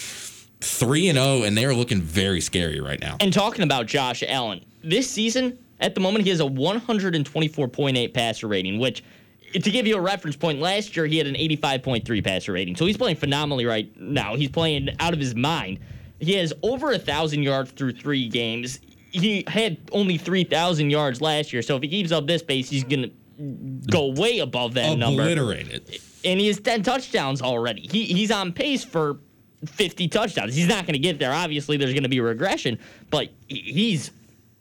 3 0.61 1.11
and 1.11 1.19
0 1.19 1.43
and 1.43 1.57
they're 1.57 1.75
looking 1.75 2.01
very 2.01 2.41
scary 2.41 2.81
right 2.81 3.01
now. 3.01 3.19
And 3.21 3.33
talking 3.33 3.63
about 3.63 3.87
Josh 3.87 4.25
Allen, 4.27 4.65
this 4.83 5.09
season, 5.09 5.59
at 5.81 5.95
the 5.95 6.01
moment, 6.01 6.25
he 6.25 6.31
has 6.31 6.41
a 6.41 6.45
124.8 6.45 8.15
passer 8.15 8.49
rating, 8.49 8.79
which, 8.79 9.05
to 9.53 9.71
give 9.71 9.87
you 9.87 9.97
a 9.97 10.01
reference 10.01 10.37
point, 10.37 10.61
last 10.61 10.97
year 10.97 11.07
he 11.07 11.19
had 11.19 11.27
an 11.27 11.35
85.3 11.35 12.25
passer 12.25 12.53
rating. 12.53 12.77
So 12.77 12.87
he's 12.87 12.97
playing 12.97 13.17
phenomenally 13.17 13.67
right 13.67 13.95
now. 14.01 14.37
He's 14.37 14.51
playing 14.51 14.91
out 15.01 15.13
of 15.13 15.21
his 15.21 15.35
mind. 15.35 15.79
He 16.19 16.33
has 16.35 16.53
over 16.63 16.89
a 16.89 16.97
1,000 16.97 17.43
yards 17.43 17.71
through 17.73 17.93
three 17.93 18.29
games. 18.29 18.81
He 19.11 19.45
had 19.47 19.79
only 19.93 20.19
3,000 20.19 20.91
yards 20.91 21.21
last 21.21 21.53
year. 21.53 21.63
So 21.63 21.77
if 21.77 21.83
he 21.83 21.89
keeps 21.89 22.13
up 22.13 22.27
this 22.27 22.43
pace, 22.43 22.71
he's 22.71 22.85
going 22.85 23.03
to 23.03 23.91
go 23.91 24.13
way 24.13 24.39
above 24.39 24.75
that 24.75 24.97
number. 24.99 25.23
Obliterate 25.23 25.69
it. 25.69 26.01
And 26.25 26.41
he 26.41 26.47
has 26.49 26.59
10 26.59 26.83
touchdowns 26.83 27.43
already. 27.43 27.83
He, 27.83 28.05
he's 28.05 28.31
on 28.31 28.53
pace 28.53 28.83
for 28.83 29.19
50 29.67 30.09
touchdowns. 30.09 30.55
He's 30.55 30.69
not 30.69 30.87
going 30.87 30.95
to 30.95 30.99
get 30.99 31.19
there. 31.19 31.33
Obviously, 31.33 31.77
there's 31.77 31.93
going 31.93 32.03
to 32.03 32.09
be 32.09 32.21
regression, 32.21 32.79
but 33.11 33.29
he's 33.49 34.11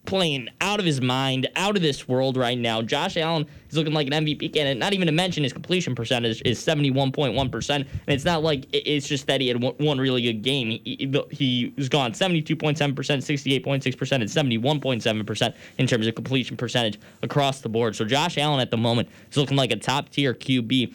playing 0.06 0.50
out 0.62 0.80
of 0.80 0.86
his 0.86 1.02
mind, 1.02 1.48
out 1.56 1.76
of 1.76 1.82
this 1.82 2.08
world 2.08 2.38
right 2.38 2.58
now. 2.58 2.82
Josh 2.82 3.18
Allen 3.18 3.46
is 3.70 3.78
looking 3.78 3.94
like 3.94 4.08
an 4.08 4.14
MVP 4.14 4.54
candidate. 4.54 4.78
Not 4.78 4.94
even 4.94 5.08
to 5.08 5.12
mention 5.12 5.44
his 5.44 5.54
completion 5.54 5.96
percentage 5.96 6.42
is 6.46 6.60
71.1%. 6.60 7.70
And 7.76 7.88
it's 8.08 8.26
not 8.26 8.44
like 8.44 8.66
it's 8.72 9.08
just 9.08 9.28
that 9.28 9.42
he 9.42 9.48
had 9.48 9.62
one- 9.62 9.98
really 9.98 10.22
good 10.22 10.42
game. 10.42 10.80
He, 10.84 11.12
he 11.32 11.74
was 11.78 11.90
gone 11.90 12.14
72.7%, 12.14 12.76
68.6%, 12.76 14.12
and 14.14 14.24
71.7% 14.24 15.56
in 15.78 15.88
terms 15.88 16.08
of 16.08 16.16
completion 16.16 16.58
percentage 16.58 17.00
across 17.22 17.62
the 17.62 17.70
board. 17.70 17.96
So 17.96 18.06
Josh 18.06 18.38
Allen 18.38 18.60
at 18.60 18.72
the 18.72 18.78
moment 18.78 19.10
is 19.30 19.38
looking 19.38 19.58
like 19.58 19.72
a 19.72 19.78
top 19.78 20.10
tier 20.10 20.34
QB. 20.34 20.94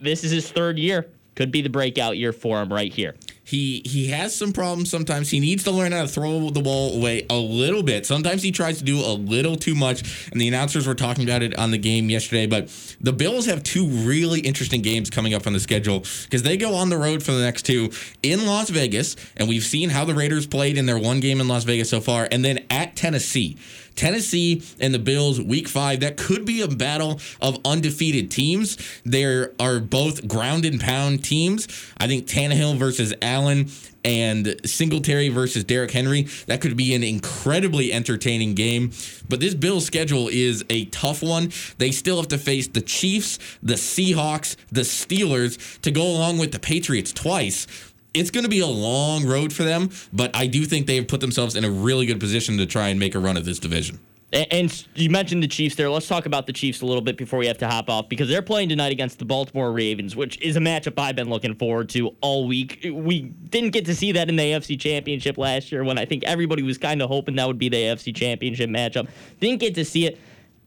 This 0.00 0.24
is 0.24 0.30
his 0.30 0.50
third 0.50 0.78
year. 0.78 1.06
Could 1.34 1.50
be 1.50 1.62
the 1.62 1.68
breakout 1.68 2.16
year 2.16 2.32
for 2.32 2.62
him 2.62 2.72
right 2.72 2.92
here. 2.92 3.16
He 3.44 3.82
he 3.84 4.08
has 4.08 4.34
some 4.34 4.52
problems 4.52 4.90
sometimes. 4.90 5.30
He 5.30 5.38
needs 5.38 5.64
to 5.64 5.70
learn 5.70 5.92
how 5.92 6.02
to 6.02 6.08
throw 6.08 6.50
the 6.50 6.62
ball 6.62 6.96
away 6.96 7.26
a 7.28 7.36
little 7.36 7.82
bit. 7.82 8.06
Sometimes 8.06 8.42
he 8.42 8.50
tries 8.50 8.78
to 8.78 8.84
do 8.84 9.00
a 9.00 9.12
little 9.12 9.56
too 9.56 9.74
much, 9.74 10.28
and 10.32 10.40
the 10.40 10.48
announcers 10.48 10.86
were 10.86 10.94
talking 10.94 11.24
about 11.24 11.42
it 11.42 11.56
on 11.58 11.70
the 11.70 11.78
game 11.78 12.08
yesterday. 12.08 12.46
But 12.46 12.68
the 13.00 13.12
Bills 13.12 13.46
have 13.46 13.62
two 13.62 13.86
really 13.86 14.40
interesting 14.40 14.80
games 14.80 15.10
coming 15.10 15.34
up 15.34 15.46
on 15.46 15.52
the 15.52 15.60
schedule 15.60 16.04
because 16.24 16.42
they 16.42 16.56
go 16.56 16.74
on 16.74 16.88
the 16.88 16.96
road 16.96 17.22
for 17.22 17.32
the 17.32 17.42
next 17.42 17.66
two 17.66 17.90
in 18.22 18.46
Las 18.46 18.70
Vegas, 18.70 19.14
and 19.36 19.46
we've 19.46 19.62
seen 19.62 19.90
how 19.90 20.04
the 20.04 20.14
Raiders 20.14 20.46
played 20.46 20.78
in 20.78 20.86
their 20.86 20.98
one 20.98 21.20
game 21.20 21.40
in 21.40 21.46
Las 21.46 21.64
Vegas 21.64 21.90
so 21.90 22.00
far, 22.00 22.26
and 22.32 22.44
then 22.44 22.64
at 22.70 22.96
Tennessee. 22.96 23.58
Tennessee 23.96 24.62
and 24.80 24.92
the 24.92 24.98
Bills, 24.98 25.40
week 25.40 25.68
five, 25.68 26.00
that 26.00 26.16
could 26.16 26.44
be 26.44 26.60
a 26.60 26.68
battle 26.68 27.20
of 27.40 27.58
undefeated 27.64 28.30
teams. 28.30 28.76
There 29.04 29.52
are 29.58 29.80
both 29.80 30.26
ground 30.26 30.64
and 30.64 30.80
pound 30.80 31.24
teams. 31.24 31.68
I 31.98 32.06
think 32.06 32.26
Tannehill 32.26 32.76
versus 32.76 33.14
Allen 33.22 33.68
and 34.04 34.60
Singletary 34.64 35.30
versus 35.30 35.64
Derrick 35.64 35.90
Henry. 35.90 36.22
That 36.46 36.60
could 36.60 36.76
be 36.76 36.94
an 36.94 37.02
incredibly 37.02 37.92
entertaining 37.92 38.54
game. 38.54 38.92
But 39.28 39.40
this 39.40 39.54
Bills 39.54 39.86
schedule 39.86 40.28
is 40.28 40.64
a 40.68 40.84
tough 40.86 41.22
one. 41.22 41.50
They 41.78 41.90
still 41.90 42.18
have 42.18 42.28
to 42.28 42.38
face 42.38 42.68
the 42.68 42.82
Chiefs, 42.82 43.38
the 43.62 43.74
Seahawks, 43.74 44.56
the 44.70 44.82
Steelers 44.82 45.80
to 45.80 45.90
go 45.90 46.02
along 46.02 46.38
with 46.38 46.52
the 46.52 46.58
Patriots 46.58 47.12
twice. 47.12 47.66
It's 48.14 48.30
going 48.30 48.44
to 48.44 48.50
be 48.50 48.60
a 48.60 48.66
long 48.66 49.26
road 49.26 49.52
for 49.52 49.64
them, 49.64 49.90
but 50.12 50.34
I 50.34 50.46
do 50.46 50.64
think 50.64 50.86
they've 50.86 51.06
put 51.06 51.20
themselves 51.20 51.56
in 51.56 51.64
a 51.64 51.70
really 51.70 52.06
good 52.06 52.20
position 52.20 52.56
to 52.58 52.66
try 52.66 52.88
and 52.88 52.98
make 52.98 53.14
a 53.16 53.18
run 53.18 53.36
at 53.36 53.44
this 53.44 53.58
division. 53.58 53.98
And 54.32 54.86
you 54.96 55.10
mentioned 55.10 55.44
the 55.44 55.48
Chiefs 55.48 55.76
there. 55.76 55.88
Let's 55.88 56.08
talk 56.08 56.26
about 56.26 56.48
the 56.48 56.52
Chiefs 56.52 56.80
a 56.80 56.86
little 56.86 57.02
bit 57.02 57.16
before 57.16 57.38
we 57.38 57.46
have 57.46 57.58
to 57.58 57.68
hop 57.68 57.88
off 57.88 58.08
because 58.08 58.28
they're 58.28 58.42
playing 58.42 58.68
tonight 58.68 58.90
against 58.90 59.20
the 59.20 59.24
Baltimore 59.24 59.70
Ravens, 59.72 60.16
which 60.16 60.40
is 60.42 60.56
a 60.56 60.60
matchup 60.60 60.98
I've 60.98 61.14
been 61.14 61.28
looking 61.28 61.54
forward 61.54 61.88
to 61.90 62.16
all 62.20 62.48
week. 62.48 62.80
We 62.90 63.22
didn't 63.22 63.70
get 63.70 63.84
to 63.86 63.94
see 63.94 64.10
that 64.12 64.28
in 64.28 64.34
the 64.34 64.42
AFC 64.42 64.78
Championship 64.78 65.38
last 65.38 65.70
year 65.70 65.84
when 65.84 65.98
I 65.98 66.04
think 66.04 66.24
everybody 66.24 66.64
was 66.64 66.78
kind 66.78 67.00
of 67.00 67.08
hoping 67.08 67.36
that 67.36 67.46
would 67.46 67.58
be 67.58 67.68
the 67.68 67.76
AFC 67.76 68.14
Championship 68.14 68.70
matchup. 68.70 69.08
Didn't 69.38 69.60
get 69.60 69.76
to 69.76 69.84
see 69.84 70.06
it. 70.06 70.18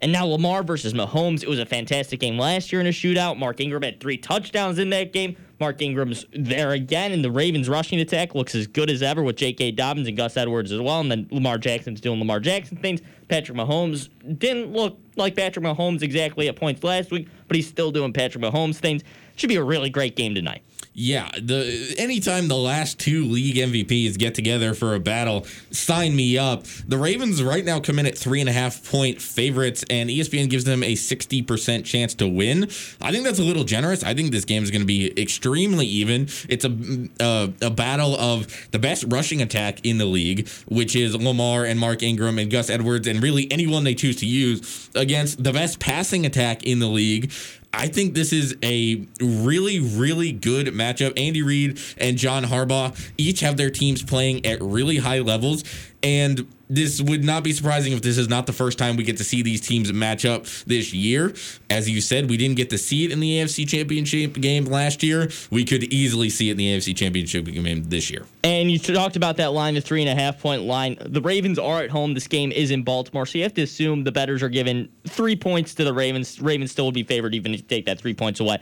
And 0.01 0.11
now 0.11 0.25
Lamar 0.25 0.63
versus 0.63 0.93
Mahomes. 0.93 1.41
It 1.41 1.49
was 1.49 1.59
a 1.59 1.65
fantastic 1.65 2.19
game 2.19 2.37
last 2.37 2.71
year 2.71 2.79
in 2.81 2.87
a 2.87 2.91
shootout. 2.91 3.37
Mark 3.37 3.59
Ingram 3.59 3.81
had 3.81 3.99
three 3.99 4.17
touchdowns 4.17 4.77
in 4.77 4.89
that 4.91 5.11
game. 5.11 5.35
Mark 5.59 5.81
Ingram's 5.81 6.25
there 6.33 6.71
again, 6.71 7.11
and 7.11 7.25
the 7.25 7.31
Ravens' 7.31 7.67
rushing 7.67 7.99
attack 7.99 8.35
looks 8.35 8.53
as 8.53 8.67
good 8.67 8.91
as 8.91 9.01
ever 9.01 9.23
with 9.23 9.37
J.K. 9.37 9.71
Dobbins 9.71 10.07
and 10.07 10.15
Gus 10.15 10.37
Edwards 10.37 10.71
as 10.71 10.79
well. 10.79 10.99
And 10.99 11.09
then 11.09 11.27
Lamar 11.31 11.57
Jackson's 11.57 11.99
doing 11.99 12.19
Lamar 12.19 12.39
Jackson 12.39 12.77
things. 12.77 13.01
Patrick 13.27 13.57
Mahomes 13.57 14.09
didn't 14.37 14.71
look 14.71 14.99
like 15.15 15.35
Patrick 15.35 15.65
Mahomes 15.65 16.03
exactly 16.03 16.47
at 16.47 16.55
points 16.55 16.83
last 16.83 17.09
week, 17.09 17.27
but 17.47 17.55
he's 17.55 17.67
still 17.67 17.91
doing 17.91 18.13
Patrick 18.13 18.43
Mahomes 18.43 18.75
things. 18.75 19.03
Should 19.35 19.49
be 19.49 19.55
a 19.55 19.63
really 19.63 19.89
great 19.89 20.15
game 20.15 20.35
tonight. 20.35 20.61
Yeah, 20.99 21.29
the 21.39 21.93
anytime 21.99 22.47
the 22.47 22.57
last 22.57 22.97
two 22.97 23.25
league 23.25 23.57
MVPs 23.57 24.17
get 24.17 24.33
together 24.33 24.73
for 24.73 24.95
a 24.95 24.99
battle, 24.99 25.45
sign 25.69 26.15
me 26.15 26.39
up. 26.39 26.63
The 26.87 26.97
Ravens 26.97 27.43
right 27.43 27.63
now 27.63 27.79
come 27.79 27.99
in 27.99 28.07
at 28.07 28.17
three 28.17 28.39
and 28.39 28.49
a 28.49 28.51
half 28.51 28.83
point 28.89 29.21
favorites, 29.21 29.85
and 29.91 30.09
ESPN 30.09 30.49
gives 30.49 30.63
them 30.63 30.81
a 30.81 30.95
sixty 30.95 31.43
percent 31.43 31.85
chance 31.85 32.15
to 32.15 32.27
win. 32.27 32.63
I 32.99 33.11
think 33.11 33.25
that's 33.25 33.37
a 33.37 33.43
little 33.43 33.63
generous. 33.63 34.03
I 34.03 34.15
think 34.15 34.31
this 34.31 34.43
game 34.43 34.63
is 34.63 34.71
going 34.71 34.81
to 34.81 34.87
be 34.87 35.13
extremely 35.21 35.85
even. 35.85 36.29
It's 36.49 36.65
a, 36.65 36.75
a 37.19 37.53
a 37.61 37.69
battle 37.69 38.15
of 38.15 38.47
the 38.71 38.79
best 38.79 39.05
rushing 39.07 39.39
attack 39.43 39.85
in 39.85 39.99
the 39.99 40.05
league, 40.05 40.49
which 40.67 40.95
is 40.95 41.15
Lamar 41.15 41.63
and 41.63 41.79
Mark 41.79 42.01
Ingram 42.01 42.39
and 42.39 42.49
Gus 42.49 42.71
Edwards, 42.71 43.05
and 43.05 43.21
really 43.21 43.47
anyone 43.51 43.83
they 43.83 43.93
choose 43.93 44.15
to 44.15 44.25
use 44.25 44.89
against 44.95 45.43
the 45.43 45.53
best 45.53 45.79
passing 45.79 46.25
attack 46.25 46.63
in 46.63 46.79
the 46.79 46.87
league. 46.87 47.31
I 47.77 47.87
think 47.87 48.15
this 48.15 48.33
is 48.33 48.57
a 48.63 49.05
really, 49.21 49.79
really 49.79 50.31
good 50.31 50.67
matchup. 50.67 51.13
Andy 51.15 51.43
Reid 51.43 51.79
and 51.99 52.17
John 52.17 52.43
Harbaugh 52.43 52.99
each 53.19 53.41
have 53.41 53.55
their 53.55 53.69
teams 53.69 54.01
playing 54.01 54.47
at 54.47 54.59
really 54.63 54.97
high 54.97 55.19
levels. 55.19 55.63
And 56.03 56.47
this 56.69 57.01
would 57.01 57.23
not 57.23 57.43
be 57.43 57.53
surprising 57.53 57.93
if 57.93 58.01
this 58.01 58.17
is 58.17 58.27
not 58.27 58.45
the 58.45 58.53
first 58.53 58.77
time 58.77 58.97
we 58.97 59.03
get 59.03 59.17
to 59.17 59.23
see 59.23 59.41
these 59.41 59.61
teams 59.61 59.91
match 59.91 60.25
up 60.25 60.45
this 60.65 60.93
year. 60.93 61.33
As 61.69 61.89
you 61.89 62.01
said, 62.01 62.29
we 62.29 62.37
didn't 62.37 62.57
get 62.57 62.69
to 62.71 62.77
see 62.77 63.05
it 63.05 63.11
in 63.11 63.19
the 63.19 63.39
AFC 63.39 63.67
Championship 63.67 64.33
game 64.33 64.65
last 64.65 65.01
year. 65.01 65.29
We 65.49 65.65
could 65.65 65.85
easily 65.85 66.29
see 66.29 66.49
it 66.49 66.53
in 66.53 66.57
the 66.57 66.77
AFC 66.77 66.95
Championship 66.95 67.45
game 67.45 67.83
this 67.85 68.11
year. 68.11 68.25
And 68.43 68.69
you 68.69 68.79
talked 68.79 69.15
about 69.15 69.37
that 69.37 69.53
line, 69.53 69.75
the 69.75 69.81
three 69.81 70.01
and 70.01 70.09
a 70.09 70.21
half 70.21 70.39
point 70.39 70.63
line. 70.63 70.97
The 70.99 71.21
Ravens 71.21 71.57
are 71.57 71.81
at 71.81 71.89
home. 71.89 72.13
This 72.13 72.27
game 72.27 72.51
is 72.51 72.69
in 72.69 72.83
Baltimore, 72.83 73.25
so 73.25 73.37
you 73.37 73.43
have 73.43 73.53
to 73.55 73.63
assume 73.63 74.03
the 74.03 74.11
betters 74.11 74.43
are 74.43 74.49
giving 74.49 74.89
three 75.07 75.35
points 75.35 75.73
to 75.75 75.83
the 75.83 75.93
Ravens. 75.93 76.41
Ravens 76.41 76.71
still 76.71 76.85
would 76.85 76.95
be 76.95 77.03
favored 77.03 77.33
even 77.33 77.53
if 77.53 77.61
you 77.61 77.67
take 77.67 77.85
that 77.85 77.99
three 77.99 78.13
points 78.13 78.39
away. 78.39 78.57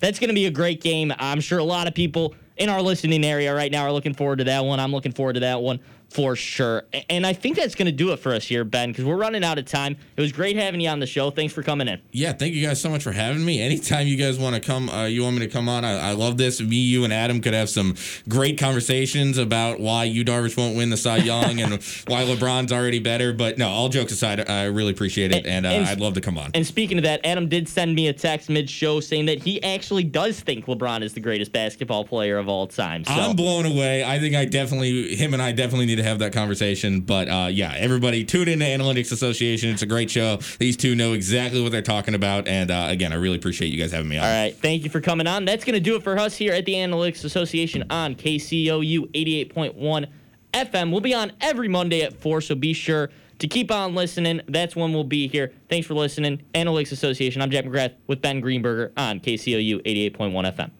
That's 0.00 0.18
going 0.18 0.28
to 0.28 0.34
be 0.34 0.46
a 0.46 0.50
great 0.50 0.80
game. 0.80 1.12
I'm 1.18 1.40
sure 1.40 1.58
a 1.58 1.64
lot 1.64 1.86
of 1.86 1.94
people 1.94 2.34
in 2.56 2.70
our 2.70 2.80
listening 2.80 3.24
area 3.24 3.54
right 3.54 3.70
now 3.70 3.84
are 3.84 3.92
looking 3.92 4.14
forward 4.14 4.38
to 4.38 4.44
that 4.44 4.64
one. 4.64 4.80
I'm 4.80 4.92
looking 4.92 5.12
forward 5.12 5.34
to 5.34 5.40
that 5.40 5.60
one 5.60 5.78
for 6.10 6.34
sure. 6.34 6.82
And 7.08 7.24
I 7.24 7.32
think 7.32 7.56
that's 7.56 7.76
going 7.76 7.86
to 7.86 7.92
do 7.92 8.12
it 8.12 8.18
for 8.18 8.34
us 8.34 8.44
here, 8.44 8.64
Ben, 8.64 8.90
because 8.90 9.04
we're 9.04 9.16
running 9.16 9.44
out 9.44 9.58
of 9.58 9.64
time. 9.64 9.96
It 10.16 10.20
was 10.20 10.32
great 10.32 10.56
having 10.56 10.80
you 10.80 10.88
on 10.88 10.98
the 10.98 11.06
show. 11.06 11.30
Thanks 11.30 11.54
for 11.54 11.62
coming 11.62 11.86
in. 11.86 12.00
Yeah, 12.10 12.32
thank 12.32 12.52
you 12.52 12.66
guys 12.66 12.80
so 12.80 12.90
much 12.90 13.04
for 13.04 13.12
having 13.12 13.44
me. 13.44 13.62
Anytime 13.62 14.08
you 14.08 14.16
guys 14.16 14.36
want 14.36 14.56
to 14.56 14.60
come, 14.60 14.88
uh, 14.88 15.04
you 15.04 15.22
want 15.22 15.36
me 15.36 15.46
to 15.46 15.52
come 15.52 15.68
on, 15.68 15.84
I, 15.84 16.10
I, 16.10 16.12
love 16.12 16.36
this. 16.36 16.60
Me, 16.60 16.76
you, 16.76 17.04
and 17.04 17.12
Adam 17.12 17.40
could 17.40 17.54
have 17.54 17.70
some 17.70 17.94
great 18.28 18.58
conversations 18.58 19.38
about 19.38 19.78
why 19.78 20.04
Yu 20.04 20.24
Darvish 20.24 20.56
won't 20.56 20.76
win 20.76 20.90
the 20.90 20.96
Cy 20.96 21.16
Young 21.18 21.60
and 21.60 21.74
why 22.08 22.24
LeBron's 22.24 22.72
already 22.72 22.98
better. 22.98 23.32
But 23.32 23.56
no, 23.56 23.68
all 23.68 23.88
jokes 23.88 24.10
aside, 24.10 24.50
I 24.50 24.64
really 24.64 24.90
appreciate 24.90 25.32
it, 25.32 25.46
and, 25.46 25.64
uh, 25.64 25.70
and 25.70 25.86
I'd 25.86 26.00
love 26.00 26.14
to 26.14 26.20
come 26.20 26.36
on. 26.36 26.50
And 26.54 26.66
speaking 26.66 26.98
of 26.98 27.04
that, 27.04 27.24
Adam 27.24 27.48
did 27.48 27.68
send 27.68 27.94
me 27.94 28.08
a 28.08 28.12
text 28.12 28.50
mid-show 28.50 28.98
saying 28.98 29.26
that 29.26 29.40
he 29.44 29.62
actually 29.62 30.04
does 30.04 30.40
think 30.40 30.66
LeBron 30.66 31.02
is 31.02 31.14
the 31.14 31.20
greatest 31.20 31.52
basketball 31.52 32.04
player 32.04 32.36
of 32.36 32.48
all 32.48 32.66
time. 32.66 33.04
So. 33.04 33.12
I'm 33.12 33.36
blown 33.36 33.64
away. 33.64 34.02
I 34.02 34.18
think 34.18 34.34
I 34.34 34.44
definitely, 34.44 35.14
him 35.14 35.34
and 35.34 35.42
I 35.42 35.52
definitely 35.52 35.86
need 35.86 35.99
to 36.00 36.08
have 36.08 36.18
that 36.20 36.32
conversation. 36.32 37.00
But 37.00 37.28
uh, 37.28 37.48
yeah, 37.50 37.74
everybody 37.76 38.24
tune 38.24 38.48
in 38.48 38.58
to 38.58 38.64
Analytics 38.64 39.12
Association. 39.12 39.70
It's 39.70 39.82
a 39.82 39.86
great 39.86 40.10
show. 40.10 40.38
These 40.58 40.76
two 40.76 40.94
know 40.94 41.12
exactly 41.12 41.62
what 41.62 41.72
they're 41.72 41.82
talking 41.82 42.14
about. 42.14 42.48
And 42.48 42.70
uh, 42.70 42.86
again, 42.88 43.12
I 43.12 43.16
really 43.16 43.36
appreciate 43.36 43.68
you 43.68 43.80
guys 43.80 43.92
having 43.92 44.08
me 44.08 44.18
on. 44.18 44.24
All 44.24 44.30
right. 44.30 44.56
Thank 44.56 44.84
you 44.84 44.90
for 44.90 45.00
coming 45.00 45.26
on. 45.26 45.44
That's 45.44 45.64
going 45.64 45.74
to 45.74 45.80
do 45.80 45.96
it 45.96 46.02
for 46.02 46.18
us 46.18 46.36
here 46.36 46.52
at 46.52 46.64
the 46.64 46.74
Analytics 46.74 47.24
Association 47.24 47.84
on 47.90 48.14
KCOU 48.14 49.10
88.1 49.12 50.06
FM. 50.52 50.90
We'll 50.90 51.00
be 51.00 51.14
on 51.14 51.32
every 51.40 51.68
Monday 51.68 52.02
at 52.02 52.14
4, 52.14 52.40
so 52.40 52.54
be 52.54 52.72
sure 52.72 53.10
to 53.38 53.48
keep 53.48 53.70
on 53.70 53.94
listening. 53.94 54.40
That's 54.48 54.76
when 54.76 54.92
we'll 54.92 55.04
be 55.04 55.28
here. 55.28 55.52
Thanks 55.68 55.86
for 55.86 55.94
listening. 55.94 56.42
Analytics 56.54 56.92
Association. 56.92 57.42
I'm 57.42 57.50
Jack 57.50 57.64
McGrath 57.64 57.94
with 58.06 58.20
Ben 58.20 58.42
Greenberger 58.42 58.92
on 58.96 59.20
KCOU 59.20 59.82
88.1 59.82 60.56
FM. 60.56 60.70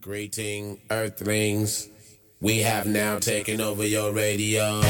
Greeting, 0.00 0.80
Earthlings. 0.90 1.88
We 2.42 2.60
have 2.60 2.86
now 2.86 3.18
taken 3.18 3.60
over 3.60 3.84
your 3.86 4.12
radio. 4.12 4.80